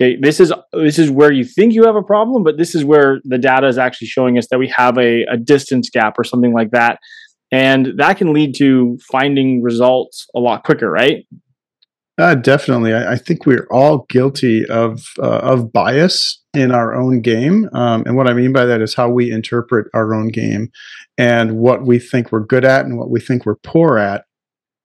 okay 0.00 0.16
this 0.20 0.40
is 0.40 0.52
this 0.72 0.98
is 0.98 1.10
where 1.10 1.30
you 1.30 1.44
think 1.44 1.74
you 1.74 1.84
have 1.84 1.96
a 1.96 2.02
problem 2.02 2.42
but 2.42 2.56
this 2.56 2.74
is 2.74 2.84
where 2.84 3.20
the 3.24 3.38
data 3.38 3.66
is 3.68 3.78
actually 3.78 4.08
showing 4.08 4.38
us 4.38 4.48
that 4.50 4.58
we 4.58 4.68
have 4.68 4.98
a, 4.98 5.22
a 5.30 5.36
distance 5.36 5.90
gap 5.90 6.14
or 6.18 6.24
something 6.24 6.52
like 6.52 6.70
that 6.70 6.98
and 7.52 7.92
that 7.98 8.16
can 8.16 8.32
lead 8.32 8.56
to 8.56 8.98
finding 9.10 9.62
results 9.62 10.26
a 10.34 10.40
lot 10.40 10.64
quicker, 10.64 10.90
right? 10.90 11.26
Uh, 12.18 12.34
definitely, 12.34 12.92
I, 12.92 13.12
I, 13.12 13.16
think 13.16 13.46
we're 13.46 13.66
all 13.70 14.06
guilty 14.10 14.66
of 14.66 15.02
uh, 15.18 15.38
of 15.38 15.72
bias 15.72 16.40
in 16.54 16.70
our 16.70 16.94
own 16.94 17.22
game, 17.22 17.68
um, 17.72 18.02
and 18.04 18.16
what 18.16 18.28
I 18.28 18.34
mean 18.34 18.52
by 18.52 18.66
that 18.66 18.82
is 18.82 18.94
how 18.94 19.08
we 19.08 19.30
interpret 19.30 19.88
our 19.94 20.14
own 20.14 20.28
game 20.28 20.70
and 21.16 21.56
what 21.56 21.84
we 21.84 21.98
think 21.98 22.30
we're 22.30 22.44
good 22.44 22.64
at 22.64 22.84
and 22.84 22.98
what 22.98 23.10
we 23.10 23.18
think 23.18 23.46
we're 23.46 23.56
poor 23.56 23.96
at. 23.96 24.24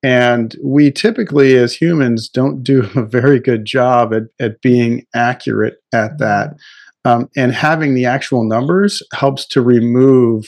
And 0.03 0.55
we 0.63 0.89
typically, 0.91 1.55
as 1.57 1.73
humans, 1.73 2.29
don't 2.29 2.63
do 2.63 2.89
a 2.95 3.03
very 3.03 3.39
good 3.39 3.65
job 3.65 4.13
at, 4.13 4.23
at 4.39 4.61
being 4.61 5.05
accurate 5.13 5.77
at 5.93 6.19
that. 6.19 6.55
Um, 7.03 7.29
and 7.35 7.53
having 7.53 7.93
the 7.93 8.05
actual 8.05 8.43
numbers 8.43 9.01
helps 9.13 9.45
to 9.47 9.61
remove 9.61 10.45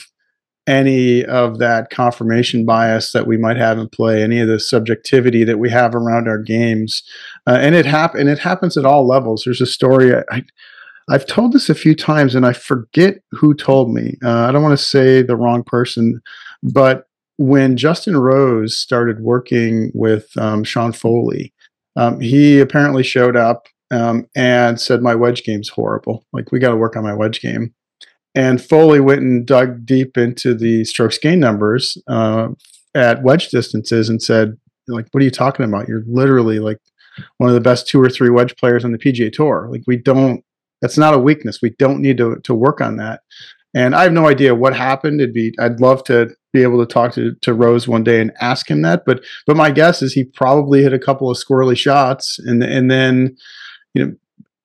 any 0.70 1.24
of 1.24 1.58
that 1.58 1.90
confirmation 1.90 2.64
bias 2.64 3.10
that 3.10 3.26
we 3.26 3.36
might 3.36 3.56
have 3.56 3.76
in 3.76 3.88
play, 3.88 4.22
any 4.22 4.38
of 4.38 4.46
the 4.46 4.60
subjectivity 4.60 5.42
that 5.42 5.58
we 5.58 5.68
have 5.68 5.96
around 5.96 6.28
our 6.28 6.38
games, 6.38 7.02
uh, 7.48 7.58
and 7.60 7.74
it 7.74 7.84
happen 7.84 8.20
and 8.20 8.30
it 8.30 8.38
happens 8.38 8.76
at 8.76 8.84
all 8.84 9.06
levels. 9.06 9.42
There's 9.44 9.60
a 9.60 9.66
story 9.66 10.14
I, 10.14 10.44
I 11.08 11.12
have 11.12 11.26
told 11.26 11.52
this 11.52 11.68
a 11.68 11.74
few 11.74 11.96
times, 11.96 12.36
and 12.36 12.46
I 12.46 12.52
forget 12.52 13.20
who 13.32 13.52
told 13.52 13.92
me. 13.92 14.16
Uh, 14.24 14.46
I 14.46 14.52
don't 14.52 14.62
want 14.62 14.78
to 14.78 14.84
say 14.84 15.22
the 15.22 15.36
wrong 15.36 15.64
person, 15.64 16.20
but 16.62 17.08
when 17.36 17.76
Justin 17.76 18.16
Rose 18.16 18.78
started 18.78 19.20
working 19.20 19.90
with 19.92 20.28
um, 20.36 20.62
Sean 20.62 20.92
Foley, 20.92 21.52
um, 21.96 22.20
he 22.20 22.60
apparently 22.60 23.02
showed 23.02 23.34
up 23.34 23.66
um, 23.90 24.28
and 24.36 24.80
said 24.80 25.02
my 25.02 25.16
wedge 25.16 25.42
game's 25.42 25.68
horrible. 25.68 26.24
Like 26.32 26.52
we 26.52 26.60
got 26.60 26.70
to 26.70 26.76
work 26.76 26.96
on 26.96 27.02
my 27.02 27.14
wedge 27.14 27.40
game. 27.40 27.74
And 28.34 28.62
Foley 28.62 29.00
went 29.00 29.22
and 29.22 29.46
dug 29.46 29.84
deep 29.84 30.16
into 30.16 30.54
the 30.54 30.84
strokes 30.84 31.18
gain 31.18 31.40
numbers 31.40 31.96
uh, 32.06 32.48
at 32.94 33.22
wedge 33.22 33.48
distances 33.48 34.08
and 34.08 34.22
said, 34.22 34.56
like, 34.86 35.06
what 35.10 35.20
are 35.20 35.24
you 35.24 35.30
talking 35.30 35.64
about? 35.64 35.88
You're 35.88 36.04
literally 36.06 36.58
like 36.58 36.78
one 37.38 37.50
of 37.50 37.54
the 37.54 37.60
best 37.60 37.88
two 37.88 38.00
or 38.00 38.08
three 38.08 38.30
wedge 38.30 38.56
players 38.56 38.84
on 38.84 38.92
the 38.92 38.98
PGA 38.98 39.32
Tour. 39.32 39.68
Like, 39.70 39.82
we 39.86 39.96
don't, 39.96 40.44
that's 40.80 40.98
not 40.98 41.14
a 41.14 41.18
weakness. 41.18 41.60
We 41.60 41.70
don't 41.70 42.00
need 42.00 42.18
to, 42.18 42.36
to 42.44 42.54
work 42.54 42.80
on 42.80 42.96
that. 42.96 43.20
And 43.74 43.94
I 43.94 44.02
have 44.02 44.12
no 44.12 44.28
idea 44.28 44.54
what 44.54 44.74
happened. 44.74 45.20
It'd 45.20 45.34
be, 45.34 45.52
I'd 45.60 45.80
love 45.80 46.02
to 46.04 46.30
be 46.52 46.62
able 46.62 46.84
to 46.84 46.92
talk 46.92 47.12
to, 47.14 47.34
to 47.42 47.54
Rose 47.54 47.86
one 47.86 48.02
day 48.02 48.20
and 48.20 48.32
ask 48.40 48.68
him 48.68 48.82
that. 48.82 49.04
But, 49.06 49.24
but 49.46 49.56
my 49.56 49.70
guess 49.70 50.02
is 50.02 50.12
he 50.12 50.24
probably 50.24 50.82
hit 50.82 50.92
a 50.92 50.98
couple 50.98 51.30
of 51.30 51.38
squirrely 51.38 51.76
shots 51.76 52.38
and, 52.40 52.64
and 52.64 52.90
then, 52.90 53.36
you 53.94 54.04
know, 54.04 54.12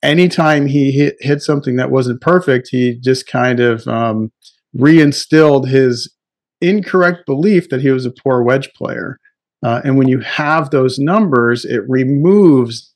anytime 0.06 0.68
he 0.68 0.92
hit, 0.92 1.16
hit 1.20 1.42
something 1.42 1.76
that 1.76 1.92
wasn't 1.92 2.22
perfect, 2.22 2.70
he 2.70 2.98
just 3.00 3.28
kind 3.28 3.60
of 3.60 3.88
um, 3.88 4.32
reinstilled 4.78 5.68
his 5.68 6.14
incorrect 6.62 7.26
belief 7.26 7.70
that 7.70 7.82
he 7.82 7.90
was 7.92 8.06
a 8.06 8.12
poor 8.12 8.42
wedge 8.44 8.72
player. 8.74 9.20
Uh, 9.64 9.82
and 9.84 9.98
when 9.98 10.08
you 10.08 10.20
have 10.20 10.70
those 10.70 11.00
numbers, 11.00 11.66
it 11.66 11.82
removes 11.88 12.94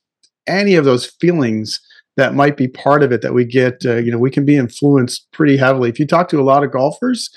any 0.47 0.75
of 0.75 0.85
those 0.85 1.05
feelings 1.05 1.79
that 2.15 2.33
might 2.33 2.57
be 2.57 2.67
part 2.67 3.01
of 3.01 3.11
it 3.11 3.21
that 3.21 3.33
we 3.33 3.45
get. 3.45 3.85
Uh, 3.85 3.95
you 3.95 4.11
know, 4.11 4.17
we 4.17 4.31
can 4.31 4.45
be 4.45 4.55
influenced 4.55 5.27
pretty 5.31 5.57
heavily. 5.57 5.89
If 5.89 5.99
you 5.99 6.05
talk 6.05 6.29
to 6.29 6.39
a 6.39 6.43
lot 6.43 6.63
of 6.63 6.71
golfers, 6.71 7.29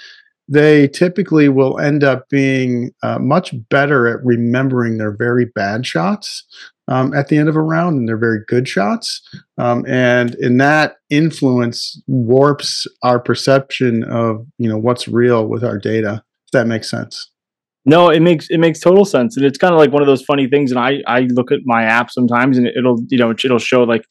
they 0.49 0.89
typically 0.89 1.49
will 1.49 1.79
end 1.79 2.05
up 2.05 2.29
being 2.29 2.91
uh, 3.03 3.19
much 3.19 3.55
better 3.71 4.07
at 4.09 4.25
remembering 4.25 4.99
their 4.99 5.17
very 5.17 5.47
bad 5.47 5.87
shots 5.87 6.45
um, 6.89 7.15
at 7.15 7.29
the 7.29 7.39
end 7.39 7.49
of 7.49 7.57
a 7.57 7.63
round, 7.63 7.97
and 7.97 8.09
they're 8.09 8.17
very 8.17 8.41
good 8.49 8.69
shots. 8.69 9.23
Um, 9.59 9.85
and 9.87 10.35
in 10.37 10.59
that 10.59 10.97
influence 11.11 12.01
warps 12.07 12.87
our 13.03 13.21
perception 13.21 14.05
of 14.05 14.47
you 14.59 14.69
know 14.69 14.79
what's 14.79 15.09
real 15.09 15.47
with 15.47 15.65
our 15.65 15.79
data. 15.79 16.23
If 16.47 16.53
that 16.53 16.67
makes 16.67 16.91
sense. 16.91 17.31
No, 17.85 18.11
it 18.11 18.21
makes 18.21 18.49
it 18.49 18.59
makes 18.59 18.79
total 18.79 19.05
sense, 19.05 19.37
and 19.37 19.45
it's 19.45 19.59
kind 19.59 19.75
of 19.75 19.79
like 19.79 19.93
one 19.93 20.03
of 20.03 20.07
those 20.07 20.23
funny 20.23 20.47
things. 20.47 20.71
And 20.71 20.79
I 20.79 21.03
I 21.07 21.21
look 21.23 21.51
at 21.51 21.61
my 21.65 21.83
app 21.83 22.11
sometimes, 22.11 22.57
and 22.57 22.67
it'll 22.69 23.03
you 23.09 23.19
know 23.19 23.31
it'll 23.31 23.59
show 23.59 23.83
like 23.83 24.05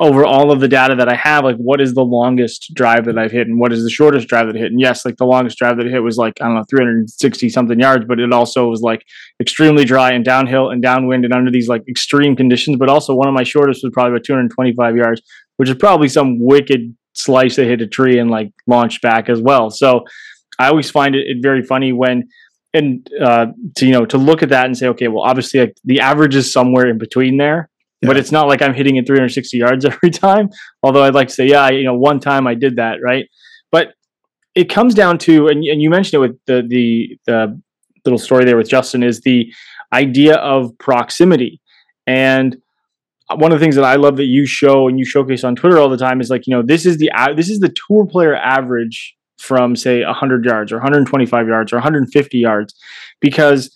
over 0.00 0.24
all 0.24 0.50
of 0.50 0.60
the 0.60 0.68
data 0.68 0.94
that 0.96 1.10
I 1.10 1.14
have, 1.14 1.44
like 1.44 1.56
what 1.56 1.78
is 1.78 1.92
the 1.92 2.02
longest 2.02 2.72
drive 2.72 3.04
that 3.04 3.18
I've 3.18 3.30
hit 3.30 3.46
and 3.46 3.60
what 3.60 3.70
is 3.70 3.84
the 3.84 3.90
shortest 3.90 4.28
drive 4.28 4.46
that 4.46 4.56
I 4.56 4.58
hit? 4.58 4.72
And 4.72 4.80
yes, 4.80 5.04
like 5.04 5.18
the 5.18 5.26
longest 5.26 5.58
drive 5.58 5.76
that 5.76 5.86
I 5.86 5.90
hit 5.90 6.02
was 6.02 6.16
like, 6.16 6.40
I 6.40 6.46
don't 6.46 6.54
know, 6.54 6.64
360 6.70 7.50
something 7.50 7.78
yards, 7.78 8.06
but 8.08 8.18
it 8.18 8.32
also 8.32 8.68
was 8.68 8.80
like 8.80 9.04
extremely 9.40 9.84
dry 9.84 10.12
and 10.12 10.24
downhill 10.24 10.70
and 10.70 10.80
downwind 10.82 11.26
and 11.26 11.34
under 11.34 11.50
these 11.50 11.68
like 11.68 11.86
extreme 11.86 12.34
conditions. 12.34 12.78
But 12.78 12.88
also 12.88 13.14
one 13.14 13.28
of 13.28 13.34
my 13.34 13.42
shortest 13.42 13.84
was 13.84 13.92
probably 13.92 14.12
about 14.12 14.24
225 14.24 14.96
yards, 14.96 15.20
which 15.58 15.68
is 15.68 15.76
probably 15.76 16.08
some 16.08 16.38
wicked 16.40 16.96
slice 17.12 17.56
that 17.56 17.66
hit 17.66 17.82
a 17.82 17.86
tree 17.86 18.18
and 18.18 18.30
like 18.30 18.52
launched 18.66 19.02
back 19.02 19.28
as 19.28 19.42
well. 19.42 19.68
So 19.68 20.04
I 20.58 20.68
always 20.68 20.90
find 20.90 21.14
it, 21.14 21.26
it 21.26 21.42
very 21.42 21.62
funny 21.62 21.92
when 21.92 22.26
and 22.72 23.06
uh, 23.20 23.46
to 23.76 23.84
you 23.84 23.92
know 23.92 24.06
to 24.06 24.16
look 24.16 24.42
at 24.42 24.48
that 24.48 24.64
and 24.64 24.78
say, 24.78 24.86
okay, 24.88 25.08
well, 25.08 25.24
obviously 25.24 25.60
like, 25.60 25.76
the 25.84 26.00
average 26.00 26.36
is 26.36 26.50
somewhere 26.50 26.86
in 26.86 26.96
between 26.96 27.36
there, 27.36 27.68
yeah. 28.00 28.08
but 28.08 28.16
it's 28.16 28.32
not 28.32 28.48
like 28.48 28.62
I'm 28.62 28.74
hitting 28.74 28.96
it 28.96 29.06
360 29.06 29.56
yards 29.56 29.84
every 29.84 30.10
time. 30.10 30.48
Although 30.82 31.02
I'd 31.02 31.14
like 31.14 31.28
to 31.28 31.34
say, 31.34 31.46
yeah, 31.46 31.62
I, 31.62 31.70
you 31.70 31.84
know, 31.84 31.94
one 31.94 32.20
time 32.20 32.46
I 32.46 32.54
did 32.54 32.76
that, 32.76 32.98
right? 33.02 33.26
But 33.70 33.94
it 34.54 34.68
comes 34.68 34.94
down 34.94 35.18
to, 35.18 35.48
and, 35.48 35.64
and 35.64 35.80
you 35.80 35.90
mentioned 35.90 36.22
it 36.22 36.28
with 36.28 36.38
the 36.46 36.62
the 36.66 37.18
the 37.26 37.60
little 38.04 38.18
story 38.18 38.44
there 38.44 38.56
with 38.56 38.68
Justin 38.68 39.02
is 39.02 39.20
the 39.20 39.52
idea 39.92 40.36
of 40.36 40.76
proximity 40.78 41.60
and 42.06 42.56
one 43.36 43.52
of 43.52 43.60
the 43.60 43.64
things 43.64 43.76
that 43.76 43.84
I 43.84 43.96
love 43.96 44.16
that 44.16 44.24
you 44.24 44.46
show 44.46 44.88
and 44.88 44.98
you 44.98 45.04
showcase 45.04 45.44
on 45.44 45.54
Twitter 45.54 45.78
all 45.78 45.88
the 45.88 45.96
time 45.96 46.20
is 46.20 46.30
like 46.30 46.46
you 46.46 46.54
know 46.54 46.62
this 46.62 46.86
is 46.86 46.98
the 46.98 47.10
this 47.36 47.48
is 47.48 47.60
the 47.60 47.72
tour 47.86 48.06
player 48.06 48.34
average 48.34 49.16
from 49.38 49.76
say 49.76 50.04
100 50.04 50.44
yards 50.44 50.72
or 50.72 50.76
125 50.76 51.48
yards 51.48 51.72
or 51.72 51.76
150 51.76 52.38
yards 52.38 52.74
because 53.20 53.74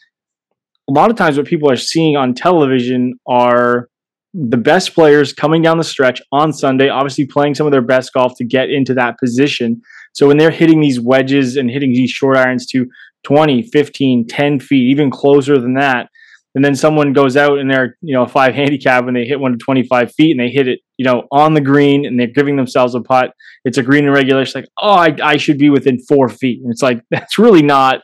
a 0.89 0.93
lot 0.93 1.11
of 1.11 1.17
times 1.17 1.37
what 1.37 1.47
people 1.47 1.71
are 1.71 1.77
seeing 1.77 2.17
on 2.17 2.35
television 2.35 3.15
are 3.27 3.89
the 4.35 4.57
best 4.57 4.95
players 4.95 5.33
coming 5.33 5.63
down 5.63 5.79
the 5.79 5.85
stretch 5.85 6.21
on 6.33 6.53
Sunday, 6.53 6.89
obviously 6.89 7.25
playing 7.25 7.55
some 7.55 7.67
of 7.67 7.73
their 7.73 7.83
best 7.83 8.13
golf 8.13 8.33
to 8.37 8.45
get 8.45 8.69
into 8.69 8.93
that 8.95 9.19
position. 9.19 9.81
So 10.13 10.27
when 10.27 10.39
they're 10.39 10.51
hitting 10.51 10.81
these 10.81 11.01
wedges 11.01 11.57
and 11.57 11.71
hitting 11.71 11.93
these 11.93 12.11
short 12.11 12.37
irons 12.37 12.67
to 12.67 12.87
20, 13.23 13.63
15, 13.63 14.27
10 14.27 14.61
feet, 14.61 14.91
even 14.91 15.11
closer 15.11 15.59
than 15.59 15.75
that, 15.75 16.09
and 16.55 16.65
then 16.65 16.75
someone 16.77 17.13
goes 17.13 17.37
out 17.37 17.59
and 17.59 17.71
they're 17.71 17.97
you 18.01 18.15
know 18.15 18.23
a 18.23 18.29
five 18.29 18.55
handicap 18.61 19.07
and 19.07 19.17
they 19.17 19.25
hit 19.25 19.41
one 19.41 19.53
to 19.53 19.59
25 19.59 20.13
feet 20.13 20.31
and 20.31 20.41
they 20.41 20.51
hit 20.51 20.69
it 20.69 20.81
you 20.97 21.05
know 21.05 21.27
on 21.31 21.55
the 21.55 21.61
green 21.61 22.07
and 22.07 22.19
they're 22.19 22.27
giving 22.27 22.57
themselves 22.57 22.95
a 22.95 23.01
putt 23.01 23.33
it's 23.65 23.79
a 23.79 23.83
green 23.83 24.05
and 24.05 24.15
regulation 24.15 24.61
like 24.61 24.71
oh 24.81 24.91
I, 24.91 25.17
I 25.23 25.37
should 25.37 25.59
be 25.59 25.71
within 25.71 25.99
four 25.99 26.29
feet 26.29 26.63
and 26.63 26.71
it's 26.71 26.83
like 26.83 27.03
that's 27.11 27.39
really 27.39 27.63
not 27.63 28.03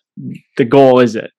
the 0.56 0.64
goal 0.64 1.00
is 1.00 1.16
it 1.16 1.30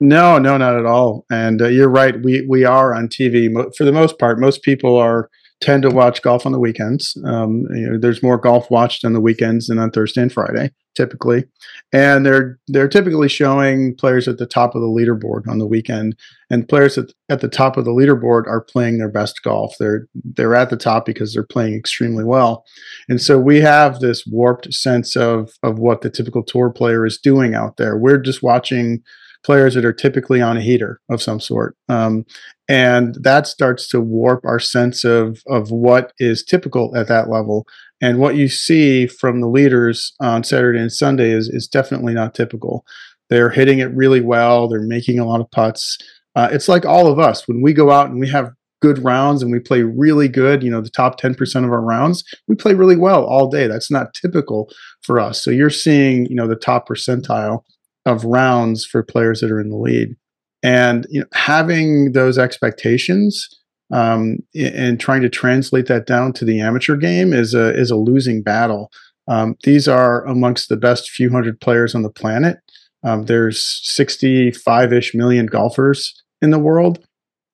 no 0.00 0.38
no 0.38 0.56
not 0.56 0.76
at 0.76 0.86
all 0.86 1.24
and 1.30 1.60
uh, 1.60 1.68
you're 1.68 1.88
right 1.88 2.22
we 2.22 2.46
we 2.48 2.64
are 2.64 2.94
on 2.94 3.06
tv 3.08 3.52
for 3.76 3.84
the 3.84 3.92
most 3.92 4.18
part 4.18 4.40
most 4.40 4.62
people 4.62 4.96
are 4.96 5.30
tend 5.60 5.82
to 5.82 5.90
watch 5.90 6.22
golf 6.22 6.46
on 6.46 6.52
the 6.52 6.58
weekends. 6.58 7.16
Um, 7.24 7.66
you 7.74 7.90
know, 7.90 7.98
there's 7.98 8.22
more 8.22 8.38
golf 8.38 8.70
watched 8.70 9.04
on 9.04 9.12
the 9.12 9.20
weekends 9.20 9.66
than 9.66 9.78
on 9.78 9.90
Thursday 9.90 10.22
and 10.22 10.32
Friday, 10.32 10.70
typically, 10.94 11.44
and 11.92 12.24
they're 12.24 12.58
they're 12.68 12.88
typically 12.88 13.28
showing 13.28 13.94
players 13.94 14.26
at 14.26 14.38
the 14.38 14.46
top 14.46 14.74
of 14.74 14.80
the 14.80 14.88
leaderboard 14.88 15.46
on 15.48 15.58
the 15.58 15.66
weekend, 15.66 16.16
and 16.48 16.68
players 16.68 16.96
at, 16.96 17.12
at 17.28 17.40
the 17.40 17.48
top 17.48 17.76
of 17.76 17.84
the 17.84 17.90
leaderboard 17.90 18.46
are 18.46 18.62
playing 18.62 18.98
their 18.98 19.10
best 19.10 19.42
golf. 19.42 19.76
They're 19.78 20.08
they're 20.14 20.54
at 20.54 20.70
the 20.70 20.76
top 20.76 21.04
because 21.04 21.34
they're 21.34 21.44
playing 21.44 21.74
extremely 21.74 22.24
well, 22.24 22.64
and 23.08 23.20
so 23.20 23.38
we 23.38 23.60
have 23.60 24.00
this 24.00 24.26
warped 24.26 24.72
sense 24.72 25.14
of 25.14 25.52
of 25.62 25.78
what 25.78 26.00
the 26.00 26.10
typical 26.10 26.42
tour 26.42 26.70
player 26.70 27.04
is 27.04 27.18
doing 27.18 27.54
out 27.54 27.76
there. 27.76 27.98
We're 27.98 28.18
just 28.18 28.42
watching 28.42 29.02
players 29.44 29.74
that 29.74 29.84
are 29.84 29.92
typically 29.92 30.40
on 30.40 30.56
a 30.56 30.60
heater 30.60 31.00
of 31.08 31.22
some 31.22 31.40
sort. 31.40 31.76
Um, 31.88 32.24
and 32.68 33.16
that 33.22 33.46
starts 33.46 33.88
to 33.88 34.00
warp 34.00 34.44
our 34.44 34.58
sense 34.58 35.04
of, 35.04 35.42
of 35.46 35.70
what 35.70 36.12
is 36.18 36.44
typical 36.44 36.94
at 36.96 37.08
that 37.08 37.28
level. 37.28 37.66
And 38.00 38.18
what 38.18 38.36
you 38.36 38.48
see 38.48 39.06
from 39.06 39.40
the 39.40 39.48
leaders 39.48 40.14
on 40.20 40.44
Saturday 40.44 40.78
and 40.78 40.92
Sunday 40.92 41.30
is, 41.30 41.48
is 41.48 41.66
definitely 41.66 42.14
not 42.14 42.34
typical. 42.34 42.84
They're 43.28 43.50
hitting 43.50 43.78
it 43.78 43.94
really 43.94 44.20
well, 44.20 44.68
they're 44.68 44.82
making 44.82 45.18
a 45.18 45.26
lot 45.26 45.40
of 45.40 45.50
putts. 45.50 45.98
Uh, 46.36 46.48
it's 46.52 46.68
like 46.68 46.84
all 46.84 47.06
of 47.06 47.18
us 47.18 47.48
when 47.48 47.60
we 47.60 47.72
go 47.72 47.90
out 47.90 48.10
and 48.10 48.20
we 48.20 48.28
have 48.28 48.52
good 48.80 49.02
rounds 49.04 49.42
and 49.42 49.52
we 49.52 49.60
play 49.60 49.82
really 49.82 50.28
good, 50.28 50.62
you 50.62 50.70
know, 50.70 50.80
the 50.80 50.90
top 50.90 51.20
10% 51.20 51.64
of 51.64 51.70
our 51.70 51.82
rounds, 51.82 52.24
we 52.48 52.54
play 52.54 52.74
really 52.74 52.96
well 52.96 53.24
all 53.24 53.48
day. 53.48 53.66
That's 53.66 53.90
not 53.90 54.14
typical 54.14 54.70
for 55.02 55.20
us. 55.20 55.42
So 55.42 55.50
you're 55.50 55.70
seeing, 55.70 56.26
you 56.26 56.34
know, 56.34 56.48
the 56.48 56.56
top 56.56 56.88
percentile 56.88 57.62
of 58.06 58.24
rounds 58.24 58.84
for 58.84 59.02
players 59.02 59.40
that 59.40 59.50
are 59.50 59.60
in 59.60 59.70
the 59.70 59.76
lead. 59.76 60.16
And 60.62 61.06
you 61.10 61.20
know, 61.20 61.26
having 61.32 62.12
those 62.12 62.38
expectations 62.38 63.48
um, 63.92 64.38
and 64.54 65.00
trying 65.00 65.22
to 65.22 65.28
translate 65.28 65.86
that 65.86 66.06
down 66.06 66.32
to 66.34 66.44
the 66.44 66.60
amateur 66.60 66.96
game 66.96 67.32
is 67.32 67.54
a 67.54 67.74
is 67.74 67.90
a 67.90 67.96
losing 67.96 68.42
battle. 68.42 68.90
Um, 69.28 69.56
these 69.64 69.88
are 69.88 70.24
amongst 70.26 70.68
the 70.68 70.76
best 70.76 71.10
few 71.10 71.30
hundred 71.30 71.60
players 71.60 71.94
on 71.94 72.02
the 72.02 72.10
planet. 72.10 72.58
Um, 73.02 73.24
there's 73.24 73.62
65 73.84 74.92
ish 74.92 75.14
million 75.14 75.46
golfers 75.46 76.22
in 76.42 76.50
the 76.50 76.58
world, 76.58 77.04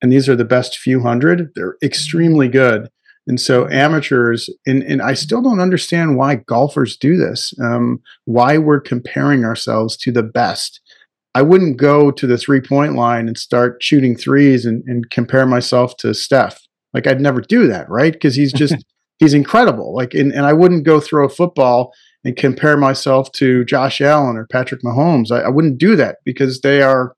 and 0.03 0.13
these 0.13 0.29
are 0.29 0.37
the 0.37 0.45
best 0.45 0.79
few 0.79 1.01
hundred. 1.01 1.51
They're 1.55 1.77
extremely 1.83 2.49
good. 2.49 2.89
And 3.27 3.41
so 3.41 3.69
amateurs, 3.69 4.49
and, 4.67 4.83
and 4.85 5.03
I 5.03 5.15
still 5.15 5.43
don't 5.43 5.61
understand 5.61 6.17
why 6.17 6.37
golfers 6.37 6.97
do 6.97 7.17
this, 7.17 7.53
um, 7.61 8.01
why 8.25 8.57
we're 8.59 8.81
comparing 8.81 9.45
ourselves 9.45 9.97
to 9.99 10.13
the 10.13 10.23
best. 10.23 10.81
I 11.35 11.43
wouldn't 11.43 11.77
go 11.77 12.11
to 12.11 12.27
the 12.27 12.39
three 12.39 12.61
point 12.61 12.95
line 12.95 13.27
and 13.27 13.37
start 13.37 13.83
shooting 13.83 14.17
threes 14.17 14.65
and, 14.65 14.83
and 14.87 15.11
compare 15.11 15.45
myself 15.45 15.97
to 15.99 16.15
Steph. 16.15 16.61
Like 16.95 17.07
I'd 17.07 17.21
never 17.21 17.41
do 17.41 17.67
that, 17.67 17.89
right? 17.91 18.13
Because 18.13 18.37
he's 18.37 18.53
just, 18.55 18.77
he's 19.19 19.35
incredible. 19.35 19.95
Like, 19.95 20.15
and, 20.15 20.33
and 20.33 20.47
I 20.47 20.53
wouldn't 20.53 20.85
go 20.85 21.01
throw 21.01 21.27
a 21.27 21.31
football 21.31 21.93
and 22.25 22.37
compare 22.37 22.77
myself 22.77 23.31
to 23.33 23.65
Josh 23.65 24.01
Allen 24.01 24.37
or 24.37 24.47
Patrick 24.47 24.83
Mahomes. 24.83 25.31
I, 25.31 25.43
I 25.43 25.49
wouldn't 25.49 25.79
do 25.79 25.97
that 25.97 26.19
because 26.25 26.61
they 26.61 26.81
are 26.81 27.15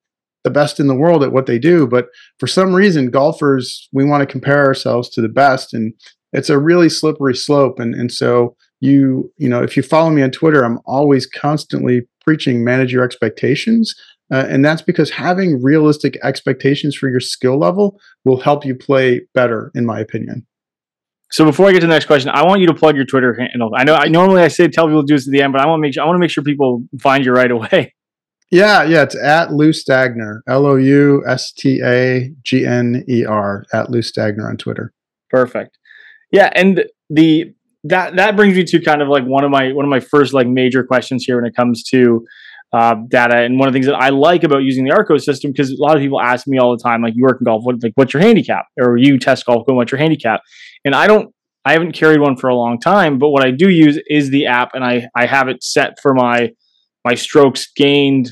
the 0.49 0.61
best 0.61 0.80
in 0.80 0.86
the 0.86 0.94
world 0.94 1.22
at 1.22 1.32
what 1.32 1.46
they 1.46 1.59
do. 1.59 1.86
But 1.86 2.07
for 2.38 2.46
some 2.46 2.74
reason, 2.74 3.11
golfers, 3.11 3.88
we 3.92 4.05
want 4.05 4.22
to 4.22 4.26
compare 4.26 4.64
ourselves 4.64 5.11
to 5.11 5.20
the 5.20 5.28
best. 5.28 5.74
And 5.74 5.92
it's 6.32 6.51
a 6.51 6.59
really 6.59 6.88
slippery 6.88 7.36
slope. 7.36 7.78
And, 7.78 7.94
and 7.94 8.11
so 8.11 8.57
you, 8.80 9.30
you 9.36 9.49
know, 9.49 9.62
if 9.62 9.76
you 9.76 9.82
follow 9.82 10.11
me 10.11 10.22
on 10.22 10.30
Twitter, 10.30 10.64
I'm 10.64 10.78
always 10.86 11.26
constantly 11.26 12.09
preaching 12.24 12.64
manage 12.64 12.92
your 12.92 13.05
expectations. 13.05 13.94
Uh, 14.32 14.46
and 14.49 14.64
that's 14.64 14.82
because 14.82 15.11
having 15.11 15.62
realistic 15.62 16.18
expectations 16.22 16.94
for 16.94 17.09
your 17.09 17.20
skill 17.20 17.59
level 17.59 17.99
will 18.24 18.40
help 18.40 18.64
you 18.64 18.74
play 18.74 19.22
better, 19.34 19.70
in 19.74 19.86
my 19.86 20.01
opinion. 20.01 20.46
So 21.30 21.44
before 21.44 21.66
I 21.66 21.72
get 21.72 21.80
to 21.80 21.86
the 21.86 21.92
next 21.92 22.07
question, 22.07 22.30
I 22.30 22.42
want 22.44 22.61
you 22.61 22.66
to 22.68 22.74
plug 22.74 22.96
your 22.96 23.05
Twitter 23.05 23.34
handle. 23.34 23.70
I 23.74 23.84
know 23.84 23.94
I 23.94 24.09
normally 24.09 24.40
I 24.40 24.49
say 24.49 24.66
tell 24.68 24.86
people 24.86 25.03
to 25.03 25.07
do 25.07 25.14
this 25.14 25.28
at 25.28 25.32
the 25.32 25.42
end, 25.42 25.53
but 25.53 25.61
I 25.61 25.66
want 25.66 25.78
to 25.78 25.82
make 25.82 25.94
sure 25.94 26.03
I 26.03 26.07
want 26.07 26.16
to 26.16 26.20
make 26.20 26.30
sure 26.30 26.42
people 26.42 26.84
find 27.01 27.24
you 27.24 27.32
right 27.32 27.51
away. 27.51 27.94
Yeah, 28.51 28.82
yeah, 28.84 29.03
it's 29.03 29.16
at 29.16 29.53
Lou 29.53 29.70
Stagner, 29.70 30.40
L 30.49 30.64
O 30.64 30.76
U 30.76 31.22
S 31.26 31.53
T 31.53 31.82
A 31.84 32.30
G 32.42 32.64
N 32.64 33.05
E 33.09 33.24
R, 33.24 33.66
at 33.72 33.90
Lou 33.90 34.01
Stagner 34.01 34.49
on 34.49 34.57
Twitter. 34.57 34.92
Perfect. 35.28 35.78
Yeah, 36.32 36.51
and 36.55 36.84
the 37.11 37.53
that 37.84 38.16
that 38.16 38.36
brings 38.36 38.57
me 38.57 38.64
to 38.64 38.80
kind 38.80 39.03
of 39.03 39.09
like 39.09 39.24
one 39.24 39.44
of 39.44 39.51
my 39.51 39.72
one 39.72 39.84
of 39.84 39.90
my 39.90 40.01
first 40.01 40.32
like 40.32 40.46
major 40.46 40.82
questions 40.82 41.24
here 41.24 41.36
when 41.36 41.44
it 41.44 41.55
comes 41.55 41.82
to 41.84 42.24
uh, 42.72 42.96
data. 43.09 43.36
And 43.36 43.59
one 43.59 43.68
of 43.68 43.72
the 43.72 43.76
things 43.76 43.86
that 43.86 43.96
I 43.96 44.09
like 44.11 44.44
about 44.44 44.62
using 44.62 44.84
the 44.84 44.90
Arccos 44.90 45.22
system 45.22 45.53
because 45.53 45.70
a 45.70 45.76
lot 45.82 45.96
of 45.96 46.03
people 46.03 46.20
ask 46.20 46.46
me 46.46 46.59
all 46.59 46.76
the 46.76 46.82
time, 46.82 47.03
like 47.03 47.14
you 47.16 47.22
work 47.22 47.38
in 47.40 47.44
golf, 47.44 47.64
what 47.64 47.82
like 47.82 47.92
what's 47.96 48.14
your 48.14 48.22
handicap, 48.22 48.66
or 48.78 48.96
you 48.96 49.18
test 49.18 49.44
golf, 49.44 49.64
what's 49.66 49.92
your 49.92 49.99
handicap? 49.99 50.40
And 50.84 50.94
I 50.94 51.07
don't. 51.07 51.34
I 51.64 51.72
haven't 51.72 51.92
carried 51.92 52.20
one 52.20 52.36
for 52.36 52.49
a 52.49 52.55
long 52.55 52.80
time, 52.80 53.18
but 53.18 53.28
what 53.28 53.44
I 53.44 53.51
do 53.51 53.68
use 53.68 54.01
is 54.09 54.30
the 54.30 54.46
app, 54.46 54.70
and 54.72 54.82
I 54.82 55.09
I 55.14 55.26
have 55.26 55.49
it 55.49 55.62
set 55.62 56.01
for 56.01 56.14
my 56.14 56.53
my 57.09 57.15
strokes 57.15 57.63
gained 57.75 58.27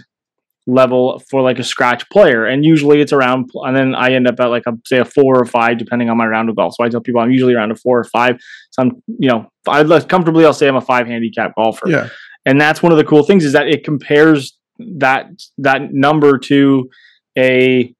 level 0.66 1.22
for 1.30 1.40
like 1.40 1.58
a 1.58 1.64
scratch 1.64 2.02
player. 2.10 2.44
And 2.44 2.62
usually 2.62 3.00
it's 3.00 3.14
around, 3.18 3.48
and 3.54 3.74
then 3.74 3.94
I 3.94 4.08
end 4.12 4.26
up 4.30 4.38
at 4.38 4.50
like 4.56 4.66
a, 4.66 4.72
say 4.84 4.98
a 4.98 5.04
four 5.04 5.40
or 5.40 5.46
five, 5.46 5.78
depending 5.78 6.10
on 6.10 6.16
my 6.18 6.26
round 6.26 6.50
of 6.50 6.56
golf. 6.56 6.74
So 6.76 6.84
I 6.84 6.88
tell 6.90 7.00
people 7.00 7.20
I'm 7.22 7.30
usually 7.30 7.54
around 7.54 7.70
a 7.70 7.76
four 7.76 7.98
or 7.98 8.04
five. 8.04 8.34
So 8.72 8.82
I'm, 8.82 8.90
you 9.06 9.30
know, 9.30 9.50
I 9.66 9.82
comfortably, 10.00 10.44
I'll 10.44 10.52
say 10.60 10.68
I'm 10.68 10.76
a 10.76 10.80
five 10.92 11.06
handicap 11.06 11.54
golfer. 11.56 11.88
Yeah. 11.88 12.08
And 12.44 12.60
that's 12.60 12.82
one 12.82 12.92
of 12.92 12.98
the 12.98 13.04
cool 13.04 13.22
things 13.22 13.44
is 13.46 13.52
that 13.54 13.66
it 13.66 13.82
compares 13.82 14.58
that, 14.78 15.30
that 15.56 15.94
number 15.94 16.36
to 16.50 16.90
a, 17.38 17.94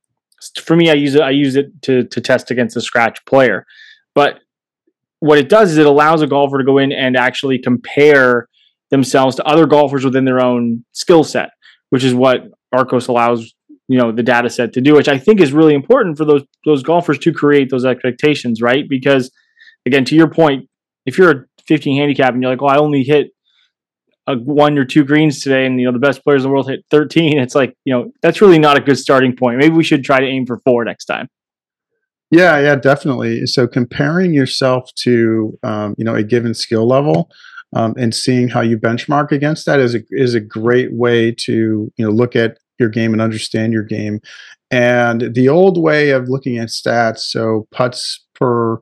for 0.61 0.77
me, 0.77 0.91
I 0.91 0.95
use 0.95 1.14
it, 1.14 1.22
I 1.22 1.31
use 1.31 1.57
it 1.57 1.68
to, 1.83 2.05
to 2.05 2.20
test 2.20 2.51
against 2.51 2.77
a 2.77 2.83
scratch 2.83 3.24
player. 3.24 3.64
But 4.14 4.41
what 5.20 5.39
it 5.39 5.49
does 5.49 5.70
is 5.72 5.79
it 5.79 5.87
allows 5.87 6.20
a 6.20 6.27
golfer 6.27 6.59
to 6.59 6.64
go 6.64 6.77
in 6.77 6.93
and 6.93 7.16
actually 7.16 7.59
compare 7.59 8.49
themselves 8.91 9.37
to 9.37 9.45
other 9.45 9.66
golfers 9.66 10.05
within 10.05 10.24
their 10.24 10.45
own 10.45 10.84
skill 10.93 11.24
set, 11.24 11.51
which 11.91 12.05
is 12.05 12.14
what 12.14 12.45
Arccos 12.74 13.09
allows 13.09 13.55
you 13.89 13.99
know 13.99 14.11
the 14.12 14.22
data 14.22 14.51
set 14.51 14.72
to 14.72 14.80
do, 14.80 14.95
which 14.95 15.09
I 15.09 15.18
think 15.18 15.41
is 15.41 15.53
really 15.53 15.74
important 15.74 16.16
for 16.16 16.24
those 16.24 16.43
those 16.64 16.82
golfers 16.82 17.18
to 17.20 17.32
create 17.32 17.70
those 17.70 17.84
expectations, 17.84 18.61
right? 18.61 18.89
Because 18.89 19.30
again, 19.87 20.05
to 20.07 20.16
your 20.16 20.28
point, 20.28 20.68
if 21.05 21.18
you're 21.18 21.30
a 21.30 21.45
15 21.66 21.97
handicap 21.97 22.32
and 22.32 22.43
you're 22.43 22.51
like, 22.51 22.62
"Oh, 22.62 22.66
I 22.66 22.78
only 22.78 23.05
hit 23.05 23.28
a 24.26 24.37
one 24.37 24.76
or 24.76 24.84
two 24.84 25.05
greens 25.05 25.41
today," 25.41 25.66
and 25.66 25.80
you 25.80 25.87
know 25.87 25.93
the 25.93 26.01
best 26.01 26.24
players 26.24 26.43
in 26.43 26.49
the 26.49 26.53
world 26.53 26.68
hit 26.68 26.84
13, 26.91 27.39
it's 27.39 27.55
like 27.55 27.76
you 27.84 27.95
know 27.95 28.12
that's 28.22 28.41
really 28.41 28.59
not 28.59 28.76
a 28.76 28.80
good 28.80 28.99
starting 28.99 29.37
point. 29.37 29.59
Maybe 29.59 29.74
we 29.74 29.84
should 29.84 30.05
try 30.05 30.20
to 30.20 30.26
aim 30.26 30.47
for 30.47 30.59
four 30.59 30.84
next 30.84 31.05
time. 31.05 31.28
Yeah, 32.32 32.59
yeah, 32.59 32.74
definitely. 32.74 33.47
So 33.47 33.68
comparing 33.68 34.34
yourself 34.34 34.91
to 35.03 35.57
um, 35.62 35.95
you 35.97 36.05
know 36.05 36.16
a 36.16 36.24
given 36.24 36.55
skill 36.55 36.89
level 36.89 37.30
um, 37.74 37.94
and 37.98 38.14
seeing 38.14 38.48
how 38.48 38.60
you 38.60 38.78
benchmark 38.78 39.32
against 39.32 39.66
that 39.66 39.80
is 39.80 39.94
a 39.94 40.00
is 40.10 40.34
a 40.34 40.40
great 40.40 40.92
way 40.92 41.32
to 41.32 41.92
you 41.96 42.04
know 42.04 42.10
look 42.10 42.36
at 42.36 42.58
your 42.78 42.88
game 42.88 43.12
and 43.12 43.22
understand 43.22 43.72
your 43.72 43.82
game. 43.82 44.20
And 44.70 45.34
the 45.34 45.48
old 45.48 45.80
way 45.80 46.10
of 46.10 46.28
looking 46.28 46.58
at 46.58 46.68
stats, 46.68 47.20
so 47.20 47.66
putts 47.70 48.24
per 48.34 48.78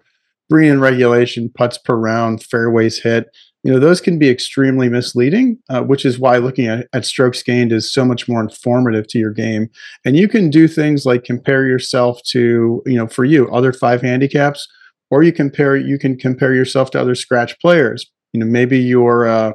green 0.50 0.72
in 0.72 0.80
regulation, 0.80 1.50
putts 1.54 1.78
per 1.78 1.94
round, 1.94 2.42
fairways 2.42 3.00
hit, 3.00 3.28
you 3.64 3.72
know 3.72 3.80
those 3.80 4.00
can 4.00 4.18
be 4.18 4.28
extremely 4.28 4.88
misleading 4.88 5.58
uh, 5.70 5.82
which 5.82 6.04
is 6.04 6.18
why 6.18 6.36
looking 6.36 6.66
at, 6.66 6.86
at 6.92 7.04
strokes 7.04 7.42
gained 7.42 7.72
is 7.72 7.92
so 7.92 8.04
much 8.04 8.28
more 8.28 8.40
informative 8.40 9.08
to 9.08 9.18
your 9.18 9.32
game 9.32 9.68
and 10.04 10.16
you 10.16 10.28
can 10.28 10.50
do 10.50 10.68
things 10.68 11.04
like 11.04 11.24
compare 11.24 11.66
yourself 11.66 12.22
to 12.24 12.82
you 12.86 12.96
know 12.96 13.08
for 13.08 13.24
you 13.24 13.50
other 13.50 13.72
five 13.72 14.02
handicaps 14.02 14.68
or 15.10 15.22
you 15.22 15.32
compare 15.32 15.76
you 15.76 15.98
can 15.98 16.16
compare 16.16 16.54
yourself 16.54 16.90
to 16.90 17.00
other 17.00 17.14
scratch 17.14 17.58
players 17.58 18.08
you 18.34 18.40
know 18.40 18.46
maybe 18.46 18.78
you're 18.78 19.26
uh, 19.26 19.52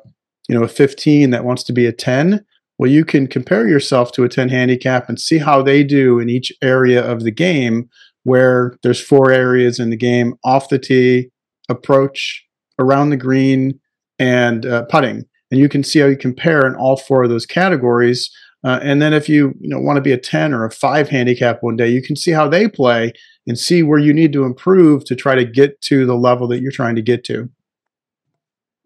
you 0.48 0.58
know 0.58 0.64
a 0.64 0.68
15 0.68 1.30
that 1.30 1.46
wants 1.46 1.62
to 1.64 1.74
be 1.74 1.86
a 1.86 1.92
10 1.92 2.44
well 2.80 2.90
you 2.90 3.06
can 3.06 3.28
compare 3.28 3.68
yourself 3.68 4.12
to 4.14 4.24
a 4.24 4.30
10 4.30 4.50
handicap 4.50 5.08
and 5.08 5.20
see 5.20 5.38
how 5.38 5.62
they 5.62 5.84
do 5.84 6.18
in 6.18 6.30
each 6.30 6.52
area 6.64 7.06
of 7.08 7.24
the 7.24 7.32
game 7.32 7.88
where 8.24 8.76
there's 8.82 9.02
four 9.02 9.32
areas 9.32 9.80
in 9.80 9.92
the 9.92 9.98
game 9.98 10.34
off 10.44 10.70
the 10.70 10.80
tee 10.80 11.30
approach 11.70 12.44
around 12.80 13.10
the 13.10 13.18
green 13.18 13.80
and 14.18 14.66
uh, 14.66 14.84
putting. 14.86 15.26
And 15.52 15.60
you 15.60 15.70
can 15.70 15.84
see 15.84 16.00
how 16.00 16.08
you 16.08 16.18
compare 16.18 16.66
in 16.66 16.76
all 16.76 16.98
four 16.98 17.24
of 17.24 17.30
those 17.30 17.46
categories. 17.46 18.30
Uh, 18.64 18.80
and 18.84 19.02
then 19.02 19.14
if 19.14 19.30
you 19.30 19.54
you 19.60 19.70
know 19.70 19.80
want 19.80 19.98
to 19.98 20.02
be 20.02 20.12
a 20.12 20.18
10 20.18 20.54
or 20.54 20.66
a 20.66 20.72
5 20.72 21.10
handicap 21.10 21.60
one 21.62 21.76
day, 21.76 21.88
you 21.88 22.02
can 22.02 22.16
see 22.16 22.32
how 22.32 22.48
they 22.48 22.68
play 22.68 23.14
and 23.48 23.58
see 23.58 23.84
where 23.84 24.00
you 24.00 24.14
need 24.14 24.34
to 24.34 24.44
improve 24.44 25.06
to 25.06 25.16
try 25.16 25.34
to 25.36 25.46
get 25.46 25.80
to 25.82 26.06
the 26.06 26.16
level 26.16 26.48
that 26.50 26.62
you're 26.62 26.72
trying 26.72 26.96
to 26.96 27.02
get 27.02 27.24
to. 27.26 27.50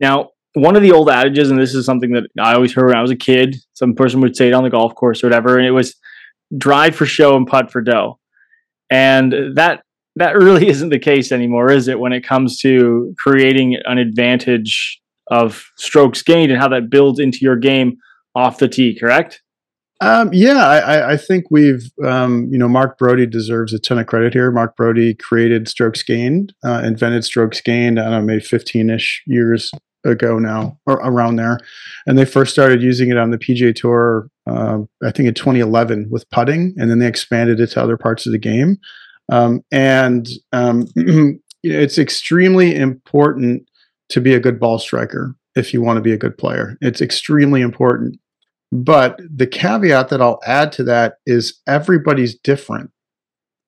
Now, 0.04 0.32
one 0.54 0.76
of 0.76 0.82
the 0.82 0.91
old 0.91 1.10
adages, 1.10 1.49
and 1.49 1.58
this 1.58 1.74
is 1.74 1.86
something 1.86 2.12
that 2.12 2.26
I 2.38 2.56
always 2.56 2.74
heard 2.74 2.88
when 2.88 2.97
I 2.97 3.01
was 3.01 3.10
a 3.10 3.16
kid, 3.16 3.56
some 3.72 3.95
person 3.95 4.20
would 4.20 4.36
say 4.36 4.49
it 4.49 4.54
on 4.54 4.64
the 4.64 4.70
golf 4.70 4.93
course 4.95 5.24
or 5.24 5.28
whatever, 5.28 5.58
and 5.58 5.66
it 5.66 5.72
was 5.72 5.95
drive 6.58 6.93
for 6.93 7.06
show 7.06 7.38
and 7.38 7.47
putt 7.47 7.72
for 7.72 7.82
dough. 7.82 8.20
And 8.91 9.56
that 9.56 9.82
that 10.18 10.36
really 10.36 10.68
isn't 10.68 10.89
the 10.89 10.99
case 10.99 11.32
anymore, 11.32 11.72
is 11.72 11.88
it, 11.88 11.99
when 11.99 12.12
it 12.12 12.22
comes 12.22 12.60
to 12.60 13.16
creating 13.18 13.78
an 13.86 13.97
advantage 13.97 15.01
of 15.32 15.72
strokes 15.78 16.22
gained 16.22 16.51
and 16.51 16.60
how 16.60 16.68
that 16.68 16.89
builds 16.89 17.18
into 17.18 17.39
your 17.39 17.56
game 17.56 17.95
off 18.36 18.58
the 18.58 18.68
tee, 18.68 18.99
correct? 18.99 19.41
Um, 20.01 20.32
yeah, 20.34 20.68
I, 20.68 21.14
I, 21.14 21.18
think 21.18 21.45
we've, 21.49 21.89
um, 22.04 22.49
you 22.51 22.58
know, 22.58 22.68
Mark 22.68 22.99
Broadie 22.99 23.30
deserves 23.30 23.74
a 23.74 23.80
ton 23.80 23.99
of 23.99 24.08
credit 24.08 24.34
here. 24.34 24.51
Mark 24.51 24.76
Broadie 24.76 25.18
created 25.18 25.70
strokes 25.70 26.04
gained, 26.04 26.54
uh, 26.66 26.82
invented 26.84 27.24
strokes 27.24 27.62
gained, 27.62 27.97
I 27.97 28.04
don't 28.04 28.12
know, 28.12 28.22
maybe 28.22 28.41
15 28.41 28.89
ish 28.89 29.24
years 29.26 29.72
ago 30.04 30.38
now, 30.39 30.78
or 30.86 30.95
around 30.95 31.38
there. 31.38 31.60
And 32.06 32.18
they 32.18 32.26
first 32.26 32.51
started 32.51 32.82
using 32.82 33.10
it 33.10 33.18
on 33.18 33.32
the 33.32 33.38
PGA 33.38 33.74
Tour, 33.76 34.30
uh, 34.47 34.80
I 35.04 35.12
think 35.12 35.28
in 35.28 35.34
2011 35.34 36.08
with 36.10 36.30
putting, 36.30 36.74
and 36.78 36.89
then 36.89 36.99
they 36.99 37.08
expanded 37.08 37.60
it 37.60 37.68
to 37.72 37.82
other 37.82 37.97
parts 37.97 38.26
of 38.26 38.32
the 38.32 38.38
game. 38.38 38.78
Um, 39.32 39.62
and 39.72 40.28
um, 40.51 40.88
it's 41.64 41.97
extremely 41.97 42.76
important 42.76 43.68
to 44.10 44.22
be 44.22 44.34
a 44.34 44.39
good 44.39 44.60
ball 44.60 44.80
striker 44.80 45.36
if 45.56 45.74
you 45.74 45.82
want 45.82 45.97
to 45.97 46.01
be 46.01 46.14
a 46.14 46.18
good 46.18 46.38
player. 46.38 46.78
It's 46.82 47.01
extremely 47.01 47.62
important. 47.62 48.20
But 48.72 49.22
the 49.34 49.47
caveat 49.47 50.10
that 50.10 50.22
I'll 50.22 50.39
add 50.45 50.72
to 50.74 50.84
that 50.86 51.16
is 51.26 51.62
everybody's 51.68 52.36
different. 52.36 52.89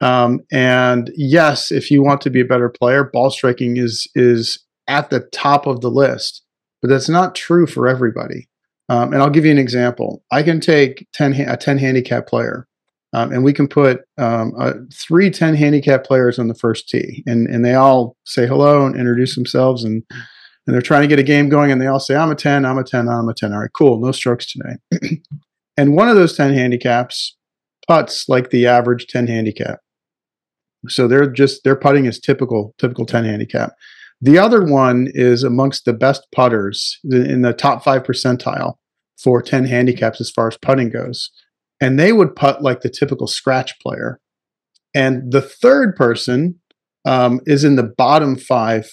Um, 0.02 0.42
and 0.52 1.12
yes, 1.16 1.72
if 1.72 1.92
you 1.92 2.04
want 2.04 2.22
to 2.22 2.30
be 2.30 2.42
a 2.42 2.46
better 2.46 2.70
player, 2.70 3.04
ball 3.04 3.30
striking 3.30 3.78
is 3.78 4.08
is 4.16 4.65
at 4.88 5.10
the 5.10 5.22
top 5.32 5.68
of 5.68 5.82
the 5.82 5.92
list. 5.92 6.44
But 6.82 6.90
that's 6.90 7.10
not 7.10 7.36
true 7.36 7.66
for 7.68 7.88
everybody. 7.88 8.48
Um, 8.90 9.14
and 9.14 9.22
I'll 9.22 9.30
give 9.30 9.46
you 9.46 9.52
an 9.52 9.58
example. 9.58 10.24
I 10.32 10.44
can 10.44 10.60
take 10.60 11.08
10, 11.14 11.34
a 11.34 11.58
10 11.58 11.78
handicap 11.80 12.28
player, 12.28 12.68
um, 13.14 13.32
and 13.32 13.44
we 13.44 13.54
can 13.54 13.68
put 13.68 14.02
um, 14.20 14.54
uh, 14.60 14.74
three 14.94 15.32
10 15.32 15.56
handicap 15.56 16.04
players 16.04 16.38
on 16.38 16.48
the 16.48 16.54
first 16.54 16.88
tee, 16.88 17.24
and, 17.26 17.48
and 17.48 17.66
they 17.66 17.74
all 17.74 18.16
say 18.26 18.46
hello 18.46 18.86
and 18.86 18.96
introduce 18.96 19.34
themselves 19.34 19.84
and 19.84 20.04
and 20.66 20.74
they're 20.74 20.82
trying 20.82 21.04
to 21.04 21.08
get 21.08 21.20
a 21.20 21.24
game 21.24 21.50
going 21.50 21.72
and 21.72 21.80
they 21.80 21.88
all 21.88 22.00
say, 22.00 22.16
I'm 22.16 22.32
a 22.32 22.36
10, 22.36 22.66
I'm 22.66 22.78
a 22.78 22.84
10, 22.84 23.08
I'm 23.08 23.30
a 23.30 23.34
10. 23.34 23.54
All 23.54 23.60
right, 23.60 23.74
cool, 23.74 24.00
no 24.00 24.12
strokes 24.12 24.52
today. 24.52 25.22
and 25.78 25.96
one 25.96 26.10
of 26.10 26.16
those 26.16 26.36
10 26.36 26.54
handicaps 26.54 27.38
puts 27.88 28.28
like 28.28 28.50
the 28.50 28.66
average 28.66 29.08
10 29.08 29.28
handicap. 29.28 29.80
So 30.88 31.08
they're 31.08 31.30
just, 31.30 31.64
their 31.64 31.76
putting 31.76 32.06
is 32.06 32.20
typical, 32.20 32.74
typical 32.80 33.06
10 33.06 33.26
handicap. 33.26 33.74
The 34.22 34.38
other 34.38 34.64
one 34.64 35.08
is 35.14 35.44
amongst 35.44 35.86
the 35.86 35.94
best 35.94 36.26
putters 36.34 37.00
in 37.04 37.42
the 37.42 37.54
top 37.54 37.84
five 37.84 38.04
percentile 38.04 38.76
for 39.18 39.42
10 39.42 39.66
handicaps 39.66 40.22
as 40.22 40.30
far 40.30 40.48
as 40.48 40.58
putting 40.58 40.90
goes. 40.90 41.30
And 41.82 42.00
they 42.00 42.14
would 42.14 42.36
putt 42.36 42.62
like 42.62 42.82
the 42.82 42.90
typical 42.90 43.28
scratch 43.28 43.78
player. 43.80 44.20
And 44.94 45.32
the 45.32 45.42
third 45.42 45.96
person 45.96 46.60
um, 47.06 47.42
is 47.46 47.64
in 47.64 47.76
the 47.76 47.84
bottom 47.84 48.36
five 48.36 48.90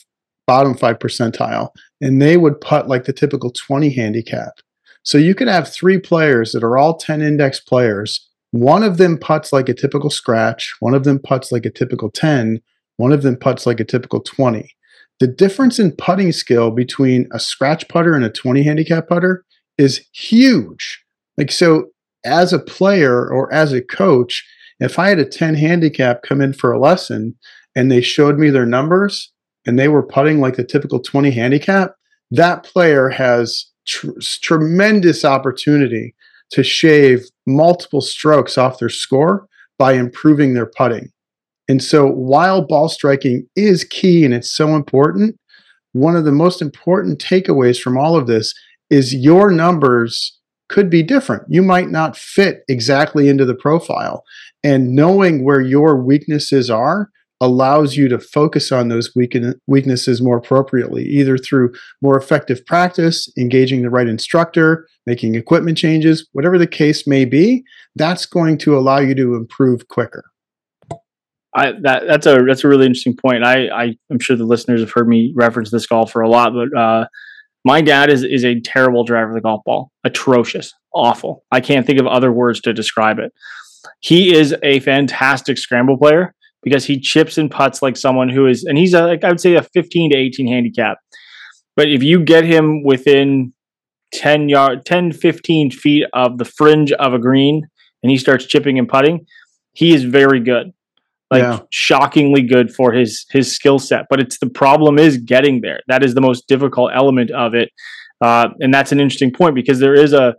bottom 0.47 0.75
five 0.75 0.99
percentile, 0.99 1.71
and 2.01 2.21
they 2.21 2.37
would 2.37 2.61
putt 2.61 2.89
like 2.89 3.05
the 3.05 3.13
typical 3.13 3.51
20 3.51 3.91
handicap. 3.91 4.53
So 5.05 5.19
you 5.19 5.35
could 5.35 5.49
have 5.49 5.73
three 5.73 5.99
players 5.99 6.53
that 6.53 6.63
are 6.63 6.77
all 6.77 6.97
10 6.97 7.23
index 7.23 7.61
players. 7.61 8.29
One 8.51 8.83
of 8.83 8.99
them 8.99 9.19
puts 9.19 9.53
like 9.53 9.69
a 9.69 9.75
typical 9.75 10.11
scratch, 10.11 10.75
one 10.81 10.95
of 10.95 11.05
them 11.05 11.19
puts 11.19 11.53
like 11.53 11.65
a 11.65 11.71
typical 11.71 12.11
10, 12.11 12.61
one 12.97 13.13
of 13.13 13.23
them 13.23 13.37
puts 13.37 13.67
like 13.67 13.81
a 13.81 13.85
typical 13.85 14.21
20. 14.21 14.69
The 15.23 15.29
difference 15.29 15.79
in 15.79 15.93
putting 15.93 16.33
skill 16.33 16.73
between 16.73 17.29
a 17.31 17.39
scratch 17.39 17.87
putter 17.87 18.15
and 18.15 18.25
a 18.25 18.29
20 18.29 18.65
handicap 18.65 19.07
putter 19.07 19.45
is 19.79 20.05
huge. 20.13 21.01
Like, 21.39 21.53
so 21.53 21.91
as 22.25 22.53
a 22.53 22.59
player 22.59 23.31
or 23.33 23.55
as 23.55 23.73
a 23.73 23.83
coach, 23.83 24.45
if 24.81 24.99
I 24.99 25.11
had 25.11 25.21
a 25.21 25.25
10 25.25 25.55
handicap 25.55 26.23
come 26.25 26.41
in 26.41 26.53
for 26.53 26.73
a 26.73 26.81
lesson 26.81 27.37
and 27.77 27.89
they 27.89 28.01
showed 28.01 28.37
me 28.37 28.51
their 28.51 28.67
numbers, 28.67 29.31
and 29.65 29.79
they 29.79 29.87
were 29.87 30.03
putting 30.03 30.41
like 30.41 30.57
the 30.57 30.65
typical 30.65 30.99
20 30.99 31.31
handicap, 31.31 31.95
that 32.33 32.65
player 32.65 33.09
has 33.09 33.67
tr- 33.87 34.19
tremendous 34.19 35.25
opportunity 35.25 36.17
to 36.51 36.65
shave 36.65 37.27
multiple 37.47 38.01
strokes 38.01 38.59
off 38.59 38.81
their 38.81 38.89
score 38.89 39.47
by 39.79 39.93
improving 39.93 40.55
their 40.55 40.67
putting. 40.67 41.12
And 41.73 41.83
so 41.83 42.07
while 42.07 42.61
ball 42.61 42.91
striking 42.91 43.49
is 43.57 43.83
key 43.83 44.27
and 44.27 44.35
it's 44.35 44.53
so 44.53 44.77
important, 44.77 45.39
one 45.93 46.15
of 46.15 46.27
the 46.27 46.31
most 46.31 46.61
important 46.61 47.19
takeaways 47.19 47.81
from 47.81 47.97
all 47.97 48.15
of 48.15 48.27
this 48.27 48.53
is 48.91 49.15
your 49.15 49.51
numbers 49.51 50.39
could 50.69 50.91
be 50.91 51.03
different. 51.03 51.45
You 51.49 51.63
might 51.63 51.89
not 51.89 52.15
fit 52.15 52.63
exactly 52.69 53.27
into 53.27 53.47
the 53.47 53.55
profile. 53.55 54.23
And 54.63 54.95
knowing 54.95 55.45
where 55.45 55.63
your 55.63 55.97
weaknesses 55.97 56.69
are 56.69 57.09
allows 57.41 57.97
you 57.97 58.07
to 58.09 58.19
focus 58.19 58.71
on 58.71 58.91
those 58.91 59.11
weaknesses 59.67 60.21
more 60.21 60.37
appropriately, 60.37 61.05
either 61.05 61.39
through 61.39 61.73
more 62.03 62.19
effective 62.19 62.67
practice, 62.67 63.33
engaging 63.39 63.81
the 63.81 63.89
right 63.89 64.09
instructor, 64.09 64.87
making 65.07 65.37
equipment 65.37 65.79
changes, 65.79 66.29
whatever 66.33 66.59
the 66.59 66.67
case 66.67 67.07
may 67.07 67.25
be, 67.25 67.65
that's 67.97 68.27
going 68.27 68.59
to 68.59 68.77
allow 68.77 68.99
you 68.99 69.15
to 69.15 69.37
improve 69.37 69.89
quicker. 69.89 70.25
I, 71.55 71.73
that, 71.83 72.05
that's 72.07 72.27
a 72.27 72.43
that's 72.47 72.65
a 72.65 72.69
really 72.69 72.87
interesting 72.87 73.17
point. 73.17 73.45
I, 73.45 73.69
I 73.69 73.97
am 74.11 74.19
sure 74.19 74.37
the 74.37 74.45
listeners 74.45 74.81
have 74.81 74.93
heard 74.93 75.09
me 75.09 75.33
reference 75.37 75.71
this 75.71 75.87
golfer 75.87 76.23
a 76.23 76.29
lot, 76.29 76.53
but 76.55 76.79
uh, 76.79 77.07
my 77.65 77.83
dad 77.83 78.11
is 78.11 78.25
is 78.25 78.45
a 78.45 78.61
terrible 78.61 79.05
driver 79.05 79.31
of 79.31 79.35
the 79.35 79.41
golf 79.41 79.63
ball, 79.65 79.93
atrocious, 80.05 80.73
awful. 80.95 81.45
I 81.51 81.61
can't 81.61 81.87
think 81.87 82.01
of 82.01 82.07
other 82.07 82.33
words 82.33 82.61
to 82.63 82.73
describe 82.73 83.19
it. 83.19 83.33
He 84.01 84.35
is 84.35 84.55
a 84.63 84.81
fantastic 84.81 85.59
scramble 85.59 85.99
player, 85.99 86.35
because 86.63 86.85
he 86.85 87.01
chips 87.01 87.37
and 87.39 87.51
puts 87.51 87.83
like 87.83 87.97
someone 87.97 88.29
who 88.29 88.47
is, 88.47 88.65
and 88.65 88.79
he's 88.79 88.95
a, 88.95 89.03
like 89.03 89.25
I 89.25 89.29
would 89.29 89.41
say 89.41 89.55
a 89.55 89.63
15 89.63 90.13
to 90.13 90.17
18 90.17 90.47
handicap. 90.47 90.99
But 91.77 91.89
if 91.89 92.03
you 92.03 92.23
get 92.23 92.45
him 92.45 92.85
within 92.85 93.53
10 94.13 94.49
yard, 94.49 94.85
10, 94.87 95.13
15 95.13 95.71
feet 95.71 96.07
of 96.13 96.39
the 96.39 96.45
fringe 96.45 96.93
of 96.93 97.15
a 97.15 97.19
green 97.19 97.67
and 98.03 98.11
he 98.11 98.19
starts 98.19 98.47
chipping 98.47 98.79
and 98.79 98.89
putting, 98.89 99.27
he 99.73 99.95
is 99.95 100.05
very 100.05 100.41
good. 100.41 100.73
Like 101.33 101.41
yeah. 101.41 101.61
shockingly 101.71 102.43
good 102.43 102.75
for 102.75 102.93
his 102.93 103.25
his 103.31 103.51
skill 103.51 103.79
set. 103.79 104.05
But 104.11 104.21
it's 104.21 104.39
the 104.39 104.51
problem 104.51 104.99
is 104.99 105.17
getting 105.17 105.63
there. 105.63 105.81
That 105.89 106.05
is 106.05 106.15
the 106.15 106.21
most 106.21 106.47
difficult 106.47 106.93
element 106.95 107.31
of 107.31 107.55
it. 107.55 107.71
Uh, 108.21 108.51
and 108.61 108.73
that's 108.73 108.93
an 108.93 109.01
interesting 109.01 109.33
point 109.33 109.55
because 109.55 109.81
there 109.81 109.95
is 109.95 110.13
a, 110.13 110.37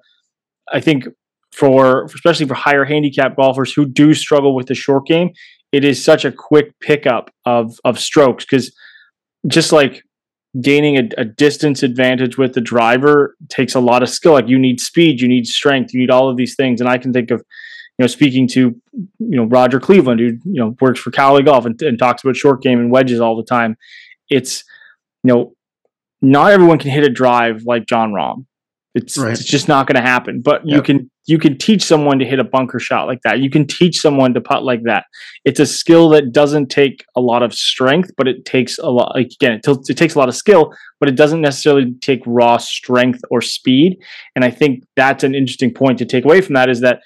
I 0.72 0.80
think 0.80 1.06
for 1.52 2.06
especially 2.06 2.46
for 2.46 2.54
higher 2.54 2.86
handicap 2.86 3.36
golfers 3.36 3.74
who 3.74 3.88
do 3.88 4.14
struggle 4.14 4.54
with 4.54 4.68
the 4.68 4.76
short 4.76 5.08
game, 5.08 5.32
it 5.72 5.84
is 5.84 6.04
such 6.04 6.26
a 6.26 6.32
quick 6.32 6.80
pickup 6.80 7.32
of 7.44 7.76
of 7.84 8.00
strokes 8.00 8.46
because 8.46 8.72
just 9.48 9.72
like 9.72 10.04
gaining 10.62 10.98
a, 10.98 11.10
a, 11.18 11.26
distance 11.26 11.82
advantage 11.82 12.38
with 12.38 12.54
the 12.54 12.62
driver 12.62 13.36
takes 13.50 13.74
a 13.74 13.80
lot 13.80 14.04
of 14.04 14.10
skill. 14.10 14.34
Like 14.34 14.48
you 14.48 14.60
need 14.60 14.80
speed, 14.80 15.20
you 15.20 15.28
need 15.28 15.48
strength, 15.48 15.94
you 15.94 16.00
need 16.00 16.12
all 16.12 16.30
of 16.30 16.38
these 16.38 16.56
things. 16.56 16.80
And 16.80 16.88
I 16.88 17.00
can 17.00 17.12
think 17.12 17.32
of, 17.32 17.44
you 17.98 18.04
know, 18.04 18.08
speaking 18.08 18.48
to 18.50 18.76
you 18.92 19.10
know 19.20 19.46
Roger 19.46 19.80
Cleveland, 19.80 20.20
who 20.20 20.26
you 20.26 20.60
know 20.60 20.76
works 20.82 21.00
for 21.00 21.12
Callaway 21.12 21.44
Golf 21.44 21.66
and, 21.66 21.80
and 21.82 22.00
talks 22.00 22.24
about 22.24 22.36
short 22.36 22.62
game 22.62 22.80
and 22.80 22.92
wedges 22.92 23.20
all 23.20 23.36
the 23.36 23.44
time. 23.44 23.78
It's 24.30 24.64
you 25.24 25.34
know, 25.34 25.54
not 26.22 26.52
everyone 26.52 26.80
can 26.80 26.92
hit 26.92 27.04
a 27.04 27.10
drive 27.10 27.64
like 27.66 27.86
Jon 27.86 28.12
Rahm. 28.12 28.46
It's, 28.96 29.18
right. 29.18 29.32
it's 29.32 29.44
just 29.44 29.68
not 29.68 29.88
going 29.88 29.96
to 29.96 30.08
happen. 30.08 30.42
But 30.42 30.68
yep. 30.68 30.76
you 30.76 30.82
can 30.84 31.12
you 31.26 31.40
can 31.40 31.58
teach 31.58 31.82
someone 31.84 32.20
to 32.20 32.26
hit 32.26 32.40
a 32.40 32.44
bunker 32.44 32.80
shot 32.80 33.08
like 33.08 33.22
that. 33.24 33.40
You 33.40 33.50
can 33.50 33.66
teach 33.66 34.00
someone 34.00 34.34
to 34.34 34.42
putt 34.42 34.64
like 34.64 34.84
that. 34.84 35.06
It's 35.46 35.60
a 35.60 35.66
skill 35.66 36.10
that 36.10 36.34
doesn't 36.34 36.68
take 36.68 37.06
a 37.16 37.22
lot 37.22 37.44
of 37.44 37.54
strength, 37.54 38.12
but 38.18 38.28
it 38.28 38.44
takes 38.46 38.78
a 38.78 38.90
lot. 38.90 39.16
Like 39.16 39.28
again, 39.28 39.54
it, 39.54 39.64
t- 39.64 39.72
it 39.90 39.98
takes 39.98 40.16
a 40.16 40.20
lot 40.20 40.28
of 40.28 40.36
skill, 40.36 40.74
but 41.00 41.08
it 41.08 41.16
doesn't 41.16 41.42
necessarily 41.42 41.94
take 42.02 42.22
raw 42.26 42.58
strength 42.58 43.22
or 43.32 43.42
speed. 43.42 43.98
And 44.36 44.44
I 44.44 44.52
think 44.52 44.84
that's 44.96 45.24
an 45.24 45.34
interesting 45.34 45.74
point 45.74 45.98
to 46.00 46.06
take 46.06 46.26
away 46.26 46.42
from 46.42 46.56
that 46.56 46.70
is 46.70 46.82
that 46.82 47.02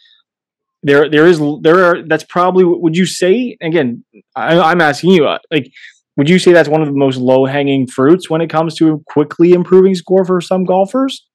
there 0.84 1.10
there 1.10 1.26
is 1.26 1.42
there 1.62 1.84
are 1.84 2.04
that's 2.08 2.24
probably 2.24 2.64
would 2.64 2.96
you 2.96 3.06
say 3.06 3.58
again 3.62 4.04
I, 4.36 4.72
am 4.72 4.82
asking 4.82 5.12
you 5.12 5.28
uh, 5.28 5.40
like 5.52 5.72
would 6.18 6.30
you 6.30 6.40
say 6.40 6.52
that's 6.52 6.68
one 6.68 6.82
of 6.82 6.88
the 6.88 6.98
most 6.98 7.18
low 7.18 7.46
hanging 7.46 7.88
fruits 7.88 8.30
when 8.30 8.42
it 8.42 8.50
comes 8.50 8.76
to 8.76 9.04
quickly 9.08 9.54
improving 9.54 9.94
score 9.94 10.26
for 10.26 10.42
some 10.42 10.66
golfers? 10.66 11.26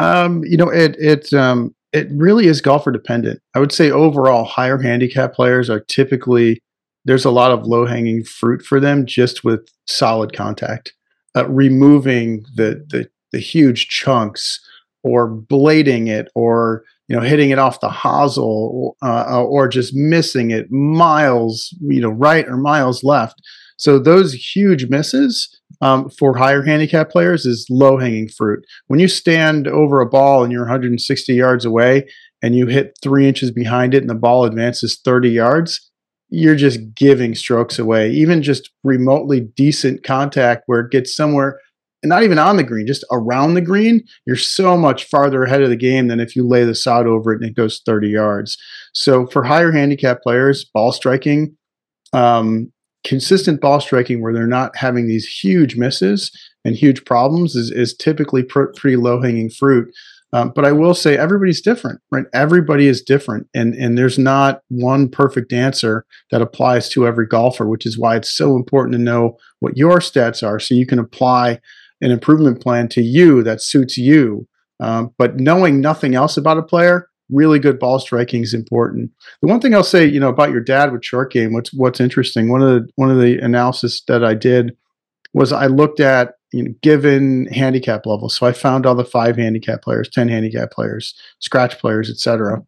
Um, 0.00 0.42
you 0.44 0.56
know, 0.56 0.68
it 0.68 0.96
it 0.98 1.32
um, 1.32 1.74
it 1.92 2.08
really 2.10 2.48
is 2.48 2.60
golfer 2.60 2.90
dependent. 2.90 3.40
I 3.54 3.60
would 3.60 3.70
say 3.70 3.92
overall, 3.92 4.44
higher 4.44 4.76
handicap 4.76 5.34
players 5.34 5.70
are 5.70 5.80
typically 5.80 6.60
there's 7.04 7.24
a 7.24 7.30
lot 7.30 7.52
of 7.52 7.64
low 7.64 7.86
hanging 7.86 8.24
fruit 8.24 8.62
for 8.62 8.80
them 8.80 9.06
just 9.06 9.44
with 9.44 9.68
solid 9.86 10.32
contact, 10.32 10.92
uh, 11.36 11.46
removing 11.48 12.44
the, 12.56 12.84
the 12.88 13.08
the 13.30 13.38
huge 13.38 13.88
chunks 13.88 14.58
or 15.04 15.30
blading 15.30 16.08
it 16.08 16.28
or 16.34 16.82
you 17.08 17.16
know 17.16 17.22
hitting 17.22 17.50
it 17.50 17.58
off 17.58 17.80
the 17.80 17.88
hosel 17.88 18.92
uh, 19.02 19.42
or 19.42 19.68
just 19.68 19.94
missing 19.94 20.50
it 20.50 20.70
miles 20.70 21.74
you 21.80 22.00
know 22.00 22.10
right 22.10 22.46
or 22.48 22.56
miles 22.56 23.04
left. 23.04 23.40
So 23.76 23.98
those 23.98 24.32
huge 24.32 24.86
misses 24.88 25.48
um, 25.80 26.08
for 26.08 26.36
higher 26.36 26.62
handicap 26.62 27.10
players 27.10 27.44
is 27.44 27.66
low 27.68 27.98
hanging 27.98 28.28
fruit. 28.28 28.64
When 28.86 29.00
you 29.00 29.08
stand 29.08 29.66
over 29.66 30.00
a 30.00 30.08
ball 30.08 30.42
and 30.42 30.52
you're 30.52 30.62
160 30.62 31.34
yards 31.34 31.64
away 31.64 32.06
and 32.42 32.54
you 32.54 32.66
hit 32.66 32.96
three 33.02 33.26
inches 33.28 33.50
behind 33.50 33.94
it 33.94 34.02
and 34.02 34.10
the 34.10 34.14
ball 34.14 34.44
advances 34.44 35.00
30 35.04 35.30
yards, 35.30 35.90
you're 36.30 36.56
just 36.56 36.94
giving 36.94 37.34
strokes 37.34 37.78
away. 37.78 38.10
Even 38.10 38.42
just 38.42 38.70
remotely 38.82 39.40
decent 39.40 40.04
contact 40.04 40.62
where 40.66 40.80
it 40.80 40.90
gets 40.90 41.14
somewhere, 41.14 41.60
and 42.04 42.10
not 42.10 42.22
even 42.22 42.38
on 42.38 42.58
the 42.58 42.62
green, 42.62 42.86
just 42.86 43.04
around 43.10 43.54
the 43.54 43.62
green, 43.62 44.04
you're 44.26 44.36
so 44.36 44.76
much 44.76 45.04
farther 45.04 45.42
ahead 45.42 45.62
of 45.62 45.70
the 45.70 45.76
game 45.76 46.08
than 46.08 46.20
if 46.20 46.36
you 46.36 46.46
lay 46.46 46.62
the 46.62 46.74
sod 46.74 47.06
over 47.06 47.32
it 47.32 47.40
and 47.40 47.50
it 47.50 47.56
goes 47.56 47.80
30 47.86 48.10
yards. 48.10 48.58
So 48.92 49.26
for 49.26 49.42
higher 49.42 49.72
handicap 49.72 50.22
players, 50.22 50.64
ball 50.64 50.92
striking, 50.92 51.56
um, 52.12 52.70
consistent 53.04 53.62
ball 53.62 53.80
striking 53.80 54.22
where 54.22 54.34
they're 54.34 54.46
not 54.46 54.76
having 54.76 55.08
these 55.08 55.26
huge 55.26 55.76
misses 55.76 56.30
and 56.62 56.76
huge 56.76 57.06
problems 57.06 57.56
is, 57.56 57.70
is 57.70 57.96
typically 57.96 58.42
pr- 58.42 58.72
pretty 58.76 58.96
low 58.96 59.20
hanging 59.22 59.48
fruit. 59.48 59.88
Um, 60.34 60.52
but 60.54 60.66
I 60.66 60.72
will 60.72 60.94
say 60.94 61.16
everybody's 61.16 61.62
different, 61.62 62.00
right? 62.10 62.24
Everybody 62.34 62.88
is 62.88 63.00
different, 63.00 63.46
and 63.54 63.72
and 63.74 63.96
there's 63.96 64.18
not 64.18 64.62
one 64.68 65.08
perfect 65.08 65.52
answer 65.52 66.04
that 66.32 66.42
applies 66.42 66.88
to 66.88 67.06
every 67.06 67.24
golfer, 67.24 67.68
which 67.68 67.86
is 67.86 67.96
why 67.96 68.16
it's 68.16 68.36
so 68.36 68.56
important 68.56 68.94
to 68.94 68.98
know 68.98 69.36
what 69.60 69.76
your 69.76 70.00
stats 70.00 70.44
are, 70.44 70.58
so 70.58 70.74
you 70.74 70.86
can 70.86 70.98
apply 70.98 71.60
an 72.00 72.10
improvement 72.10 72.60
plan 72.60 72.88
to 72.88 73.02
you 73.02 73.42
that 73.42 73.62
suits 73.62 73.96
you. 73.96 74.46
Um, 74.80 75.14
but 75.18 75.38
knowing 75.38 75.80
nothing 75.80 76.14
else 76.14 76.36
about 76.36 76.58
a 76.58 76.62
player 76.62 77.08
really 77.30 77.58
good 77.58 77.78
ball 77.78 77.98
striking 77.98 78.42
is 78.42 78.54
important. 78.54 79.10
The 79.40 79.48
one 79.48 79.60
thing 79.60 79.74
I'll 79.74 79.82
say, 79.82 80.04
you 80.04 80.20
know, 80.20 80.28
about 80.28 80.50
your 80.50 80.60
dad 80.60 80.92
with 80.92 81.04
short 81.04 81.32
game, 81.32 81.52
what's 81.52 81.72
what's 81.72 82.00
interesting. 82.00 82.50
One 82.50 82.62
of 82.62 82.68
the 82.68 82.88
one 82.96 83.10
of 83.10 83.18
the 83.18 83.38
analysis 83.38 84.02
that 84.08 84.24
I 84.24 84.34
did 84.34 84.76
was 85.32 85.52
I 85.52 85.66
looked 85.66 86.00
at 86.00 86.34
you 86.52 86.62
know, 86.62 86.74
given 86.82 87.46
handicap 87.46 88.06
levels. 88.06 88.36
So 88.36 88.46
I 88.46 88.52
found 88.52 88.86
all 88.86 88.94
the 88.94 89.04
five 89.04 89.36
handicap 89.36 89.82
players, 89.82 90.08
ten 90.08 90.28
handicap 90.28 90.70
players, 90.70 91.14
scratch 91.40 91.78
players, 91.78 92.10
etc. 92.10 92.62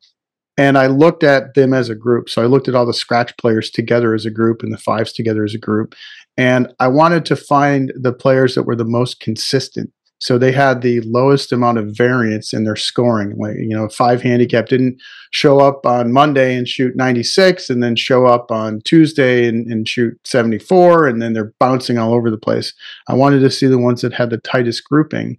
And 0.58 0.78
I 0.78 0.86
looked 0.86 1.22
at 1.22 1.54
them 1.54 1.74
as 1.74 1.90
a 1.90 1.94
group. 1.94 2.30
So 2.30 2.42
I 2.42 2.46
looked 2.46 2.66
at 2.66 2.74
all 2.74 2.86
the 2.86 2.94
scratch 2.94 3.36
players 3.36 3.70
together 3.70 4.14
as 4.14 4.24
a 4.24 4.30
group 4.30 4.62
and 4.62 4.72
the 4.72 4.78
fives 4.78 5.12
together 5.12 5.44
as 5.44 5.54
a 5.54 5.58
group. 5.58 5.94
And 6.38 6.72
I 6.80 6.88
wanted 6.88 7.24
to 7.26 7.36
find 7.36 7.92
the 7.96 8.12
players 8.12 8.54
that 8.54 8.64
were 8.64 8.76
the 8.76 8.84
most 8.84 9.20
consistent 9.20 9.90
so 10.18 10.38
they 10.38 10.52
had 10.52 10.80
the 10.80 11.00
lowest 11.02 11.52
amount 11.52 11.78
of 11.78 11.94
variance 11.94 12.54
in 12.54 12.64
their 12.64 12.76
scoring. 12.76 13.36
Like, 13.36 13.56
you 13.58 13.76
know, 13.76 13.88
five 13.88 14.22
handicap 14.22 14.68
didn't 14.68 15.00
show 15.30 15.60
up 15.60 15.84
on 15.84 16.12
Monday 16.12 16.56
and 16.56 16.66
shoot 16.66 16.96
96 16.96 17.68
and 17.68 17.82
then 17.82 17.96
show 17.96 18.24
up 18.26 18.50
on 18.50 18.80
Tuesday 18.84 19.46
and, 19.46 19.70
and 19.70 19.86
shoot 19.86 20.18
74 20.24 21.06
and 21.06 21.20
then 21.20 21.34
they're 21.34 21.52
bouncing 21.60 21.98
all 21.98 22.14
over 22.14 22.30
the 22.30 22.38
place. 22.38 22.72
I 23.08 23.14
wanted 23.14 23.40
to 23.40 23.50
see 23.50 23.66
the 23.66 23.78
ones 23.78 24.00
that 24.00 24.14
had 24.14 24.30
the 24.30 24.38
tightest 24.38 24.84
grouping. 24.84 25.38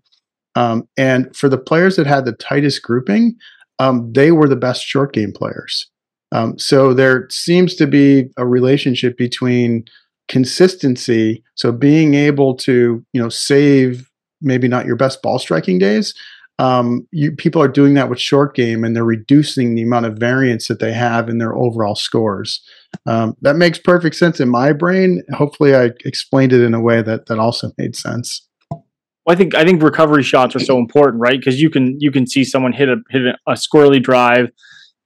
Um, 0.55 0.87
and 0.95 1.35
for 1.35 1.49
the 1.49 1.57
players 1.57 1.95
that 1.95 2.07
had 2.07 2.25
the 2.25 2.33
tightest 2.33 2.83
grouping, 2.83 3.35
um, 3.79 4.11
they 4.13 4.31
were 4.31 4.47
the 4.47 4.55
best 4.55 4.83
short 4.83 5.11
game 5.11 5.31
players. 5.31 5.89
Um, 6.31 6.57
so 6.59 6.93
there 6.93 7.27
seems 7.31 7.75
to 7.75 7.87
be 7.87 8.29
a 8.37 8.45
relationship 8.45 9.17
between 9.17 9.85
consistency, 10.27 11.43
so 11.55 11.71
being 11.71 12.13
able 12.13 12.55
to 12.55 13.03
you 13.13 13.21
know 13.21 13.29
save 13.29 14.09
maybe 14.41 14.67
not 14.67 14.85
your 14.85 14.95
best 14.95 15.21
ball 15.21 15.39
striking 15.39 15.79
days. 15.79 16.13
Um, 16.59 17.07
you, 17.11 17.31
people 17.33 17.61
are 17.61 17.67
doing 17.67 17.93
that 17.95 18.09
with 18.09 18.19
short 18.19 18.55
game 18.55 18.83
and 18.83 18.95
they're 18.95 19.03
reducing 19.03 19.75
the 19.75 19.83
amount 19.83 20.07
of 20.07 20.17
variance 20.17 20.67
that 20.69 20.79
they 20.79 20.91
have 20.91 21.29
in 21.29 21.37
their 21.37 21.55
overall 21.55 21.93
scores. 21.93 22.61
Um, 23.05 23.37
that 23.41 23.57
makes 23.57 23.77
perfect 23.77 24.15
sense 24.15 24.39
in 24.39 24.49
my 24.49 24.73
brain. 24.73 25.21
Hopefully, 25.33 25.75
I 25.75 25.91
explained 26.03 26.53
it 26.53 26.63
in 26.63 26.73
a 26.73 26.81
way 26.81 27.01
that 27.03 27.27
that 27.27 27.37
also 27.37 27.71
made 27.77 27.95
sense. 27.95 28.47
Well, 28.71 28.85
I 29.27 29.35
think 29.35 29.53
I 29.55 29.63
think 29.65 29.83
recovery 29.83 30.23
shots 30.23 30.55
are 30.55 30.59
so 30.59 30.77
important, 30.79 31.21
right? 31.21 31.39
Because 31.39 31.61
you 31.61 31.69
can 31.69 31.97
you 31.99 32.11
can 32.11 32.25
see 32.25 32.43
someone 32.43 32.73
hit 32.73 32.89
a 32.89 32.95
hit 33.09 33.21
a, 33.23 33.37
a 33.45 33.53
squirrely 33.53 34.01
drive, 34.01 34.49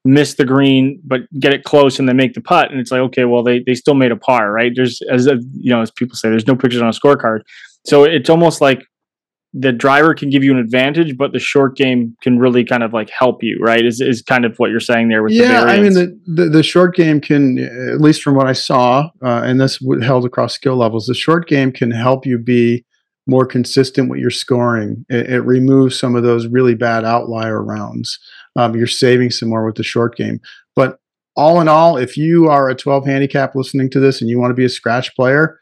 miss 0.04 0.36
the 0.36 0.46
green, 0.46 1.00
but 1.04 1.22
get 1.40 1.54
it 1.54 1.64
close 1.64 2.00
and 2.00 2.08
then 2.08 2.18
make 2.18 2.34
the 2.34 2.42
putt, 2.42 2.72
and 2.72 2.80
it's 2.80 2.92
like 2.92 3.02
okay, 3.02 3.26
well 3.26 3.44
they 3.44 3.60
they 3.66 3.76
still 3.76 3.96
made 3.96 4.12
a 4.12 4.18
par, 4.18 4.52
right? 4.52 4.72
There's 4.76 5.02
as 5.12 5.28
a, 5.28 5.38
you 5.54 5.72
know 5.72 5.82
as 5.82 5.92
people 5.92 6.16
say, 6.16 6.30
there's 6.30 6.48
no 6.48 6.56
pictures 6.56 6.82
on 6.82 6.88
a 6.88 6.92
scorecard, 6.92 7.42
so 7.86 8.04
it's 8.04 8.30
almost 8.30 8.62
like 8.62 8.84
the 9.54 9.72
driver 9.72 10.14
can 10.14 10.30
give 10.30 10.44
you 10.44 10.52
an 10.52 10.60
advantage, 10.60 11.18
but 11.18 11.34
the 11.34 11.40
short 11.40 11.76
game 11.76 12.16
can 12.22 12.40
really 12.40 12.64
kind 12.64 12.84
of 12.84 12.94
like 12.94 13.10
help 13.10 13.44
you, 13.44 13.58
right? 13.62 13.86
Is 13.86 14.00
is 14.00 14.22
kind 14.22 14.46
of 14.46 14.56
what 14.58 14.72
you're 14.72 14.80
saying 14.80 15.10
there 15.10 15.24
with 15.24 15.34
yeah. 15.34 15.66
The 15.66 15.72
I 15.72 15.80
mean, 15.80 15.94
the, 15.94 16.20
the, 16.26 16.46
the 16.46 16.64
short 16.64 16.96
game 16.96 17.20
can, 17.20 17.60
at 17.60 18.00
least 18.00 18.24
from 18.24 18.36
what 18.36 18.48
I 18.48 18.54
saw, 18.54 19.10
uh, 19.22 19.42
and 19.44 19.60
this 19.60 19.80
held 20.02 20.26
across 20.26 20.54
skill 20.54 20.78
levels, 20.78 21.06
the 21.06 21.14
short 21.14 21.48
game 21.48 21.72
can 21.72 21.92
help 21.92 22.26
you 22.26 22.38
be 22.38 22.86
more 23.28 23.46
consistent 23.46 24.10
with 24.10 24.20
your 24.20 24.30
scoring. 24.30 25.06
It, 25.10 25.30
it 25.30 25.42
removes 25.42 26.00
some 26.00 26.16
of 26.16 26.24
those 26.24 26.48
really 26.48 26.76
bad 26.76 27.04
outlier 27.04 27.62
rounds. 27.62 28.20
Um, 28.56 28.76
you're 28.76 28.88
saving 28.88 29.32
some 29.32 29.50
more 29.50 29.66
with 29.66 29.76
the 29.76 29.84
short 29.84 30.16
game, 30.16 30.40
but 30.76 31.00
all 31.36 31.62
in 31.62 31.68
all, 31.68 31.98
if 31.98 32.18
you 32.18 32.50
are 32.50 32.70
a 32.70 32.76
12 32.76 33.06
handicap 33.06 33.56
listening 33.56 33.90
to 33.92 34.00
this 34.00 34.22
and 34.22 34.30
you 34.30 34.40
want 34.40 34.52
to 34.52 34.56
be 34.56 34.66
a 34.66 34.70
scratch 34.70 35.16
player, 35.16 35.60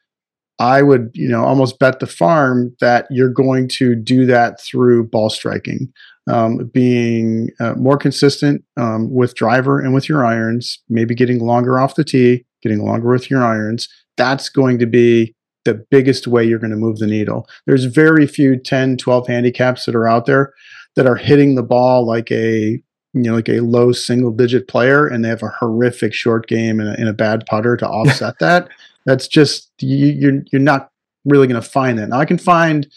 I 0.60 0.82
would, 0.82 1.12
you 1.14 1.30
know, 1.30 1.44
almost 1.44 1.80
bet 1.80 2.00
the 2.00 2.08
farm 2.08 2.76
that 2.82 3.08
you're 3.10 3.32
going 3.32 3.70
to 3.78 3.96
do 3.96 4.26
that 4.26 4.60
through 4.60 5.08
ball 5.08 5.30
striking, 5.30 5.92
um, 6.30 6.70
being 6.74 7.50
uh, 7.62 7.76
more 7.76 7.98
consistent 7.98 8.64
um, 8.76 9.10
with 9.10 9.36
driver 9.36 9.80
and 9.80 9.94
with 9.94 10.10
your 10.10 10.26
irons, 10.26 10.80
maybe 10.90 11.16
getting 11.16 11.40
longer 11.40 11.80
off 11.80 11.96
the 11.96 12.04
tee, 12.04 12.46
getting 12.62 12.84
longer 12.84 13.10
with 13.10 13.30
your 13.30 13.44
irons. 13.44 13.88
That's 14.18 14.50
going 14.50 14.80
to 14.80 14.86
be 14.86 15.34
the 15.64 15.76
biggest 15.92 16.28
way 16.28 16.44
you're 16.44 16.60
going 16.60 16.72
to 16.72 16.78
move 16.78 16.98
the 16.98 17.08
needle. 17.08 17.48
There's 17.66 17.86
very 17.86 18.28
few 18.28 18.58
10, 18.58 18.98
12 18.98 19.28
handicaps 19.28 19.86
that 19.86 19.96
are 19.96 20.08
out 20.08 20.26
there 20.26 20.54
that 20.96 21.08
are 21.08 21.16
hitting 21.16 21.56
the 21.56 21.64
ball 21.64 22.06
like 22.06 22.32
a 22.32 22.82
you 23.14 23.22
know 23.22 23.34
like 23.34 23.50
a 23.50 23.62
low 23.62 23.92
single 23.92 24.32
digit 24.32 24.68
player 24.68 25.08
and 25.08 25.24
they 25.24 25.30
have 25.30 25.44
a 25.44 25.50
horrific 25.60 26.14
short 26.14 26.48
game 26.48 26.80
and 26.80 26.90
a, 26.90 26.94
and 26.94 27.10
a 27.10 27.14
bad 27.14 27.46
putter 27.46 27.76
to 27.78 27.88
offset 27.90 28.38
that 28.40 28.70
that's 29.06 29.28
just 29.28 29.72
you, 29.82 30.08
you're 30.08 30.42
you're 30.52 30.62
not 30.62 30.90
really 31.26 31.48
going 31.48 31.62
to 31.62 31.68
find 31.68 31.98
that. 32.00 32.10
Now 32.10 32.20
I 32.20 32.26
can 32.26 32.38
find 32.38 32.88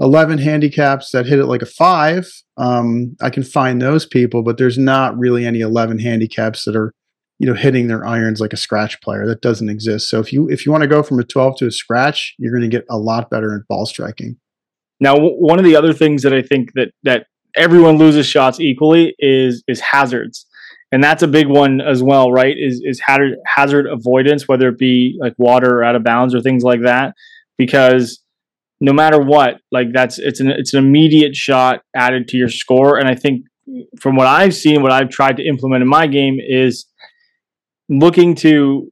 11 0.00 0.38
handicaps 0.38 1.10
that 1.12 1.26
hit 1.26 1.38
it 1.38 1.46
like 1.46 1.62
a 1.62 1.66
five. 1.66 2.30
Um, 2.56 3.16
I 3.20 3.30
can 3.30 3.42
find 3.42 3.80
those 3.80 4.06
people, 4.06 4.42
but 4.42 4.58
there's 4.58 4.78
not 4.78 5.16
really 5.16 5.46
any 5.46 5.60
11 5.60 6.00
handicaps 6.00 6.64
that 6.64 6.76
are, 6.76 6.92
you 7.38 7.46
know, 7.46 7.54
hitting 7.54 7.86
their 7.86 8.04
irons 8.04 8.40
like 8.40 8.52
a 8.52 8.58
scratch 8.58 9.00
player. 9.00 9.26
That 9.26 9.40
doesn't 9.40 9.68
exist. 9.68 10.08
So 10.08 10.20
if 10.20 10.32
you 10.32 10.48
if 10.48 10.66
you 10.66 10.72
want 10.72 10.82
to 10.82 10.88
go 10.88 11.02
from 11.02 11.18
a 11.18 11.24
12 11.24 11.58
to 11.58 11.66
a 11.66 11.70
scratch, 11.70 12.34
you're 12.38 12.52
going 12.52 12.68
to 12.68 12.76
get 12.76 12.86
a 12.90 12.98
lot 12.98 13.30
better 13.30 13.52
in 13.54 13.64
ball 13.68 13.86
striking. 13.86 14.36
Now, 15.00 15.16
one 15.18 15.58
of 15.58 15.64
the 15.64 15.76
other 15.76 15.92
things 15.92 16.22
that 16.22 16.32
I 16.32 16.42
think 16.42 16.72
that 16.74 16.92
that 17.02 17.26
everyone 17.56 17.96
loses 17.98 18.26
shots 18.26 18.60
equally 18.60 19.14
is 19.18 19.62
is 19.68 19.80
hazards. 19.80 20.46
And 20.92 21.02
that's 21.02 21.24
a 21.24 21.28
big 21.28 21.48
one 21.48 21.80
as 21.80 22.02
well, 22.02 22.30
right? 22.30 22.54
Is 22.56 22.80
is 22.84 23.00
hazard 23.00 23.36
hazard 23.46 23.86
avoidance, 23.86 24.46
whether 24.46 24.68
it 24.68 24.78
be 24.78 25.16
like 25.20 25.34
water 25.38 25.78
or 25.78 25.84
out 25.84 25.96
of 25.96 26.04
bounds 26.04 26.34
or 26.34 26.40
things 26.40 26.62
like 26.62 26.82
that, 26.82 27.14
because 27.58 28.20
no 28.80 28.92
matter 28.92 29.18
what, 29.18 29.60
like 29.72 29.88
that's 29.92 30.18
it's 30.18 30.40
an 30.40 30.50
it's 30.50 30.74
an 30.74 30.84
immediate 30.84 31.34
shot 31.34 31.82
added 31.96 32.28
to 32.28 32.36
your 32.36 32.48
score, 32.48 32.98
and 32.98 33.08
I 33.08 33.14
think 33.14 33.44
from 34.00 34.14
what 34.14 34.26
I've 34.26 34.54
seen, 34.54 34.82
what 34.82 34.92
I've 34.92 35.08
tried 35.08 35.36
to 35.38 35.46
implement 35.46 35.82
in 35.82 35.88
my 35.88 36.06
game 36.06 36.38
is 36.38 36.86
looking 37.88 38.34
to 38.36 38.90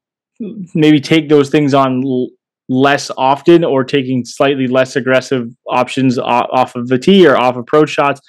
maybe 0.74 1.00
take 1.00 1.28
those 1.28 1.50
things 1.50 1.74
on 1.74 2.02
l- 2.04 2.28
less 2.68 3.10
often 3.16 3.64
or 3.64 3.84
taking 3.84 4.24
slightly 4.24 4.66
less 4.66 4.96
aggressive 4.96 5.48
options 5.68 6.18
off 6.18 6.74
of 6.74 6.88
the 6.88 6.98
tee 6.98 7.26
or 7.26 7.36
off 7.36 7.56
approach 7.56 7.90
shots 7.90 8.20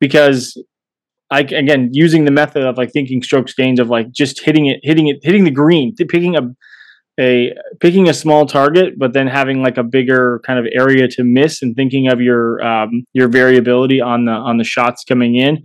because 0.00 0.60
I 1.30 1.40
again 1.40 1.90
using 1.92 2.24
the 2.24 2.30
method 2.30 2.64
of 2.64 2.76
like 2.76 2.92
thinking 2.92 3.22
strokes 3.22 3.54
gains 3.54 3.78
of 3.78 3.88
like 3.88 4.10
just 4.10 4.40
hitting 4.40 4.66
it 4.66 4.80
hitting 4.82 5.08
it 5.08 5.18
hitting 5.22 5.44
the 5.44 5.50
green 5.50 5.94
picking 5.94 6.36
a 6.36 6.42
a 7.18 7.52
picking 7.80 8.08
a 8.08 8.14
small 8.14 8.46
target 8.46 8.94
but 8.98 9.12
then 9.12 9.26
having 9.26 9.62
like 9.62 9.76
a 9.76 9.82
bigger 9.82 10.40
kind 10.46 10.58
of 10.58 10.66
area 10.72 11.06
to 11.08 11.22
miss 11.22 11.62
and 11.62 11.76
thinking 11.76 12.08
of 12.08 12.20
your 12.20 12.64
um, 12.64 13.04
your 13.12 13.28
variability 13.28 14.00
on 14.00 14.24
the 14.24 14.32
on 14.32 14.56
the 14.56 14.64
shots 14.64 15.04
coming 15.04 15.36
in 15.36 15.62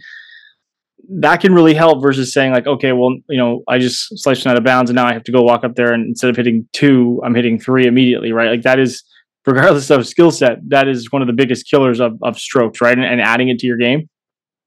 that 1.09 1.41
can 1.41 1.53
really 1.53 1.73
help 1.73 2.01
versus 2.01 2.33
saying 2.33 2.51
like, 2.51 2.67
okay, 2.67 2.91
well, 2.91 3.15
you 3.29 3.38
know, 3.38 3.63
I 3.67 3.79
just 3.79 4.07
sliced 4.17 4.45
out 4.47 4.57
of 4.57 4.63
bounds 4.63 4.89
and 4.89 4.95
now 4.95 5.05
I 5.05 5.13
have 5.13 5.23
to 5.23 5.31
go 5.31 5.41
walk 5.41 5.63
up 5.63 5.75
there 5.75 5.93
and 5.93 6.05
instead 6.05 6.29
of 6.29 6.36
hitting 6.36 6.67
two, 6.73 7.21
I'm 7.23 7.36
hitting 7.36 7.59
three 7.59 7.86
immediately, 7.86 8.31
right? 8.31 8.49
Like 8.49 8.63
that 8.63 8.79
is, 8.79 9.03
regardless 9.45 9.89
of 9.91 10.07
skill 10.07 10.31
set, 10.31 10.57
that 10.69 10.88
is 10.88 11.11
one 11.11 11.21
of 11.21 11.27
the 11.27 11.33
biggest 11.33 11.69
killers 11.69 11.99
of, 11.99 12.17
of 12.23 12.39
strokes, 12.39 12.81
right? 12.81 12.97
And, 12.97 13.05
and 13.05 13.21
adding 13.21 13.49
it 13.49 13.59
to 13.59 13.67
your 13.67 13.77
game. 13.77 14.09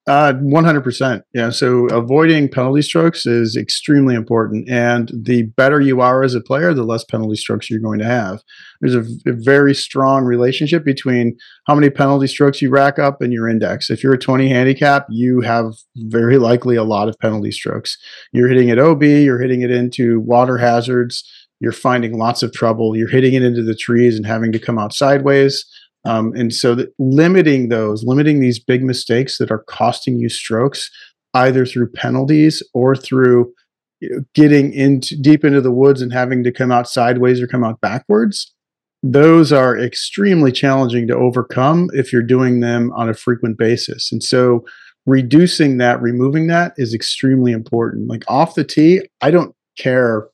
Uh, 0.08 0.32
100%. 0.32 1.22
Yeah. 1.34 1.50
So 1.50 1.84
avoiding 1.88 2.48
penalty 2.48 2.80
strokes 2.80 3.26
is 3.26 3.56
extremely 3.56 4.14
important. 4.14 4.66
And 4.66 5.12
the 5.14 5.42
better 5.42 5.82
you 5.82 6.00
are 6.00 6.22
as 6.22 6.34
a 6.34 6.40
player, 6.40 6.72
the 6.72 6.82
less 6.82 7.04
penalty 7.04 7.36
strokes 7.36 7.68
you're 7.68 7.78
going 7.78 7.98
to 7.98 8.06
have. 8.06 8.40
There's 8.80 8.94
a, 8.94 9.04
a, 9.28 9.34
very 9.34 9.74
strong 9.74 10.24
relationship 10.24 10.82
between 10.82 11.36
how 11.66 11.74
many 11.74 11.90
penalty 11.90 12.26
strokes 12.26 12.62
you 12.62 12.70
rack 12.70 12.98
up 12.98 13.20
and 13.20 13.34
your 13.34 13.50
index. 13.50 13.90
If 13.90 14.02
you're 14.02 14.14
a 14.14 14.18
20 14.18 14.48
handicap, 14.48 15.04
you 15.10 15.42
have 15.42 15.74
very 15.96 16.38
likely 16.38 16.76
a 16.76 16.84
lot 16.84 17.10
of 17.10 17.18
penalty 17.18 17.50
strokes. 17.50 17.98
You're 18.32 18.48
hitting 18.48 18.70
it 18.70 18.78
OB, 18.78 19.02
you're 19.02 19.40
hitting 19.40 19.60
it 19.60 19.70
into 19.70 20.20
water 20.20 20.56
hazards, 20.56 21.22
you're 21.60 21.70
finding 21.70 22.16
lots 22.16 22.42
of 22.42 22.54
trouble, 22.54 22.96
you're 22.96 23.10
hitting 23.10 23.34
it 23.34 23.42
into 23.42 23.62
the 23.62 23.76
trees 23.76 24.16
and 24.16 24.24
having 24.24 24.52
to 24.52 24.58
come 24.58 24.78
out 24.78 24.94
sideways. 24.94 25.66
Um, 26.04 26.32
and 26.34 26.54
so 26.54 26.76
limiting 26.98 27.68
those, 27.68 28.04
limiting 28.04 28.40
these 28.40 28.58
big 28.58 28.82
mistakes 28.82 29.38
that 29.38 29.50
are 29.50 29.64
costing 29.64 30.18
you 30.18 30.28
strokes, 30.28 30.90
either 31.34 31.66
through 31.66 31.90
penalties 31.92 32.62
or 32.72 32.96
through 32.96 33.52
you 34.00 34.10
know, 34.10 34.24
getting 34.34 34.72
into 34.72 35.20
deep 35.20 35.44
into 35.44 35.60
the 35.60 35.72
woods 35.72 36.00
and 36.00 36.12
having 36.12 36.44
to 36.44 36.52
come 36.52 36.70
out 36.70 36.88
sideways 36.88 37.42
or 37.42 37.46
come 37.46 37.64
out 37.64 37.80
backwards, 37.80 38.54
those 39.02 39.52
are 39.52 39.78
extremely 39.78 40.52
challenging 40.52 41.06
to 41.08 41.16
overcome 41.16 41.88
if 41.92 42.12
you're 42.12 42.22
doing 42.22 42.60
them 42.60 42.92
on 42.92 43.08
a 43.08 43.14
frequent 43.14 43.58
basis. 43.58 44.10
And 44.10 44.22
so 44.22 44.64
reducing 45.06 45.78
that, 45.78 46.00
removing 46.00 46.46
that 46.48 46.74
is 46.76 46.94
extremely 46.94 47.52
important. 47.52 48.08
Like 48.08 48.24
off 48.28 48.54
the 48.54 48.64
tee, 48.64 49.02
I 49.20 49.30
don't 49.30 49.54
care 49.76 50.28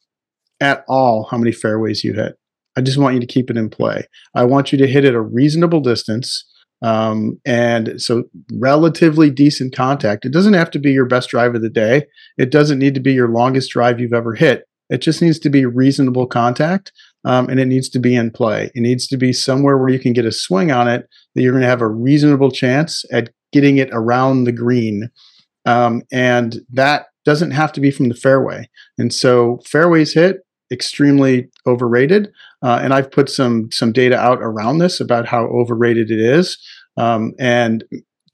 at 0.61 0.85
all 0.89 1.29
how 1.31 1.39
many 1.39 1.53
fairways 1.53 2.05
you 2.05 2.15
hit. 2.15 2.37
I 2.77 2.81
just 2.81 2.99
want 2.99 3.15
you 3.15 3.21
to 3.21 3.27
keep 3.27 3.51
it 3.51 3.57
in 3.57 3.71
play. 3.71 4.05
I 4.35 4.45
want 4.45 4.73
you 4.73 4.79
to 4.79 4.87
hit 4.87 5.05
it 5.05 5.15
a 5.15 5.21
reasonable 5.21 5.81
distance. 5.81 6.45
Um, 6.83 7.41
and 7.47 8.01
so, 8.01 8.25
relatively 8.53 9.31
decent 9.31 9.75
contact. 9.75 10.27
It 10.27 10.33
doesn't 10.33 10.55
have 10.55 10.71
to 10.73 10.79
be 10.79 10.93
your 10.93 11.07
best 11.07 11.31
drive 11.31 11.55
of 11.55 11.63
the 11.63 11.71
day. 11.71 12.07
It 12.37 12.51
doesn't 12.51 12.79
need 12.79 12.95
to 12.95 13.01
be 13.01 13.13
your 13.13 13.29
longest 13.29 13.71
drive 13.71 14.01
you've 14.01 14.13
ever 14.13 14.35
hit. 14.35 14.69
It 14.91 14.99
just 14.99 15.23
needs 15.23 15.39
to 15.41 15.51
be 15.51 15.65
reasonable 15.65 16.27
contact 16.27 16.93
um, 17.25 17.49
and 17.49 17.59
it 17.59 17.67
needs 17.67 17.89
to 17.91 17.99
be 17.99 18.15
in 18.15 18.31
play. 18.31 18.71
It 18.75 18.81
needs 18.81 19.07
to 19.09 19.17
be 19.17 19.33
somewhere 19.33 19.79
where 19.79 19.89
you 19.89 19.99
can 19.99 20.13
get 20.13 20.27
a 20.27 20.33
swing 20.33 20.71
on 20.71 20.89
it 20.89 21.09
that 21.35 21.43
you're 21.43 21.53
going 21.53 21.63
to 21.63 21.69
have 21.69 21.81
a 21.81 21.89
reasonable 21.89 22.51
chance 22.51 23.05
at 23.11 23.31
getting 23.53 23.79
it 23.79 23.89
around 23.93 24.45
the 24.45 24.53
green. 24.53 25.11
Um, 25.65 26.03
and 26.13 26.59
that 26.73 27.07
doesn't 27.25 27.53
have 27.53 27.73
to 27.73 27.81
be 27.81 27.91
from 27.91 28.09
the 28.09 28.15
fairway. 28.15 28.69
And 28.99 29.13
so, 29.13 29.61
fairways 29.65 30.13
hit, 30.13 30.41
extremely 30.75 31.49
overrated. 31.67 32.31
Uh, 32.63 32.81
and 32.83 32.93
I've 32.93 33.11
put 33.11 33.31
some 33.31 33.71
some 33.71 33.93
data 33.93 34.19
out 34.19 34.41
around 34.43 34.79
this 34.79 35.01
about 35.01 35.27
how 35.27 35.45
overrated 35.47 36.11
it 36.11 36.21
is. 36.21 36.59
Um, 36.97 37.33
and 37.39 37.85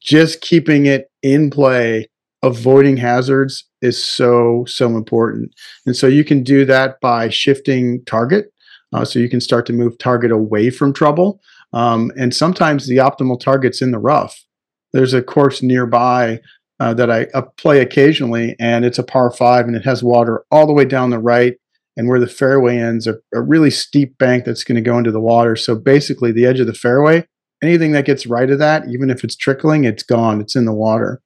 just 0.01 0.41
keeping 0.41 0.87
it 0.87 1.11
in 1.23 1.51
play, 1.51 2.09
avoiding 2.43 2.97
hazards 2.97 3.65
is 3.83 4.03
so 4.03 4.65
so 4.67 4.97
important. 4.97 5.53
And 5.87 5.97
so 5.97 6.07
you 6.07 6.25
can 6.25 6.43
do 6.43 6.65
that 6.65 7.01
by 7.01 7.29
shifting 7.29 8.03
target. 8.07 8.47
Uh, 8.93 9.05
so 9.05 9.21
you 9.21 9.29
can 9.29 9.41
start 9.41 9.67
to 9.67 9.73
move 9.73 9.97
target 9.99 10.33
away 10.33 10.71
from 10.71 10.93
trouble. 10.93 11.41
Um, 11.73 12.11
and 12.19 12.35
sometimes 12.35 12.89
the 12.89 12.97
optimal 12.97 13.39
target's 13.39 13.81
in 13.81 13.93
the 13.93 14.01
rough. 14.01 14.45
There's 14.93 15.15
a 15.15 15.23
course 15.23 15.63
nearby 15.63 16.41
uh, 16.81 16.95
that 16.95 17.11
I 17.11 17.27
uh, 17.35 17.43
play 17.57 17.81
occasionally, 17.81 18.57
and 18.59 18.85
it's 18.85 18.99
a 18.99 19.05
par 19.05 19.31
five, 19.31 19.67
and 19.67 19.77
it 19.77 19.85
has 19.85 20.03
water 20.03 20.45
all 20.51 20.67
the 20.67 20.73
way 20.73 20.85
down 20.85 21.11
the 21.11 21.19
right 21.19 21.55
and 22.01 22.09
where 22.09 22.19
the 22.19 22.27
fairway 22.27 22.79
ends 22.79 23.07
a, 23.07 23.17
a 23.35 23.43
really 23.43 23.71
steep 23.71 24.17
bank 24.17 24.47
that's 24.47 24.65
going 24.65 24.77
to 24.77 24.81
go 24.81 24.97
into 24.97 25.13
the 25.13 25.21
water. 25.21 25.55
So 25.55 25.75
basically, 25.75 26.33
the 26.33 26.47
edge 26.47 26.59
of 26.59 26.67
the 26.67 26.73
fairway, 26.73 27.27
anything 27.63 27.93
that 27.93 28.07
gets 28.07 28.27
right 28.27 28.51
of 28.51 28.59
that, 28.59 28.89
even 28.89 29.11
if 29.11 29.23
it's 29.23 29.37
trickling, 29.37 29.85
it's 29.85 30.03
gone, 30.03 30.41
it's 30.41 30.57
in 30.57 30.65
the 30.65 30.73
water. 30.73 31.21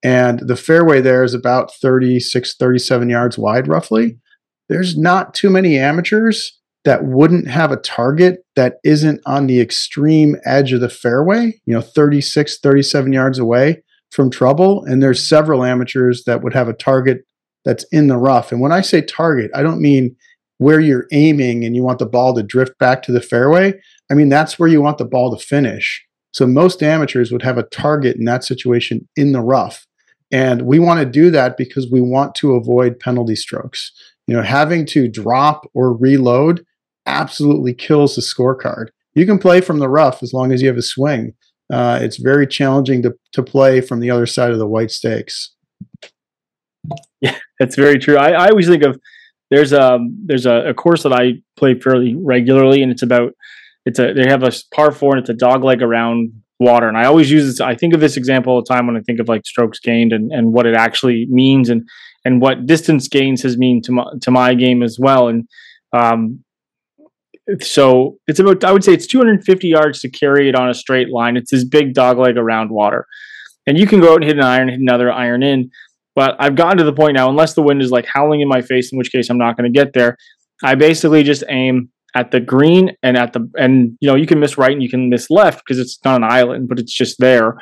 And 0.00 0.38
the 0.38 0.54
fairway 0.54 1.00
there 1.00 1.24
is 1.24 1.34
about 1.34 1.74
36, 1.74 2.54
37 2.54 3.10
yards 3.10 3.36
wide, 3.36 3.66
roughly. 3.66 4.20
There's 4.68 4.96
not 4.96 5.34
too 5.34 5.50
many 5.50 5.76
amateurs 5.76 6.56
that 6.84 7.04
wouldn't 7.04 7.48
have 7.48 7.72
a 7.72 7.76
target 7.76 8.44
that 8.54 8.76
isn't 8.84 9.20
on 9.26 9.48
the 9.48 9.60
extreme 9.60 10.36
edge 10.44 10.72
of 10.72 10.80
the 10.80 10.88
fairway, 10.88 11.60
you 11.66 11.74
know, 11.74 11.80
36, 11.80 12.60
37 12.60 13.12
yards 13.12 13.40
away 13.40 13.82
from 14.12 14.30
trouble. 14.30 14.84
And 14.84 15.02
there's 15.02 15.28
several 15.28 15.64
amateurs 15.64 16.22
that 16.26 16.44
would 16.44 16.54
have 16.54 16.68
a 16.68 16.74
target 16.74 17.24
that's 17.64 17.84
in 17.92 18.08
the 18.08 18.16
rough. 18.16 18.52
And 18.52 18.60
when 18.60 18.72
I 18.72 18.80
say 18.80 19.02
target, 19.02 19.50
I 19.54 19.62
don't 19.62 19.80
mean 19.80 20.16
where 20.58 20.80
you're 20.80 21.06
aiming 21.12 21.64
and 21.64 21.74
you 21.74 21.82
want 21.82 21.98
the 21.98 22.06
ball 22.06 22.34
to 22.34 22.42
drift 22.42 22.78
back 22.78 23.02
to 23.02 23.12
the 23.12 23.20
fairway. 23.20 23.74
I 24.10 24.14
mean, 24.14 24.28
that's 24.28 24.58
where 24.58 24.68
you 24.68 24.80
want 24.80 24.98
the 24.98 25.04
ball 25.04 25.36
to 25.36 25.44
finish. 25.44 26.04
So 26.32 26.46
most 26.46 26.82
amateurs 26.82 27.32
would 27.32 27.42
have 27.42 27.58
a 27.58 27.64
target 27.64 28.16
in 28.16 28.24
that 28.24 28.44
situation 28.44 29.08
in 29.16 29.32
the 29.32 29.40
rough. 29.40 29.86
And 30.30 30.62
we 30.62 30.78
want 30.78 31.00
to 31.00 31.06
do 31.06 31.30
that 31.30 31.56
because 31.56 31.90
we 31.90 32.00
want 32.00 32.34
to 32.36 32.54
avoid 32.54 32.98
penalty 32.98 33.36
strokes. 33.36 33.92
You 34.26 34.36
know, 34.36 34.42
having 34.42 34.86
to 34.86 35.08
drop 35.08 35.68
or 35.74 35.92
reload 35.92 36.64
absolutely 37.06 37.74
kills 37.74 38.14
the 38.14 38.22
scorecard. 38.22 38.86
You 39.14 39.26
can 39.26 39.38
play 39.38 39.60
from 39.60 39.78
the 39.78 39.90
rough 39.90 40.22
as 40.22 40.32
long 40.32 40.52
as 40.52 40.62
you 40.62 40.68
have 40.68 40.78
a 40.78 40.82
swing. 40.82 41.34
Uh, 41.70 41.98
it's 42.00 42.16
very 42.16 42.46
challenging 42.46 43.02
to, 43.02 43.14
to 43.32 43.42
play 43.42 43.80
from 43.80 44.00
the 44.00 44.10
other 44.10 44.26
side 44.26 44.52
of 44.52 44.58
the 44.58 44.66
white 44.66 44.90
stakes. 44.90 45.54
Yeah, 47.20 47.38
that's 47.60 47.76
very 47.76 47.98
true. 47.98 48.16
I, 48.16 48.30
I 48.32 48.48
always 48.48 48.66
think 48.66 48.82
of 48.82 48.98
there's 49.50 49.72
a 49.72 49.98
there's 50.24 50.46
a, 50.46 50.70
a, 50.70 50.74
course 50.74 51.04
that 51.04 51.12
I 51.12 51.34
play 51.56 51.78
fairly 51.78 52.16
regularly, 52.16 52.82
and 52.82 52.90
it's 52.90 53.02
about 53.02 53.34
it's 53.84 53.98
a 53.98 54.12
they 54.12 54.26
have 54.26 54.42
a 54.42 54.50
par 54.74 54.90
four 54.90 55.14
and 55.14 55.20
it's 55.20 55.30
a 55.30 55.34
dog 55.34 55.62
leg 55.62 55.82
around 55.82 56.32
water, 56.58 56.88
and 56.88 56.96
I 56.96 57.04
always 57.04 57.30
use 57.30 57.44
this. 57.44 57.60
I 57.60 57.76
think 57.76 57.94
of 57.94 58.00
this 58.00 58.16
example 58.16 58.54
all 58.54 58.62
the 58.62 58.74
time 58.74 58.86
when 58.86 58.96
I 58.96 59.00
think 59.00 59.20
of 59.20 59.28
like 59.28 59.46
strokes 59.46 59.78
gained 59.78 60.12
and 60.12 60.32
and 60.32 60.52
what 60.52 60.66
it 60.66 60.74
actually 60.74 61.26
means, 61.30 61.68
and 61.68 61.88
and 62.24 62.40
what 62.40 62.66
distance 62.66 63.08
gains 63.08 63.42
has 63.42 63.56
mean 63.56 63.82
to 63.82 63.92
my 63.92 64.04
to 64.22 64.30
my 64.30 64.54
game 64.54 64.82
as 64.82 64.98
well, 64.98 65.28
and 65.28 65.48
um. 65.92 66.42
So 67.60 68.18
it's 68.28 68.38
about 68.38 68.62
I 68.64 68.72
would 68.72 68.84
say 68.84 68.94
it's 68.94 69.06
250 69.06 69.68
yards 69.68 70.00
to 70.00 70.08
carry 70.08 70.48
it 70.48 70.54
on 70.54 70.70
a 70.70 70.74
straight 70.74 71.10
line. 71.10 71.36
It's 71.36 71.50
this 71.50 71.64
big 71.64 71.92
dog 71.92 72.16
leg 72.16 72.36
around 72.36 72.70
water, 72.70 73.06
and 73.66 73.76
you 73.76 73.86
can 73.86 74.00
go 74.00 74.12
out 74.12 74.22
and 74.22 74.24
hit 74.24 74.38
an 74.38 74.44
iron, 74.44 74.68
hit 74.68 74.80
another 74.80 75.12
iron 75.12 75.42
in 75.42 75.70
but 76.14 76.36
I've 76.38 76.56
gotten 76.56 76.78
to 76.78 76.84
the 76.84 76.92
point 76.92 77.14
now, 77.14 77.28
unless 77.28 77.54
the 77.54 77.62
wind 77.62 77.82
is 77.82 77.90
like 77.90 78.06
howling 78.06 78.40
in 78.40 78.48
my 78.48 78.60
face, 78.60 78.92
in 78.92 78.98
which 78.98 79.12
case 79.12 79.30
I'm 79.30 79.38
not 79.38 79.56
going 79.56 79.72
to 79.72 79.78
get 79.78 79.92
there. 79.92 80.16
I 80.62 80.74
basically 80.74 81.22
just 81.22 81.44
aim 81.48 81.90
at 82.14 82.30
the 82.30 82.40
green 82.40 82.94
and 83.02 83.16
at 83.16 83.32
the 83.32 83.50
and 83.56 83.96
you 84.00 84.08
know 84.08 84.14
you 84.14 84.26
can 84.26 84.38
miss 84.38 84.58
right 84.58 84.72
and 84.72 84.82
you 84.82 84.90
can 84.90 85.08
miss 85.08 85.30
left 85.30 85.62
because 85.64 85.78
it's 85.78 85.98
not 86.04 86.16
an 86.16 86.24
island, 86.24 86.68
but 86.68 86.78
it's 86.78 86.92
just 86.92 87.18
there. 87.18 87.56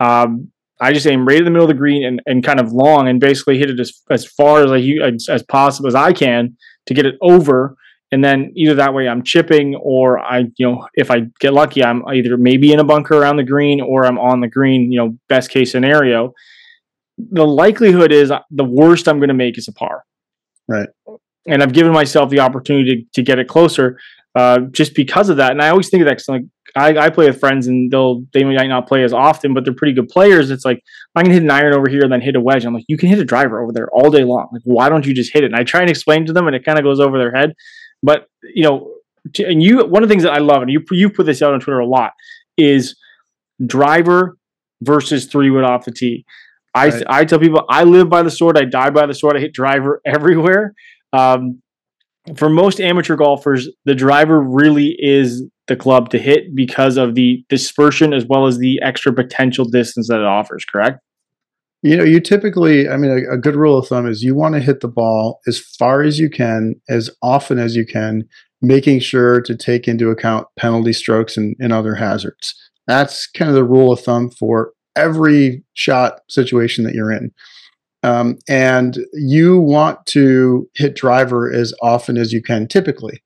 Um, 0.00 0.52
I 0.80 0.92
just 0.92 1.06
aim 1.06 1.26
right 1.26 1.38
in 1.38 1.44
the 1.44 1.50
middle 1.50 1.64
of 1.64 1.68
the 1.68 1.74
green 1.74 2.04
and, 2.04 2.20
and 2.26 2.44
kind 2.44 2.60
of 2.60 2.72
long 2.72 3.08
and 3.08 3.18
basically 3.18 3.58
hit 3.58 3.70
it 3.70 3.80
as 3.80 4.00
as 4.10 4.24
far 4.24 4.62
as 4.62 4.70
I 4.70 4.78
as, 5.02 5.28
as 5.28 5.42
possible 5.42 5.88
as 5.88 5.94
I 5.94 6.12
can 6.12 6.56
to 6.86 6.94
get 6.94 7.06
it 7.06 7.16
over. 7.20 7.76
And 8.12 8.22
then 8.22 8.52
either 8.54 8.74
that 8.74 8.94
way 8.94 9.08
I'm 9.08 9.24
chipping 9.24 9.74
or 9.74 10.20
I, 10.20 10.44
you 10.56 10.66
know, 10.66 10.86
if 10.94 11.10
I 11.10 11.22
get 11.40 11.52
lucky, 11.52 11.82
I'm 11.82 12.06
either 12.06 12.36
maybe 12.36 12.72
in 12.72 12.78
a 12.78 12.84
bunker 12.84 13.16
around 13.16 13.36
the 13.36 13.42
green 13.42 13.80
or 13.80 14.06
I'm 14.06 14.18
on 14.18 14.40
the 14.40 14.48
green, 14.48 14.92
you 14.92 14.98
know, 14.98 15.18
best 15.28 15.50
case 15.50 15.72
scenario 15.72 16.32
the 17.18 17.46
likelihood 17.46 18.12
is 18.12 18.32
the 18.50 18.64
worst 18.64 19.08
I'm 19.08 19.18
going 19.18 19.28
to 19.28 19.34
make 19.34 19.58
is 19.58 19.68
a 19.68 19.72
par. 19.72 20.04
Right. 20.68 20.88
And 21.46 21.62
I've 21.62 21.72
given 21.72 21.92
myself 21.92 22.30
the 22.30 22.40
opportunity 22.40 22.96
to, 22.96 23.08
to 23.14 23.22
get 23.22 23.38
it 23.38 23.48
closer 23.48 23.98
uh, 24.34 24.60
just 24.70 24.94
because 24.94 25.28
of 25.28 25.38
that. 25.38 25.52
And 25.52 25.62
I 25.62 25.70
always 25.70 25.88
think 25.88 26.02
of 26.02 26.08
that 26.08 26.22
like 26.28 26.42
I, 26.74 27.06
I, 27.06 27.10
play 27.10 27.26
with 27.26 27.40
friends 27.40 27.68
and 27.68 27.90
they'll 27.90 28.22
they 28.34 28.44
might 28.44 28.66
not 28.66 28.86
play 28.86 29.02
as 29.02 29.14
often, 29.14 29.54
but 29.54 29.64
they're 29.64 29.72
pretty 29.72 29.94
good 29.94 30.08
players. 30.08 30.50
It's 30.50 30.64
like 30.64 30.82
I 31.14 31.22
can 31.22 31.32
hit 31.32 31.42
an 31.42 31.50
iron 31.50 31.72
over 31.72 31.88
here 31.88 32.02
and 32.02 32.12
then 32.12 32.20
hit 32.20 32.36
a 32.36 32.40
wedge. 32.40 32.66
I'm 32.66 32.74
like, 32.74 32.84
you 32.86 32.98
can 32.98 33.08
hit 33.08 33.18
a 33.18 33.24
driver 33.24 33.62
over 33.62 33.72
there 33.72 33.88
all 33.92 34.10
day 34.10 34.24
long. 34.24 34.48
Like, 34.52 34.62
why 34.64 34.90
don't 34.90 35.06
you 35.06 35.14
just 35.14 35.32
hit 35.32 35.42
it? 35.42 35.46
And 35.46 35.56
I 35.56 35.64
try 35.64 35.80
and 35.80 35.88
explain 35.88 36.26
to 36.26 36.34
them, 36.34 36.46
and 36.46 36.54
it 36.54 36.66
kind 36.66 36.78
of 36.78 36.84
goes 36.84 37.00
over 37.00 37.16
their 37.16 37.34
head. 37.34 37.54
But 38.02 38.26
you 38.42 38.64
know, 38.64 38.92
and 39.38 39.62
you 39.62 39.86
one 39.86 40.02
of 40.02 40.08
the 40.08 40.12
things 40.12 40.24
that 40.24 40.34
I 40.34 40.38
love, 40.38 40.60
and 40.60 40.70
you 40.70 40.84
you 40.90 41.08
put 41.08 41.24
this 41.24 41.40
out 41.40 41.54
on 41.54 41.60
Twitter 41.60 41.80
a 41.80 41.86
lot, 41.86 42.12
is 42.58 42.94
driver 43.64 44.36
versus 44.82 45.24
three 45.24 45.48
wood 45.48 45.64
off 45.64 45.86
the 45.86 45.92
tee. 45.92 46.26
I 46.76 46.88
right. 46.88 47.02
I 47.08 47.24
tell 47.24 47.38
people 47.38 47.64
I 47.68 47.84
live 47.84 48.08
by 48.08 48.22
the 48.22 48.30
sword, 48.30 48.58
I 48.58 48.64
die 48.64 48.90
by 48.90 49.06
the 49.06 49.14
sword. 49.14 49.36
I 49.36 49.40
hit 49.40 49.52
driver 49.52 50.00
everywhere. 50.06 50.74
Um, 51.12 51.62
for 52.36 52.48
most 52.48 52.80
amateur 52.80 53.16
golfers, 53.16 53.68
the 53.84 53.94
driver 53.94 54.40
really 54.40 54.96
is 54.98 55.44
the 55.68 55.76
club 55.76 56.10
to 56.10 56.18
hit 56.18 56.54
because 56.54 56.96
of 56.96 57.14
the 57.14 57.44
dispersion 57.48 58.12
as 58.12 58.26
well 58.26 58.46
as 58.46 58.58
the 58.58 58.80
extra 58.82 59.12
potential 59.12 59.64
distance 59.64 60.08
that 60.08 60.20
it 60.20 60.26
offers. 60.26 60.64
Correct? 60.64 61.00
You 61.82 61.96
know, 61.96 62.04
you 62.04 62.20
typically, 62.20 62.88
I 62.88 62.96
mean, 62.96 63.10
a, 63.10 63.34
a 63.34 63.38
good 63.38 63.54
rule 63.54 63.78
of 63.78 63.86
thumb 63.86 64.08
is 64.08 64.22
you 64.22 64.34
want 64.34 64.54
to 64.54 64.60
hit 64.60 64.80
the 64.80 64.88
ball 64.88 65.40
as 65.46 65.60
far 65.60 66.02
as 66.02 66.18
you 66.18 66.28
can, 66.28 66.74
as 66.88 67.10
often 67.22 67.58
as 67.58 67.76
you 67.76 67.86
can, 67.86 68.24
making 68.60 69.00
sure 69.00 69.40
to 69.42 69.56
take 69.56 69.86
into 69.86 70.10
account 70.10 70.48
penalty 70.56 70.92
strokes 70.92 71.36
and, 71.36 71.54
and 71.60 71.72
other 71.72 71.94
hazards. 71.94 72.54
That's 72.86 73.26
kind 73.28 73.48
of 73.48 73.54
the 73.54 73.64
rule 73.64 73.92
of 73.92 74.00
thumb 74.00 74.30
for 74.30 74.72
every 74.96 75.62
shot 75.74 76.20
situation 76.28 76.84
that 76.84 76.94
you're 76.94 77.12
in. 77.12 77.32
Um, 78.02 78.38
and 78.48 78.98
you 79.14 79.58
want 79.58 80.04
to 80.06 80.68
hit 80.74 80.94
driver 80.94 81.52
as 81.52 81.74
often 81.82 82.16
as 82.16 82.32
you 82.32 82.42
can, 82.42 82.68
typically. 82.68 83.22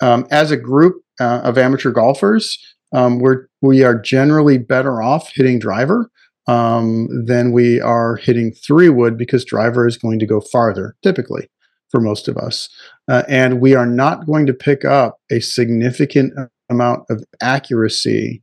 Um, 0.00 0.26
as 0.30 0.50
a 0.50 0.56
group 0.56 1.02
uh, 1.20 1.40
of 1.42 1.58
amateur 1.58 1.90
golfers, 1.90 2.58
um, 2.92 3.18
we're, 3.18 3.46
we 3.60 3.82
are 3.82 3.98
generally 3.98 4.58
better 4.58 5.02
off 5.02 5.30
hitting 5.34 5.58
driver 5.58 6.10
um, 6.46 7.08
than 7.26 7.52
we 7.52 7.80
are 7.80 8.16
hitting 8.16 8.52
three 8.52 8.88
wood 8.88 9.16
because 9.16 9.44
driver 9.44 9.86
is 9.86 9.96
going 9.96 10.18
to 10.18 10.26
go 10.26 10.40
farther, 10.40 10.96
typically, 11.02 11.48
for 11.90 12.00
most 12.00 12.28
of 12.28 12.36
us. 12.36 12.68
Uh, 13.08 13.22
and 13.28 13.60
we 13.60 13.74
are 13.74 13.86
not 13.86 14.26
going 14.26 14.46
to 14.46 14.54
pick 14.54 14.84
up 14.84 15.18
a 15.30 15.40
significant 15.40 16.32
amount 16.68 17.04
of 17.10 17.24
accuracy 17.40 18.42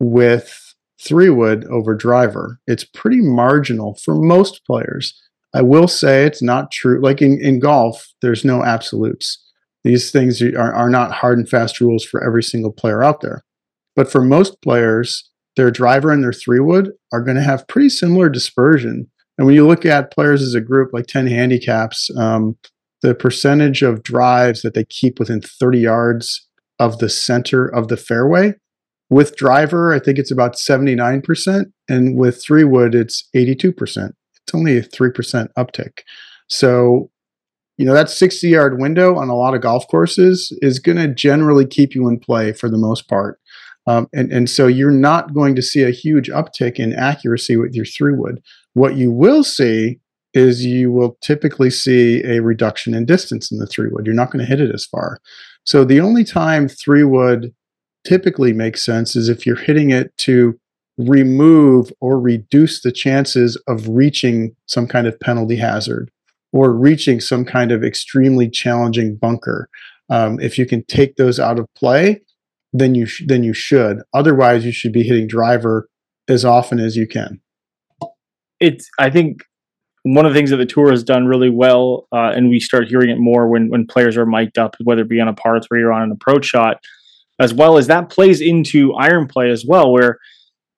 with 0.00 0.65
three 1.00 1.30
wood 1.30 1.64
over 1.66 1.94
driver. 1.94 2.60
It's 2.66 2.84
pretty 2.84 3.20
marginal 3.20 3.98
for 4.02 4.14
most 4.14 4.64
players. 4.66 5.20
I 5.54 5.62
will 5.62 5.88
say 5.88 6.24
it's 6.24 6.42
not 6.42 6.70
true. 6.70 7.00
Like 7.00 7.22
in, 7.22 7.40
in 7.40 7.60
golf, 7.60 8.06
there's 8.22 8.44
no 8.44 8.62
absolutes. 8.62 9.42
These 9.84 10.10
things 10.10 10.42
are, 10.42 10.74
are 10.74 10.90
not 10.90 11.12
hard 11.12 11.38
and 11.38 11.48
fast 11.48 11.80
rules 11.80 12.04
for 12.04 12.22
every 12.22 12.42
single 12.42 12.72
player 12.72 13.02
out 13.02 13.20
there. 13.20 13.44
But 13.94 14.10
for 14.10 14.20
most 14.20 14.60
players, 14.60 15.30
their 15.56 15.70
driver 15.70 16.10
and 16.10 16.22
their 16.22 16.32
three 16.32 16.60
wood 16.60 16.92
are 17.12 17.22
going 17.22 17.36
to 17.36 17.42
have 17.42 17.68
pretty 17.68 17.88
similar 17.88 18.28
dispersion. 18.28 19.10
And 19.38 19.46
when 19.46 19.54
you 19.54 19.66
look 19.66 19.86
at 19.86 20.12
players 20.12 20.42
as 20.42 20.54
a 20.54 20.60
group, 20.60 20.90
like 20.92 21.06
10 21.06 21.26
handicaps, 21.26 22.10
um, 22.18 22.56
the 23.02 23.14
percentage 23.14 23.82
of 23.82 24.02
drives 24.02 24.62
that 24.62 24.74
they 24.74 24.84
keep 24.84 25.18
within 25.18 25.40
30 25.40 25.78
yards 25.78 26.46
of 26.78 26.98
the 26.98 27.08
center 27.08 27.66
of 27.66 27.88
the 27.88 27.96
fairway 27.96 28.54
with 29.10 29.36
driver, 29.36 29.92
I 29.92 29.98
think 29.98 30.18
it's 30.18 30.30
about 30.30 30.54
79%. 30.54 31.64
And 31.88 32.16
with 32.16 32.42
three 32.42 32.64
wood, 32.64 32.94
it's 32.94 33.28
82%. 33.34 33.72
It's 33.78 34.54
only 34.54 34.78
a 34.78 34.82
3% 34.82 35.48
uptick. 35.56 36.00
So, 36.48 37.10
you 37.78 37.84
know, 37.84 37.94
that 37.94 38.10
60 38.10 38.48
yard 38.48 38.80
window 38.80 39.16
on 39.16 39.28
a 39.28 39.36
lot 39.36 39.54
of 39.54 39.60
golf 39.60 39.86
courses 39.88 40.56
is 40.62 40.78
going 40.78 40.98
to 40.98 41.08
generally 41.08 41.66
keep 41.66 41.94
you 41.94 42.08
in 42.08 42.18
play 42.18 42.52
for 42.52 42.68
the 42.68 42.78
most 42.78 43.08
part. 43.08 43.38
Um, 43.86 44.08
and, 44.12 44.32
and 44.32 44.50
so 44.50 44.66
you're 44.66 44.90
not 44.90 45.32
going 45.32 45.54
to 45.54 45.62
see 45.62 45.82
a 45.82 45.90
huge 45.90 46.28
uptick 46.28 46.76
in 46.76 46.92
accuracy 46.92 47.56
with 47.56 47.74
your 47.74 47.84
three 47.84 48.14
wood. 48.14 48.42
What 48.74 48.96
you 48.96 49.12
will 49.12 49.44
see 49.44 50.00
is 50.34 50.66
you 50.66 50.92
will 50.92 51.16
typically 51.22 51.70
see 51.70 52.22
a 52.24 52.40
reduction 52.40 52.94
in 52.94 53.06
distance 53.06 53.50
in 53.50 53.58
the 53.58 53.66
three 53.66 53.88
wood. 53.90 54.04
You're 54.04 54.14
not 54.14 54.30
going 54.30 54.44
to 54.44 54.48
hit 54.48 54.60
it 54.60 54.74
as 54.74 54.84
far. 54.84 55.18
So 55.64 55.84
the 55.84 56.00
only 56.00 56.24
time 56.24 56.68
three 56.68 57.04
wood 57.04 57.54
typically 58.06 58.52
makes 58.52 58.84
sense 58.84 59.16
is 59.16 59.28
if 59.28 59.44
you're 59.44 59.56
hitting 59.56 59.90
it 59.90 60.16
to 60.18 60.58
remove 60.96 61.92
or 62.00 62.18
reduce 62.18 62.80
the 62.80 62.92
chances 62.92 63.56
of 63.66 63.88
reaching 63.88 64.54
some 64.66 64.86
kind 64.86 65.06
of 65.06 65.18
penalty 65.20 65.56
hazard 65.56 66.10
or 66.52 66.72
reaching 66.72 67.20
some 67.20 67.44
kind 67.44 67.70
of 67.70 67.84
extremely 67.84 68.48
challenging 68.48 69.16
bunker. 69.16 69.68
Um, 70.08 70.40
if 70.40 70.56
you 70.56 70.64
can 70.64 70.84
take 70.84 71.16
those 71.16 71.38
out 71.38 71.58
of 71.58 71.66
play, 71.74 72.22
then 72.72 72.94
you 72.94 73.06
sh- 73.06 73.24
then 73.26 73.42
you 73.42 73.52
should. 73.52 73.98
Otherwise, 74.14 74.64
you 74.64 74.72
should 74.72 74.92
be 74.92 75.02
hitting 75.02 75.26
driver 75.26 75.88
as 76.28 76.44
often 76.44 76.78
as 76.78 76.96
you 76.96 77.06
can. 77.06 77.40
It's 78.60 78.88
I 78.98 79.10
think 79.10 79.42
one 80.04 80.24
of 80.24 80.32
the 80.32 80.38
things 80.38 80.50
that 80.50 80.58
the 80.58 80.66
tour 80.66 80.90
has 80.90 81.02
done 81.02 81.26
really 81.26 81.50
well, 81.50 82.06
uh, 82.12 82.30
and 82.34 82.48
we 82.48 82.60
start 82.60 82.86
hearing 82.86 83.10
it 83.10 83.18
more 83.18 83.48
when 83.48 83.68
when 83.68 83.86
players 83.86 84.16
are 84.16 84.24
mic'd 84.24 84.58
up, 84.58 84.76
whether 84.84 85.02
it 85.02 85.08
be 85.08 85.20
on 85.20 85.28
a 85.28 85.34
par 85.34 85.60
three 85.60 85.82
or 85.82 85.92
on 85.92 86.02
an 86.02 86.12
approach 86.12 86.46
shot, 86.46 86.82
as 87.38 87.52
well 87.52 87.76
as 87.76 87.86
that 87.86 88.08
plays 88.08 88.40
into 88.40 88.94
iron 88.94 89.26
play 89.26 89.50
as 89.50 89.64
well, 89.66 89.92
where 89.92 90.18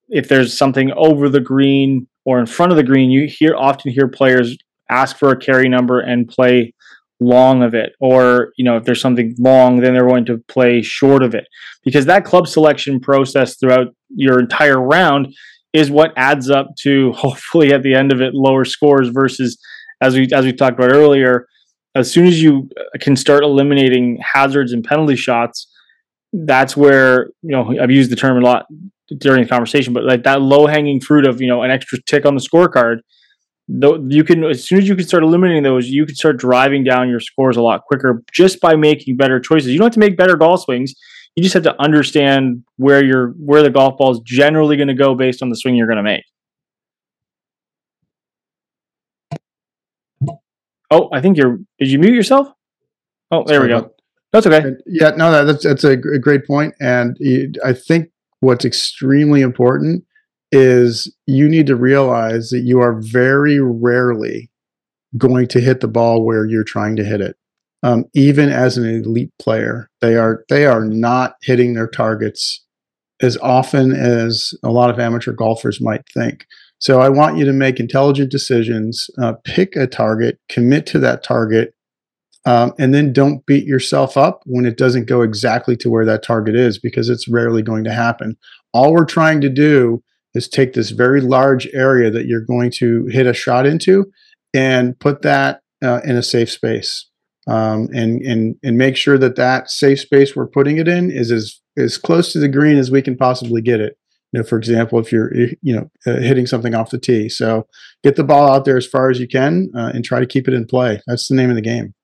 if 0.09 0.29
there's 0.29 0.57
something 0.57 0.91
over 0.97 1.29
the 1.29 1.41
green 1.41 2.07
or 2.25 2.39
in 2.39 2.47
front 2.47 2.73
of 2.73 2.77
the 2.77 2.83
green, 2.83 3.11
you 3.11 3.29
hear 3.29 3.55
often 3.57 3.93
hear 3.93 4.09
players 4.09 4.57
ask 4.91 5.17
for 5.17 5.31
a 5.31 5.37
carry 5.37 5.69
number 5.69 6.01
and 6.01 6.29
play 6.29 6.75
long 7.21 7.63
of 7.63 7.75
it. 7.75 7.93
Or 8.01 8.53
you 8.57 8.65
know 8.65 8.77
if 8.77 8.85
there's 8.85 9.01
something 9.01 9.35
long 9.39 9.81
then 9.81 9.93
they're 9.93 10.09
going 10.09 10.25
to 10.27 10.39
play 10.49 10.83
short 10.83 11.23
of 11.23 11.35
it. 11.35 11.47
Because 11.85 12.07
that 12.07 12.25
club 12.25 12.47
selection 12.47 13.01
process 13.01 13.57
throughout 13.57 13.89
your 14.09 14.41
entire 14.41 14.81
round 14.81 15.35
is 15.73 15.91
what 15.91 16.13
adds 16.17 16.51
up 16.51 16.75
to 16.81 17.13
hopefully 17.17 17.73
at 17.73 17.83
the 17.83 17.95
end 17.95 18.13
of 18.13 18.21
it 18.21 18.35
lower 18.35 18.65
scores 18.65 19.09
versus 19.09 19.59
as 20.01 20.15
we 20.15 20.29
as 20.33 20.45
we 20.45 20.53
talked 20.53 20.79
about 20.79 20.93
earlier 20.93 21.47
as 21.95 22.11
soon 22.11 22.27
as 22.27 22.43
you 22.43 22.69
can 23.01 23.17
start 23.17 23.43
eliminating 23.43 24.19
hazards 24.23 24.73
and 24.73 24.85
penalty 24.85 25.17
shots 25.17 25.67
that's 26.33 26.77
where 26.77 27.27
you 27.43 27.51
know 27.51 27.75
I've 27.81 27.91
used 27.91 28.11
the 28.11 28.17
term 28.17 28.37
a 28.37 28.41
lot 28.41 28.67
during 29.17 29.43
the 29.43 29.49
conversation, 29.49 29.93
but 29.93 30.05
like 30.05 30.25
that 30.25 30.43
low 30.43 30.67
hanging 30.67 31.01
fruit 31.01 31.27
of 31.27 31.41
you 31.41 31.49
know 31.49 31.63
an 31.63 31.71
extra 31.71 31.99
tick 32.03 32.27
on 32.27 32.35
the 32.35 32.41
scorecard. 32.41 32.99
Though 33.71 34.03
you 34.09 34.25
can, 34.25 34.45
as 34.45 34.65
soon 34.65 34.79
as 34.79 34.89
you 34.89 34.97
can 34.97 35.07
start 35.07 35.23
eliminating 35.23 35.63
those, 35.63 35.89
you 35.89 36.07
can 36.07 36.15
start 36.15 36.39
driving 36.39 36.85
down 36.85 37.11
your 37.11 37.21
scores 37.21 37.59
a 37.59 37.63
lot 37.63 37.83
quicker 37.85 38.23
just 38.33 38.61
by 38.61 38.77
making 38.77 39.19
better 39.19 39.39
choices. 39.39 39.69
You 39.69 39.79
don't 39.79 39.87
have 39.87 39.93
to 39.95 40.01
make 40.01 40.17
better 40.17 40.37
golf 40.37 40.63
swings. 40.63 40.95
You 41.37 41.43
just 41.43 41.53
have 41.53 41.65
to 41.65 41.81
understand 41.81 42.65
where 42.77 43.05
your 43.05 43.35
where 43.39 43.63
the 43.63 43.71
golf 43.71 43.99
ball 43.99 44.11
is 44.13 44.21
generally 44.25 44.77
going 44.77 44.89
to 44.89 44.95
go 44.95 45.15
based 45.15 45.43
on 45.43 45.51
the 45.51 45.57
swing 45.57 45.77
you're 45.77 45.87
going 45.87 45.99
to 45.99 46.03
make. 46.03 46.25
Oh, 50.91 51.11
I 51.13 51.21
think 51.21 51.37
you're. 51.37 51.59
Did 51.79 51.91
you 51.91 51.99
mute 51.99 52.15
yourself? 52.15 52.49
Oh, 53.31 53.45
there 53.47 53.61
we 53.61 53.69
go. 53.69 53.93
That's 54.33 54.47
okay. 54.47 54.73
Yeah, 54.87 55.11
no, 55.11 55.45
that's 55.45 55.65
that's 55.65 55.85
a 55.85 55.97
great 55.97 56.47
point, 56.47 56.75
and 56.81 57.17
I 57.65 57.73
think 57.73 58.11
what's 58.41 58.65
extremely 58.65 59.41
important 59.41 60.05
is 60.53 61.15
you 61.27 61.49
need 61.49 61.67
to 61.67 61.77
realize 61.77 62.51
that 62.51 62.61
you 62.61 62.81
are 62.81 63.01
very 63.01 63.61
rarely 63.61 64.51
going 65.17 65.47
to 65.49 65.61
hit 65.61 65.81
the 65.81 65.89
ball 65.89 66.25
where 66.25 66.47
you're 66.47 66.65
trying 66.65 66.97
to 66.97 67.05
hit 67.05 67.21
it. 67.21 67.37
Um, 67.83 68.05
even 68.15 68.49
as 68.49 68.77
an 68.77 68.87
elite 68.87 69.33
player, 69.39 69.89
they 70.01 70.17
are 70.17 70.45
they 70.49 70.67
are 70.67 70.85
not 70.85 71.35
hitting 71.43 71.75
their 71.75 71.89
targets 71.89 72.65
as 73.21 73.37
often 73.39 73.93
as 73.93 74.53
a 74.63 74.71
lot 74.71 74.91
of 74.91 74.99
amateur 74.99 75.33
golfers 75.33 75.81
might 75.81 76.03
think. 76.13 76.45
So 76.81 77.01
I 77.01 77.09
want 77.09 77.37
you 77.37 77.45
to 77.45 77.53
make 77.53 77.81
intelligent 77.81 78.31
decisions, 78.31 79.09
uh, 79.21 79.35
pick 79.45 79.75
a 79.75 79.87
target, 79.87 80.39
commit 80.49 80.87
to 80.87 80.99
that 81.01 81.25
target, 81.25 81.75
um, 82.49 82.73
and 82.79 82.95
then 82.95 83.13
don't 83.13 83.45
beat 83.45 83.67
yourself 83.67 84.17
up 84.17 84.43
when 84.47 84.65
it 84.65 84.79
doesn't 84.79 85.05
go 85.05 85.21
exactly 85.21 85.77
to 85.77 85.91
where 85.91 86.07
that 86.07 86.23
target 86.23 86.57
is 86.57 86.79
because 86.79 87.11
it's 87.11 87.29
rarely 87.29 87.61
going 87.61 87.85
to 87.85 87.93
happen. 87.93 88.39
All 88.73 88.95
we're 88.95 89.05
trying 89.05 89.43
to 89.43 89.51
do 89.51 90.03
is 90.33 90.49
take 90.49 90.73
this 90.73 90.89
very 90.89 91.21
large 91.21 91.69
area 91.75 92.11
that 92.11 92.25
you're 92.25 92.41
going 92.41 92.71
to 92.79 93.05
hit 93.11 93.27
a 93.27 93.35
shot 93.35 93.67
into 93.67 94.11
and 94.55 94.99
put 94.99 95.21
that 95.21 95.61
uh, 95.85 96.01
in 96.05 96.17
a 96.17 96.23
safe 96.23 96.51
space. 96.51 97.07
Um, 97.47 97.89
and 97.93 98.23
and 98.23 98.57
and 98.63 98.79
make 98.79 98.97
sure 98.97 99.19
that 99.19 99.37
that 99.37 99.71
safe 99.71 100.01
space 100.01 100.35
we're 100.35 100.47
putting 100.47 100.79
it 100.79 100.89
in 100.89 101.11
is 101.11 101.31
as 101.31 101.61
as 101.77 101.99
close 101.99 102.33
to 102.33 102.39
the 102.39 102.49
green 102.49 102.79
as 102.79 102.91
we 102.91 103.03
can 103.03 103.17
possibly 103.17 103.61
get 103.61 103.81
it. 103.81 103.99
You 104.33 104.41
know, 104.41 104.47
for 104.47 104.57
example, 104.57 104.99
if 104.99 105.13
you're 105.13 105.35
you 105.35 105.57
know 105.63 105.91
uh, 106.07 106.21
hitting 106.21 106.47
something 106.47 106.75
off 106.75 106.91
the 106.91 106.99
tee, 106.99 107.29
so 107.29 107.67
get 108.03 108.17
the 108.17 108.25
ball 108.25 108.51
out 108.51 108.65
there 108.65 108.79
as 108.79 108.87
far 108.87 109.11
as 109.11 109.21
you 109.21 109.29
can 109.29 109.71
uh, 109.75 109.93
and 109.95 110.03
try 110.03 110.19
to 110.21 110.27
keep 110.27 110.49
it 110.49 110.55
in 110.55 110.67
play. 110.67 111.01
That's 111.07 111.29
the 111.29 111.35
name 111.35 111.51
of 111.51 111.57
the 111.57 111.63
game. 111.63 111.95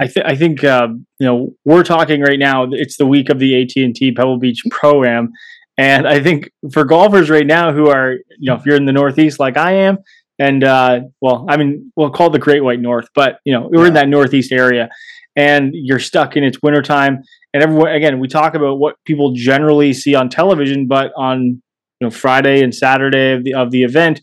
I, 0.00 0.06
th- 0.06 0.26
I 0.26 0.34
think 0.34 0.64
uh, 0.64 0.88
you 1.18 1.26
know 1.26 1.54
we're 1.66 1.84
talking 1.84 2.22
right 2.22 2.38
now. 2.38 2.66
It's 2.70 2.96
the 2.96 3.06
week 3.06 3.28
of 3.28 3.38
the 3.38 3.62
AT 3.62 3.76
and 3.76 3.94
T 3.94 4.12
Pebble 4.12 4.38
Beach 4.38 4.62
Pro 4.70 5.04
Am, 5.04 5.30
and 5.76 6.08
I 6.08 6.22
think 6.22 6.50
for 6.72 6.84
golfers 6.84 7.28
right 7.28 7.46
now 7.46 7.72
who 7.72 7.88
are 7.90 8.12
you 8.12 8.50
know 8.50 8.54
if 8.54 8.64
you're 8.64 8.76
in 8.76 8.86
the 8.86 8.92
Northeast 8.92 9.38
like 9.38 9.58
I 9.58 9.72
am, 9.72 9.98
and 10.38 10.64
uh, 10.64 11.00
well, 11.20 11.44
I 11.50 11.58
mean 11.58 11.92
we'll 11.96 12.10
call 12.10 12.30
the 12.30 12.38
Great 12.38 12.64
White 12.64 12.80
North, 12.80 13.08
but 13.14 13.40
you 13.44 13.52
know 13.52 13.68
we're 13.70 13.82
yeah. 13.82 13.88
in 13.88 13.94
that 13.94 14.08
Northeast 14.08 14.52
area, 14.52 14.88
and 15.36 15.72
you're 15.74 15.98
stuck 15.98 16.34
in 16.34 16.44
its 16.44 16.58
wintertime. 16.62 17.22
And 17.52 17.62
everyone 17.62 17.92
again, 17.92 18.20
we 18.20 18.28
talk 18.28 18.54
about 18.54 18.78
what 18.78 18.96
people 19.04 19.32
generally 19.34 19.92
see 19.92 20.14
on 20.14 20.30
television, 20.30 20.86
but 20.86 21.12
on 21.14 21.42
you 21.42 21.60
know 22.00 22.10
Friday 22.10 22.62
and 22.62 22.74
Saturday 22.74 23.32
of 23.32 23.44
the 23.44 23.52
of 23.52 23.70
the 23.70 23.82
event, 23.82 24.22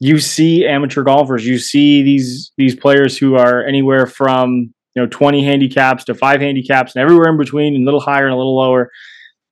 you 0.00 0.18
see 0.18 0.66
amateur 0.66 1.02
golfers, 1.02 1.46
you 1.46 1.56
see 1.56 2.02
these 2.02 2.52
these 2.58 2.76
players 2.76 3.16
who 3.16 3.36
are 3.36 3.64
anywhere 3.64 4.06
from 4.06 4.74
you 4.98 5.04
know 5.04 5.08
20 5.10 5.44
handicaps 5.44 6.04
to 6.04 6.14
five 6.14 6.40
handicaps 6.40 6.94
and 6.94 7.02
everywhere 7.02 7.30
in 7.30 7.38
between 7.38 7.74
and 7.74 7.84
a 7.84 7.86
little 7.86 8.00
higher 8.00 8.24
and 8.24 8.34
a 8.34 8.36
little 8.36 8.56
lower 8.56 8.90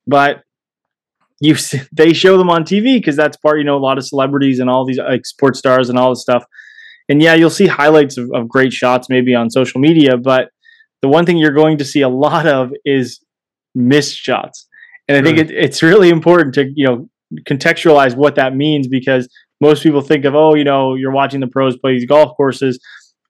but 0.05 0.43
you 1.39 1.55
they 1.91 2.13
show 2.13 2.37
them 2.37 2.49
on 2.49 2.63
TV 2.63 2.95
because 2.95 3.15
that's 3.15 3.37
part 3.37 3.59
you 3.59 3.63
know 3.63 3.77
a 3.77 3.79
lot 3.79 3.97
of 3.97 4.05
celebrities 4.05 4.59
and 4.59 4.69
all 4.69 4.85
these 4.85 4.99
like 4.99 5.25
sports 5.25 5.59
stars 5.59 5.89
and 5.89 5.97
all 5.97 6.09
this 6.09 6.21
stuff. 6.21 6.43
And 7.09 7.21
yeah, 7.21 7.35
you'll 7.35 7.49
see 7.49 7.67
highlights 7.67 8.17
of, 8.17 8.29
of 8.33 8.49
great 8.49 8.73
shots 8.73 9.07
maybe 9.09 9.33
on 9.33 9.49
social 9.49 9.79
media, 9.79 10.17
but 10.17 10.49
the 11.01 11.07
one 11.07 11.25
thing 11.25 11.37
you're 11.37 11.51
going 11.51 11.77
to 11.77 11.85
see 11.85 12.01
a 12.01 12.09
lot 12.09 12.45
of 12.45 12.71
is 12.83 13.21
missed 13.73 14.17
shots. 14.17 14.67
And 15.07 15.15
I 15.15 15.21
think 15.21 15.37
it, 15.37 15.51
it's 15.51 15.81
really 15.81 16.09
important 16.09 16.55
to 16.55 16.69
you 16.75 16.85
know 16.85 17.09
contextualize 17.47 18.15
what 18.15 18.35
that 18.35 18.55
means 18.55 18.87
because 18.87 19.29
most 19.61 19.83
people 19.83 20.01
think 20.01 20.25
of 20.25 20.35
oh 20.35 20.53
you 20.55 20.63
know 20.63 20.95
you're 20.95 21.11
watching 21.11 21.39
the 21.39 21.47
pros 21.47 21.77
play 21.77 21.93
these 21.93 22.05
golf 22.05 22.35
courses, 22.35 22.79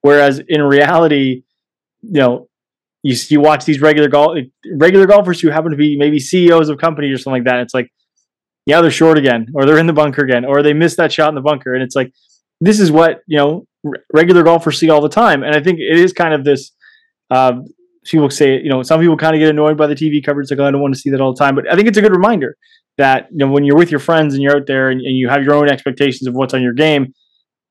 whereas 0.00 0.40
in 0.48 0.62
reality, 0.62 1.42
you 2.02 2.20
know 2.20 2.48
you 3.02 3.16
you 3.28 3.40
watch 3.40 3.64
these 3.64 3.80
regular 3.80 4.08
golf 4.08 4.38
regular 4.76 5.06
golfers 5.06 5.40
who 5.40 5.50
happen 5.50 5.70
to 5.70 5.76
be 5.76 5.96
maybe 5.96 6.18
CEOs 6.18 6.68
of 6.68 6.78
companies 6.78 7.14
or 7.14 7.18
something 7.18 7.44
like 7.44 7.50
that. 7.50 7.60
It's 7.60 7.74
like 7.74 7.90
yeah 8.66 8.80
they're 8.80 8.90
short 8.90 9.18
again 9.18 9.46
or 9.54 9.64
they're 9.64 9.78
in 9.78 9.86
the 9.86 9.92
bunker 9.92 10.22
again 10.22 10.44
or 10.44 10.62
they 10.62 10.72
missed 10.72 10.96
that 10.98 11.12
shot 11.12 11.28
in 11.30 11.34
the 11.34 11.40
bunker 11.40 11.74
and 11.74 11.82
it's 11.82 11.96
like 11.96 12.12
this 12.60 12.80
is 12.80 12.90
what 12.90 13.20
you 13.26 13.38
know 13.38 13.66
regular 14.12 14.42
golfers 14.42 14.78
see 14.78 14.90
all 14.90 15.00
the 15.00 15.08
time 15.08 15.42
and 15.42 15.54
I 15.54 15.62
think 15.62 15.78
it 15.78 15.98
is 15.98 16.12
kind 16.12 16.34
of 16.34 16.44
this. 16.44 16.72
Uh, 17.30 17.60
people 18.04 18.30
say, 18.30 18.60
you 18.60 18.70
know, 18.70 18.82
some 18.82 19.00
people 19.00 19.16
kind 19.16 19.34
of 19.34 19.40
get 19.40 19.48
annoyed 19.48 19.76
by 19.76 19.86
the 19.86 19.94
TV 19.94 20.24
coverage. 20.24 20.50
Like, 20.50 20.60
oh, 20.60 20.64
I 20.64 20.70
don't 20.70 20.80
want 20.80 20.94
to 20.94 21.00
see 21.00 21.10
that 21.10 21.20
all 21.20 21.34
the 21.34 21.38
time. 21.38 21.54
But 21.54 21.70
I 21.70 21.76
think 21.76 21.88
it's 21.88 21.98
a 21.98 22.02
good 22.02 22.12
reminder 22.12 22.56
that, 22.96 23.28
you 23.30 23.38
know, 23.38 23.48
when 23.48 23.64
you're 23.64 23.76
with 23.76 23.90
your 23.90 24.00
friends 24.00 24.34
and 24.34 24.42
you're 24.42 24.56
out 24.56 24.66
there 24.66 24.90
and, 24.90 25.00
and 25.00 25.16
you 25.16 25.28
have 25.28 25.42
your 25.44 25.54
own 25.54 25.68
expectations 25.68 26.26
of 26.26 26.34
what's 26.34 26.54
on 26.54 26.62
your 26.62 26.72
game, 26.72 27.14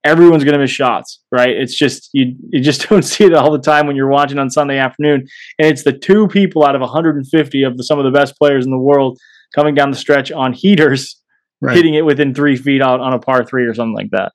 everyone's 0.08 0.43
going 0.43 0.53
to 0.53 0.60
miss 0.60 0.72
shots, 0.72 1.22
right? 1.32 1.49
It's 1.49 1.76
just, 1.76 2.10
you, 2.14 2.36
you 2.49 2.62
just 2.62 2.82
don't 2.89 3.03
see 3.03 3.26
it 3.26 3.34
all 3.34 3.51
the 3.51 3.60
time 3.60 3.88
when 3.88 3.95
you're 3.95 4.10
watching 4.10 4.39
on 4.39 4.49
Sunday 4.49 4.78
afternoon. 4.78 5.28
And 5.60 5.68
it's 5.68 5.84
the 5.84 5.93
two 5.93 6.28
people 6.28 6.66
out 6.66 6.76
of 6.76 6.82
150 6.82 7.64
of 7.64 7.78
the, 7.78 7.84
some 7.84 7.99
of 7.99 8.05
the 8.05 8.12
best 8.12 8.38
players 8.38 8.66
in 8.66 8.72
the 8.72 8.78
world 8.78 9.20
coming 9.55 9.76
down 9.76 9.91
the 9.91 9.97
stretch 9.97 10.32
on 10.32 10.53
heaters, 10.53 11.22
right. 11.62 11.76
hitting 11.76 11.93
it 11.93 12.05
within 12.05 12.34
three 12.34 12.55
feet 12.55 12.82
out 12.82 12.99
on 12.99 13.14
a 13.14 13.20
par 13.20 13.43
three 13.45 13.66
or 13.66 13.74
something 13.74 13.95
like 13.95 14.12
that. 14.12 14.32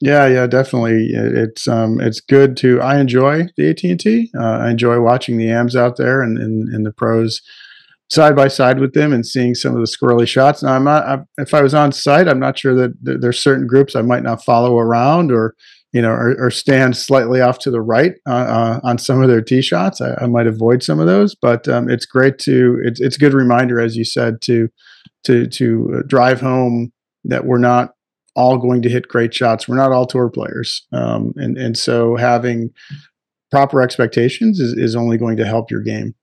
Yeah, 0.00 0.26
yeah, 0.26 0.48
definitely. 0.48 1.10
It's 1.12 1.68
um, 1.68 2.00
it's 2.00 2.20
good 2.20 2.56
to. 2.56 2.80
I 2.80 2.98
enjoy 2.98 3.46
the 3.56 3.70
AT 3.70 3.84
and 3.84 4.00
T. 4.00 4.32
Uh, 4.36 4.42
I 4.42 4.70
enjoy 4.70 5.00
watching 5.00 5.38
the 5.38 5.48
AMs 5.48 5.76
out 5.76 5.96
there 5.96 6.22
and, 6.22 6.38
and 6.38 6.68
and 6.74 6.84
the 6.84 6.90
pros 6.90 7.40
side 8.12 8.36
by 8.36 8.46
side 8.46 8.78
with 8.78 8.92
them 8.92 9.10
and 9.10 9.26
seeing 9.26 9.54
some 9.54 9.74
of 9.74 9.80
the 9.80 9.86
squirrely 9.86 10.28
shots. 10.28 10.62
Now, 10.62 10.74
I'm 10.74 10.84
not. 10.84 11.04
I, 11.04 11.18
if 11.38 11.54
I 11.54 11.62
was 11.62 11.72
on 11.72 11.92
site, 11.92 12.28
I'm 12.28 12.38
not 12.38 12.58
sure 12.58 12.74
that 12.74 12.92
there's 13.00 13.40
certain 13.40 13.66
groups 13.66 13.96
I 13.96 14.02
might 14.02 14.22
not 14.22 14.44
follow 14.44 14.78
around 14.78 15.32
or 15.32 15.54
you 15.94 16.02
know 16.02 16.10
or, 16.10 16.36
or 16.38 16.50
stand 16.50 16.94
slightly 16.94 17.40
off 17.40 17.58
to 17.60 17.70
the 17.70 17.80
right 17.80 18.12
uh, 18.28 18.32
uh, 18.32 18.80
on 18.84 18.98
some 18.98 19.22
of 19.22 19.28
their 19.28 19.40
tee 19.40 19.62
shots. 19.62 20.02
I, 20.02 20.14
I, 20.20 20.26
might 20.26 20.46
avoid 20.46 20.82
some 20.82 21.00
of 21.00 21.06
those, 21.06 21.34
but 21.34 21.66
um, 21.68 21.88
it's 21.88 22.04
great 22.04 22.38
to. 22.40 22.78
It's 22.84 23.00
it's 23.00 23.16
a 23.16 23.20
good 23.20 23.32
reminder, 23.32 23.80
as 23.80 23.96
you 23.96 24.04
said, 24.04 24.42
to 24.42 24.68
to 25.24 25.46
to 25.46 25.94
uh, 25.96 26.02
drive 26.06 26.42
home 26.42 26.92
that 27.24 27.46
we're 27.46 27.58
not 27.58 27.94
all 28.36 28.58
going 28.58 28.82
to 28.82 28.90
hit 28.90 29.08
great 29.08 29.32
shots. 29.32 29.66
We're 29.66 29.76
not 29.76 29.92
all 29.92 30.06
tour 30.06 30.28
players, 30.28 30.86
um, 30.92 31.32
and 31.36 31.56
and 31.56 31.78
so 31.78 32.16
having 32.16 32.70
proper 33.50 33.80
expectations 33.80 34.60
is, 34.60 34.74
is 34.74 34.96
only 34.96 35.16
going 35.16 35.38
to 35.38 35.46
help 35.46 35.70
your 35.70 35.82
game. 35.82 36.14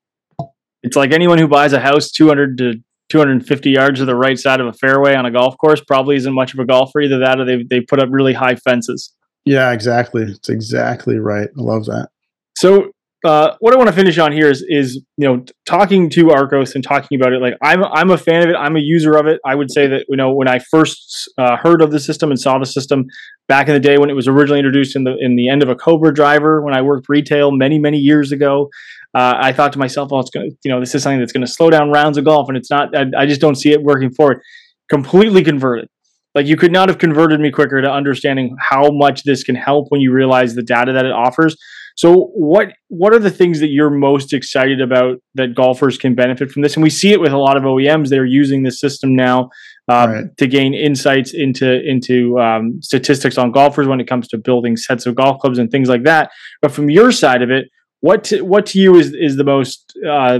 It's 0.84 0.96
like 0.96 1.12
anyone 1.12 1.38
who 1.38 1.48
buys 1.48 1.74
a 1.74 1.80
house 1.80 2.12
200 2.12 2.58
to 2.60 2.74
250 3.10 3.70
yards 3.72 4.00
to 4.00 4.06
the 4.06 4.16
right 4.16 4.38
side 4.38 4.62
of 4.62 4.68
a 4.68 4.74
fairway 4.74 5.16
on 5.16 5.26
a 5.26 5.32
golf 5.32 5.58
course 5.58 5.82
probably 5.82 6.16
isn't 6.16 6.34
much 6.34 6.54
of 6.54 6.60
a 6.60 6.66
golfer. 6.66 7.02
Either 7.02 7.20
that 7.20 7.40
or 7.40 7.46
they 7.46 7.64
they 7.64 7.82
put 7.82 8.00
up 8.00 8.10
really 8.12 8.34
high 8.34 8.56
fences. 8.56 9.14
Yeah, 9.46 9.72
exactly. 9.72 10.24
It's 10.24 10.50
exactly 10.50 11.18
right. 11.18 11.50
I 11.58 11.62
love 11.62 11.86
that. 11.86 12.10
So 12.56 12.92
uh, 13.26 13.56
what 13.60 13.74
I 13.74 13.78
want 13.78 13.90
to 13.90 13.96
finish 13.96 14.18
on 14.18 14.32
here 14.32 14.50
is 14.50 14.64
is 14.70 14.96
you 15.18 15.28
know 15.28 15.44
talking 15.66 16.10
to 16.12 16.26
Arccos 16.28 16.76
and 16.76 16.84
talking 16.84 17.20
about 17.20 17.34
it. 17.34 17.42
Like 17.42 17.56
I'm 17.62 17.84
I'm 17.84 18.12
a 18.12 18.18
fan 18.18 18.44
of 18.44 18.50
it. 18.50 18.56
I'm 18.56 18.78
a 18.78 18.80
user 18.80 19.18
of 19.18 19.28
it. 19.28 19.42
I 19.46 19.56
would 19.56 19.70
say 19.72 19.88
that 19.88 20.06
you 20.08 20.16
know 20.16 20.34
when 20.34 20.48
I 20.48 20.60
first 20.60 21.30
uh, 21.38 21.58
heard 21.58 21.82
of 21.82 21.92
the 21.92 22.00
system 22.00 22.30
and 22.30 22.40
saw 22.40 22.58
the 22.58 22.66
system 22.66 23.06
back 23.50 23.68
in 23.68 23.74
the 23.74 23.80
day 23.80 23.98
when 23.98 24.10
it 24.10 24.14
was 24.14 24.28
originally 24.28 24.60
introduced 24.60 24.96
in 24.96 25.04
the 25.04 25.18
in 25.20 25.36
the 25.36 25.50
end 25.50 25.62
of 25.62 25.70
a 25.70 25.76
Cobra 25.76 26.14
driver 26.14 26.62
when 26.62 26.74
I 26.74 26.82
worked 26.82 27.10
retail 27.10 27.52
many 27.52 27.78
many 27.78 27.98
years 27.98 28.32
ago. 28.32 28.70
Uh, 29.14 29.34
I 29.38 29.52
thought 29.52 29.74
to 29.74 29.80
myself, 29.80 30.14
"Oh, 30.14 30.20
it's 30.20 30.30
going 30.30 30.50
to 30.50 30.58
you 30.64 30.72
know 30.72 30.80
this 30.80 30.96
is 30.96 31.04
something 31.04 31.20
that's 31.20 31.34
going 31.34 31.46
to 31.46 31.52
slow 31.52 31.70
down 31.70 31.92
rounds 31.92 32.18
of 32.18 32.24
golf," 32.24 32.48
and 32.48 32.58
it's 32.58 32.72
not. 32.72 32.96
I, 32.96 33.06
I 33.18 33.26
just 33.26 33.42
don't 33.42 33.56
see 33.56 33.72
it 33.72 33.84
working 33.84 34.12
forward. 34.12 34.42
Completely 34.90 35.44
converted. 35.44 35.90
Like 36.36 36.46
you 36.46 36.56
could 36.56 36.72
not 36.72 36.88
have 36.88 37.00
converted 37.00 37.42
me 37.42 37.52
quicker 37.52 37.82
to 37.82 37.92
understanding 37.92 38.56
how 38.60 38.92
much 38.92 39.24
this 39.24 39.44
can 39.44 39.56
help 39.56 39.88
when 39.90 40.00
you 40.00 40.14
realize 40.14 40.56
the 40.56 40.64
data 40.64 40.94
that 40.94 41.06
it 41.06 41.12
offers 41.12 41.58
so 42.00 42.32
what 42.34 42.72
what 42.88 43.14
are 43.14 43.20
the 43.20 43.30
things 43.30 43.60
that 43.60 43.72
you're 43.72 43.90
most 43.90 44.32
excited 44.32 44.80
about 44.80 45.18
that 45.36 45.54
golfers 45.54 45.98
can 45.98 46.16
benefit 46.16 46.50
from 46.50 46.62
this? 46.62 46.76
And 46.76 46.82
we 46.82 46.90
see 46.90 47.12
it 47.12 47.20
with 47.20 47.34
a 47.34 47.38
lot 47.38 47.58
of 47.58 47.64
OEMs 47.64 48.08
that 48.08 48.20
are 48.20 48.26
using 48.26 48.64
this 48.64 48.80
system 48.80 49.18
now 49.18 49.50
um, 49.90 50.10
right. 50.10 50.38
to 50.38 50.48
gain 50.48 50.74
insights 50.74 51.34
into 51.34 51.86
into 51.86 52.40
um, 52.40 52.82
statistics 52.82 53.38
on 53.38 53.52
golfers 53.52 53.86
when 53.86 54.00
it 54.00 54.08
comes 54.08 54.30
to 54.30 54.38
building 54.38 54.78
sets 54.78 55.08
of 55.08 55.16
golf 55.16 55.42
clubs 55.42 55.60
and 55.60 55.72
things 55.72 55.90
like 55.90 56.04
that. 56.04 56.32
But 56.62 56.72
from 56.72 56.90
your 56.90 57.12
side 57.12 57.42
of 57.42 57.52
it, 57.52 57.66
what 58.00 58.24
to, 58.26 58.46
what 58.46 58.66
to 58.68 58.80
you 58.80 58.96
is 58.96 59.14
is 59.14 59.36
the 59.36 59.44
most 59.44 59.94
uh, 60.10 60.40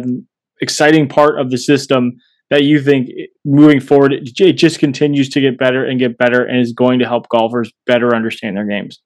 exciting 0.62 1.10
part 1.10 1.42
of 1.42 1.52
the 1.52 1.58
system 1.58 2.14
that 2.52 2.64
you 2.64 2.82
think 2.82 3.10
moving 3.44 3.82
forward 3.82 4.14
it 4.14 4.54
just 4.54 4.80
continues 4.80 5.28
to 5.28 5.42
get 5.42 5.58
better 5.58 5.84
and 5.84 6.00
get 6.00 6.18
better 6.18 6.46
and 6.46 6.62
is 6.62 6.72
going 6.72 7.00
to 7.00 7.06
help 7.06 7.28
golfers 7.28 7.70
better 7.86 8.16
understand 8.16 8.56
their 8.56 8.66
games? 8.66 9.02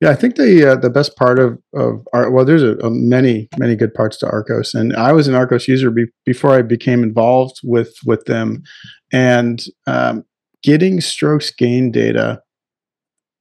Yeah, 0.00 0.10
I 0.10 0.14
think 0.14 0.36
the 0.36 0.72
uh, 0.72 0.76
the 0.76 0.90
best 0.90 1.16
part 1.16 1.38
of 1.38 1.58
of 1.74 2.06
our 2.12 2.30
well, 2.30 2.44
there's 2.44 2.62
a, 2.62 2.76
a, 2.78 2.90
many 2.90 3.48
many 3.58 3.74
good 3.76 3.94
parts 3.94 4.18
to 4.18 4.26
Arccos, 4.26 4.74
and 4.74 4.94
I 4.94 5.12
was 5.12 5.26
an 5.26 5.34
Arccos 5.34 5.66
user 5.68 5.90
be, 5.90 6.04
before 6.26 6.52
I 6.52 6.62
became 6.62 7.02
involved 7.02 7.60
with 7.64 7.94
with 8.04 8.26
them, 8.26 8.62
and 9.10 9.64
um, 9.86 10.24
getting 10.62 11.00
strokes 11.00 11.50
gain 11.50 11.90
data 11.90 12.42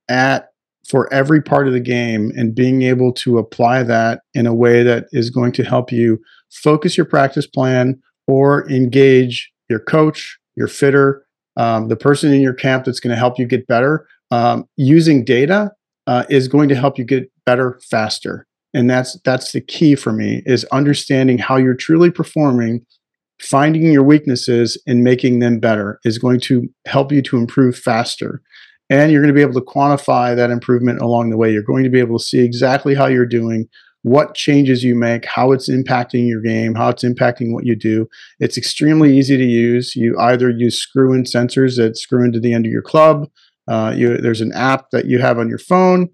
at 0.08 0.50
for 0.88 1.12
every 1.12 1.42
part 1.42 1.68
of 1.68 1.74
the 1.74 1.80
game 1.80 2.32
and 2.36 2.56
being 2.56 2.84
able 2.84 3.12
to 3.12 3.38
apply 3.38 3.84
that 3.84 4.22
in 4.34 4.46
a 4.46 4.54
way 4.54 4.84
that 4.84 5.08
is 5.12 5.30
going 5.30 5.52
to 5.52 5.64
help 5.64 5.92
you 5.92 6.20
focus 6.52 6.96
your 6.96 7.08
practice 7.08 7.48
plan 7.48 8.00
or 8.28 8.70
engage 8.70 9.52
your 9.68 9.80
coach, 9.80 10.38
your 10.56 10.68
fitter, 10.68 11.26
um, 11.58 11.88
the 11.88 11.96
person 11.96 12.32
in 12.32 12.42
your 12.42 12.54
camp 12.54 12.86
that's 12.86 13.00
going 13.00 13.14
to 13.14 13.18
help 13.18 13.40
you 13.40 13.46
get 13.46 13.68
better 13.68 14.08
um, 14.32 14.66
using 14.78 15.26
data 15.26 15.72
uh, 16.08 16.26
is 16.30 16.48
going 16.48 16.70
to 16.70 16.76
help 16.76 16.98
you 16.98 17.06
get 17.06 17.32
better 17.46 17.80
faster. 17.90 18.48
And 18.74 18.90
that's 18.90 19.18
that's 19.24 19.52
the 19.52 19.62
key 19.62 19.96
for 19.96 20.12
me 20.12 20.44
is 20.46 20.66
understanding 20.66 21.38
how 21.38 21.58
you're 21.58 21.76
truly 21.76 22.12
performing 22.12 22.86
finding 23.42 23.92
your 23.92 24.04
weaknesses 24.04 24.82
and 24.88 25.04
making 25.04 25.40
them 25.40 25.60
better 25.60 26.00
is 26.06 26.18
going 26.18 26.40
to 26.40 26.70
help 26.86 27.12
you 27.12 27.22
to 27.22 27.38
improve 27.38 27.78
faster. 27.78 28.42
And 28.90 29.12
you're 29.12 29.22
going 29.22 29.34
to 29.34 29.38
be 29.38 29.42
able 29.42 29.60
to 29.60 29.66
quantify 29.66 30.36
that 30.36 30.52
improvement 30.52 31.02
along 31.02 31.32
the 31.32 31.38
way. 31.38 31.52
You're 31.52 31.64
going 31.64 31.84
to 31.84 31.90
be 31.90 32.00
able 32.00 32.18
to 32.18 32.24
see 32.24 32.40
exactly 32.40 32.96
how 32.96 33.08
you're 33.08 33.26
doing 33.26 33.68
what 34.06 34.36
changes 34.36 34.84
you 34.84 34.94
make 34.94 35.26
how 35.26 35.52
it's 35.52 35.68
impacting 35.68 36.28
your 36.28 36.40
game 36.40 36.76
how 36.76 36.90
it's 36.90 37.04
impacting 37.04 37.52
what 37.52 37.66
you 37.66 37.76
do. 37.76 38.08
It's 38.40 38.56
extremely 38.56 39.18
easy 39.18 39.36
to 39.36 39.44
use. 39.44 39.96
You 39.96 40.16
either 40.20 40.52
use 40.52 40.78
screw 40.78 41.12
in 41.12 41.24
sensors 41.24 41.78
that 41.78 41.98
screw 41.98 42.24
into 42.24 42.40
the 42.40 42.54
end 42.54 42.68
of 42.68 42.72
your 42.72 42.84
club 42.84 43.28
uh, 43.68 43.94
you, 43.96 44.18
there's 44.18 44.42
an 44.42 44.54
app 44.54 44.90
that 44.92 45.06
you 45.06 45.20
have 45.20 45.40
on 45.40 45.50
your 45.50 45.58
phone. 45.58 46.10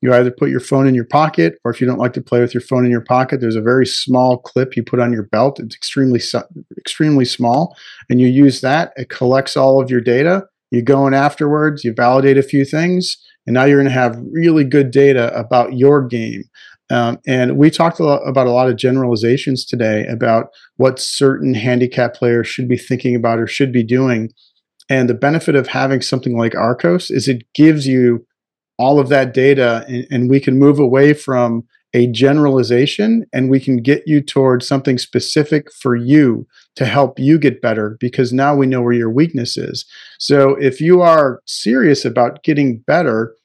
You 0.00 0.12
either 0.12 0.30
put 0.30 0.50
your 0.50 0.60
phone 0.60 0.86
in 0.86 0.94
your 0.94 1.06
pocket, 1.06 1.54
or 1.64 1.70
if 1.70 1.80
you 1.80 1.86
don't 1.86 1.98
like 1.98 2.12
to 2.12 2.20
play 2.20 2.40
with 2.40 2.52
your 2.52 2.60
phone 2.60 2.84
in 2.84 2.90
your 2.90 3.00
pocket, 3.00 3.40
there's 3.40 3.56
a 3.56 3.62
very 3.62 3.86
small 3.86 4.36
clip 4.36 4.76
you 4.76 4.82
put 4.82 5.00
on 5.00 5.12
your 5.12 5.22
belt. 5.22 5.58
It's 5.58 5.74
extremely 5.74 6.20
extremely 6.76 7.24
small, 7.24 7.74
and 8.10 8.20
you 8.20 8.26
use 8.26 8.60
that. 8.60 8.92
It 8.96 9.08
collects 9.08 9.56
all 9.56 9.80
of 9.80 9.90
your 9.90 10.02
data. 10.02 10.44
You 10.70 10.82
go 10.82 11.06
in 11.06 11.14
afterwards, 11.14 11.84
you 11.84 11.94
validate 11.94 12.36
a 12.36 12.42
few 12.42 12.66
things, 12.66 13.16
and 13.46 13.54
now 13.54 13.64
you're 13.64 13.78
going 13.78 13.92
to 13.92 13.98
have 13.98 14.20
really 14.30 14.64
good 14.64 14.90
data 14.90 15.34
about 15.38 15.74
your 15.74 16.06
game. 16.06 16.42
Um, 16.90 17.18
and 17.26 17.56
we 17.56 17.70
talked 17.70 17.98
a 17.98 18.04
about 18.04 18.46
a 18.46 18.50
lot 18.52 18.68
of 18.68 18.76
generalizations 18.76 19.64
today 19.64 20.06
about 20.06 20.48
what 20.76 20.98
certain 20.98 21.54
handicap 21.54 22.14
players 22.14 22.46
should 22.46 22.68
be 22.68 22.76
thinking 22.76 23.16
about 23.16 23.38
or 23.38 23.46
should 23.46 23.72
be 23.72 23.82
doing 23.82 24.30
and 24.88 25.08
the 25.08 25.14
benefit 25.14 25.54
of 25.54 25.68
having 25.68 26.02
something 26.02 26.36
like 26.36 26.52
Arccos 26.52 27.10
is 27.10 27.28
it 27.28 27.44
gives 27.54 27.86
you 27.86 28.26
all 28.78 28.98
of 28.98 29.08
that 29.08 29.32
data, 29.32 29.84
and, 29.88 30.06
and, 30.10 30.30
we 30.30 30.40
can 30.40 30.58
move 30.58 30.80
away 30.80 31.14
from 31.14 31.64
a 31.94 32.08
generalization 32.08 33.24
and 33.32 33.48
we 33.48 33.60
can 33.60 33.76
get 33.76 34.02
you 34.04 34.20
towards 34.20 34.66
something 34.66 34.98
specific 34.98 35.72
for 35.72 35.94
you 35.94 36.44
to 36.74 36.84
help 36.84 37.20
you 37.20 37.38
get 37.38 37.62
better 37.62 37.96
because 38.00 38.32
now 38.32 38.52
we 38.54 38.66
know 38.66 38.82
where 38.82 38.92
your 38.92 39.10
weakness 39.10 39.56
is. 39.56 39.86
So 40.18 40.56
if 40.56 40.80
you 40.80 41.02
are 41.02 41.40
serious 41.46 42.04
about 42.04 42.42
getting 42.42 42.78
better 42.78 43.36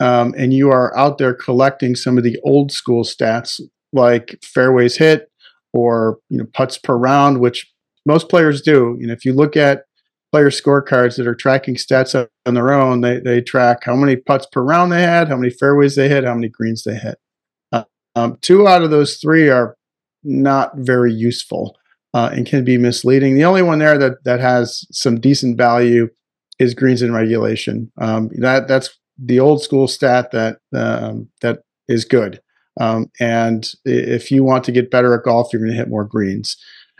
um, 0.00 0.34
and 0.38 0.54
you 0.54 0.70
are 0.70 0.96
out 0.96 1.18
there 1.18 1.34
collecting 1.34 1.94
some 1.94 2.16
of 2.16 2.24
the 2.24 2.38
old 2.42 2.72
school 2.72 3.04
stats 3.04 3.60
like 3.92 4.38
fairways 4.42 4.96
hit 4.96 5.30
or 5.72 6.18
you 6.30 6.38
know 6.38 6.46
putts 6.54 6.78
per 6.78 6.96
round, 6.96 7.40
which 7.40 7.70
most 8.06 8.28
players 8.28 8.62
do. 8.62 8.96
Know, 8.98 9.12
if 9.12 9.24
you 9.24 9.32
look 9.32 9.56
at 9.56 9.84
player 10.32 10.50
scorecards 10.50 11.16
that 11.16 11.26
are 11.26 11.34
tracking 11.34 11.74
stats 11.74 12.14
on 12.46 12.54
their 12.54 12.72
own. 12.72 13.00
They, 13.00 13.18
they 13.20 13.40
track 13.40 13.84
how 13.84 13.96
many 13.96 14.16
putts 14.16 14.46
per 14.46 14.62
round 14.62 14.92
they 14.92 15.02
had, 15.02 15.28
how 15.28 15.36
many 15.36 15.50
fairways 15.50 15.96
they 15.96 16.08
hit, 16.08 16.24
how 16.24 16.34
many 16.34 16.48
greens 16.48 16.84
they 16.84 16.94
hit. 16.94 17.18
Uh, 17.72 17.84
um, 18.14 18.38
two 18.40 18.68
out 18.68 18.82
of 18.82 18.90
those 18.90 19.16
three 19.16 19.48
are 19.48 19.76
not 20.22 20.76
very 20.76 21.12
useful. 21.12 21.76
uh, 22.14 22.30
and 22.32 22.46
can 22.46 22.64
be 22.64 22.78
misleading. 22.78 23.34
The 23.34 23.44
only 23.44 23.62
one 23.62 23.78
there 23.78 23.98
that 23.98 24.24
that 24.24 24.40
has 24.40 24.84
some 24.90 25.20
decent 25.20 25.56
value 25.56 26.08
is 26.58 26.74
greens 26.74 27.02
in 27.02 27.12
regulation. 27.12 27.90
Um, 27.98 28.30
that 28.38 28.68
that's 28.68 28.90
the 29.18 29.40
old 29.40 29.62
school 29.62 29.86
stat 29.86 30.30
that 30.32 30.58
um, 30.74 31.28
that 31.40 31.60
is 31.88 32.04
good. 32.04 32.40
Um, 32.80 33.10
and 33.20 33.70
if 33.84 34.30
you 34.30 34.42
want 34.44 34.64
to 34.64 34.72
get 34.72 34.90
better 34.90 35.14
at 35.14 35.24
golf, 35.24 35.52
you're 35.52 35.60
going 35.60 35.72
to 35.72 35.76
hit 35.76 35.88
more 35.88 36.04
greens. 36.04 36.56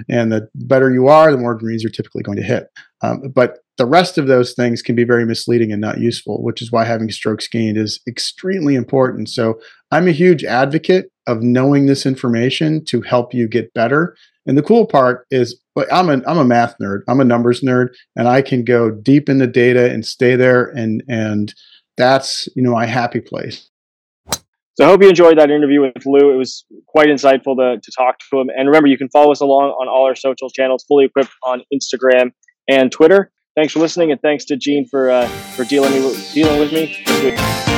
And 0.08 0.32
the 0.32 0.48
better 0.54 0.92
you 0.92 1.08
are, 1.08 1.30
the 1.30 1.38
more 1.38 1.54
greens 1.54 1.82
you're 1.82 1.90
typically 1.90 2.22
going 2.22 2.38
to 2.38 2.42
hit. 2.42 2.68
Um, 3.02 3.22
but 3.34 3.58
the 3.78 3.86
rest 3.86 4.18
of 4.18 4.26
those 4.26 4.52
things 4.52 4.82
can 4.82 4.94
be 4.94 5.04
very 5.04 5.24
misleading 5.24 5.72
and 5.72 5.80
not 5.80 6.00
useful, 6.00 6.42
which 6.42 6.60
is 6.60 6.70
why 6.70 6.84
having 6.84 7.10
strokes 7.10 7.48
gained 7.48 7.78
is 7.78 8.00
extremely 8.06 8.74
important. 8.74 9.28
So 9.30 9.58
I'm 9.90 10.06
a 10.06 10.12
huge 10.12 10.44
advocate 10.44 11.10
of 11.26 11.42
knowing 11.42 11.86
this 11.86 12.04
information 12.04 12.84
to 12.86 13.00
help 13.00 13.32
you 13.32 13.48
get 13.48 13.72
better. 13.72 14.16
And 14.46 14.58
the 14.58 14.62
cool 14.62 14.86
part 14.86 15.26
is, 15.30 15.58
I'm 15.90 16.10
a 16.10 16.20
I'm 16.26 16.38
a 16.38 16.44
math 16.44 16.74
nerd. 16.82 17.02
I'm 17.08 17.20
a 17.20 17.24
numbers 17.24 17.62
nerd, 17.62 17.94
and 18.16 18.28
I 18.28 18.42
can 18.42 18.64
go 18.64 18.90
deep 18.90 19.28
in 19.28 19.38
the 19.38 19.46
data 19.46 19.90
and 19.90 20.04
stay 20.04 20.36
there, 20.36 20.64
and 20.64 21.02
and 21.08 21.54
that's 21.96 22.48
you 22.54 22.62
know 22.62 22.72
my 22.72 22.84
happy 22.84 23.20
place. 23.20 23.69
So 24.80 24.86
I 24.86 24.88
hope 24.88 25.02
you 25.02 25.10
enjoyed 25.10 25.36
that 25.36 25.50
interview 25.50 25.82
with 25.82 26.06
Lou. 26.06 26.32
It 26.32 26.38
was 26.38 26.64
quite 26.86 27.08
insightful 27.08 27.54
to, 27.58 27.78
to 27.82 27.92
talk 27.98 28.16
to 28.30 28.40
him. 28.40 28.48
And 28.48 28.66
remember, 28.66 28.88
you 28.88 28.96
can 28.96 29.10
follow 29.10 29.30
us 29.30 29.42
along 29.42 29.72
on 29.72 29.88
all 29.88 30.06
our 30.06 30.14
social 30.14 30.48
channels, 30.48 30.86
fully 30.88 31.04
equipped 31.04 31.32
on 31.44 31.62
Instagram 31.70 32.32
and 32.66 32.90
Twitter. 32.90 33.30
Thanks 33.54 33.74
for 33.74 33.80
listening, 33.80 34.10
and 34.10 34.18
thanks 34.22 34.46
to 34.46 34.56
Gene 34.56 34.86
for 34.86 35.10
uh, 35.10 35.26
for 35.26 35.64
dealing 35.64 35.92
dealing 36.32 36.58
with 36.58 36.72
me. 36.72 37.69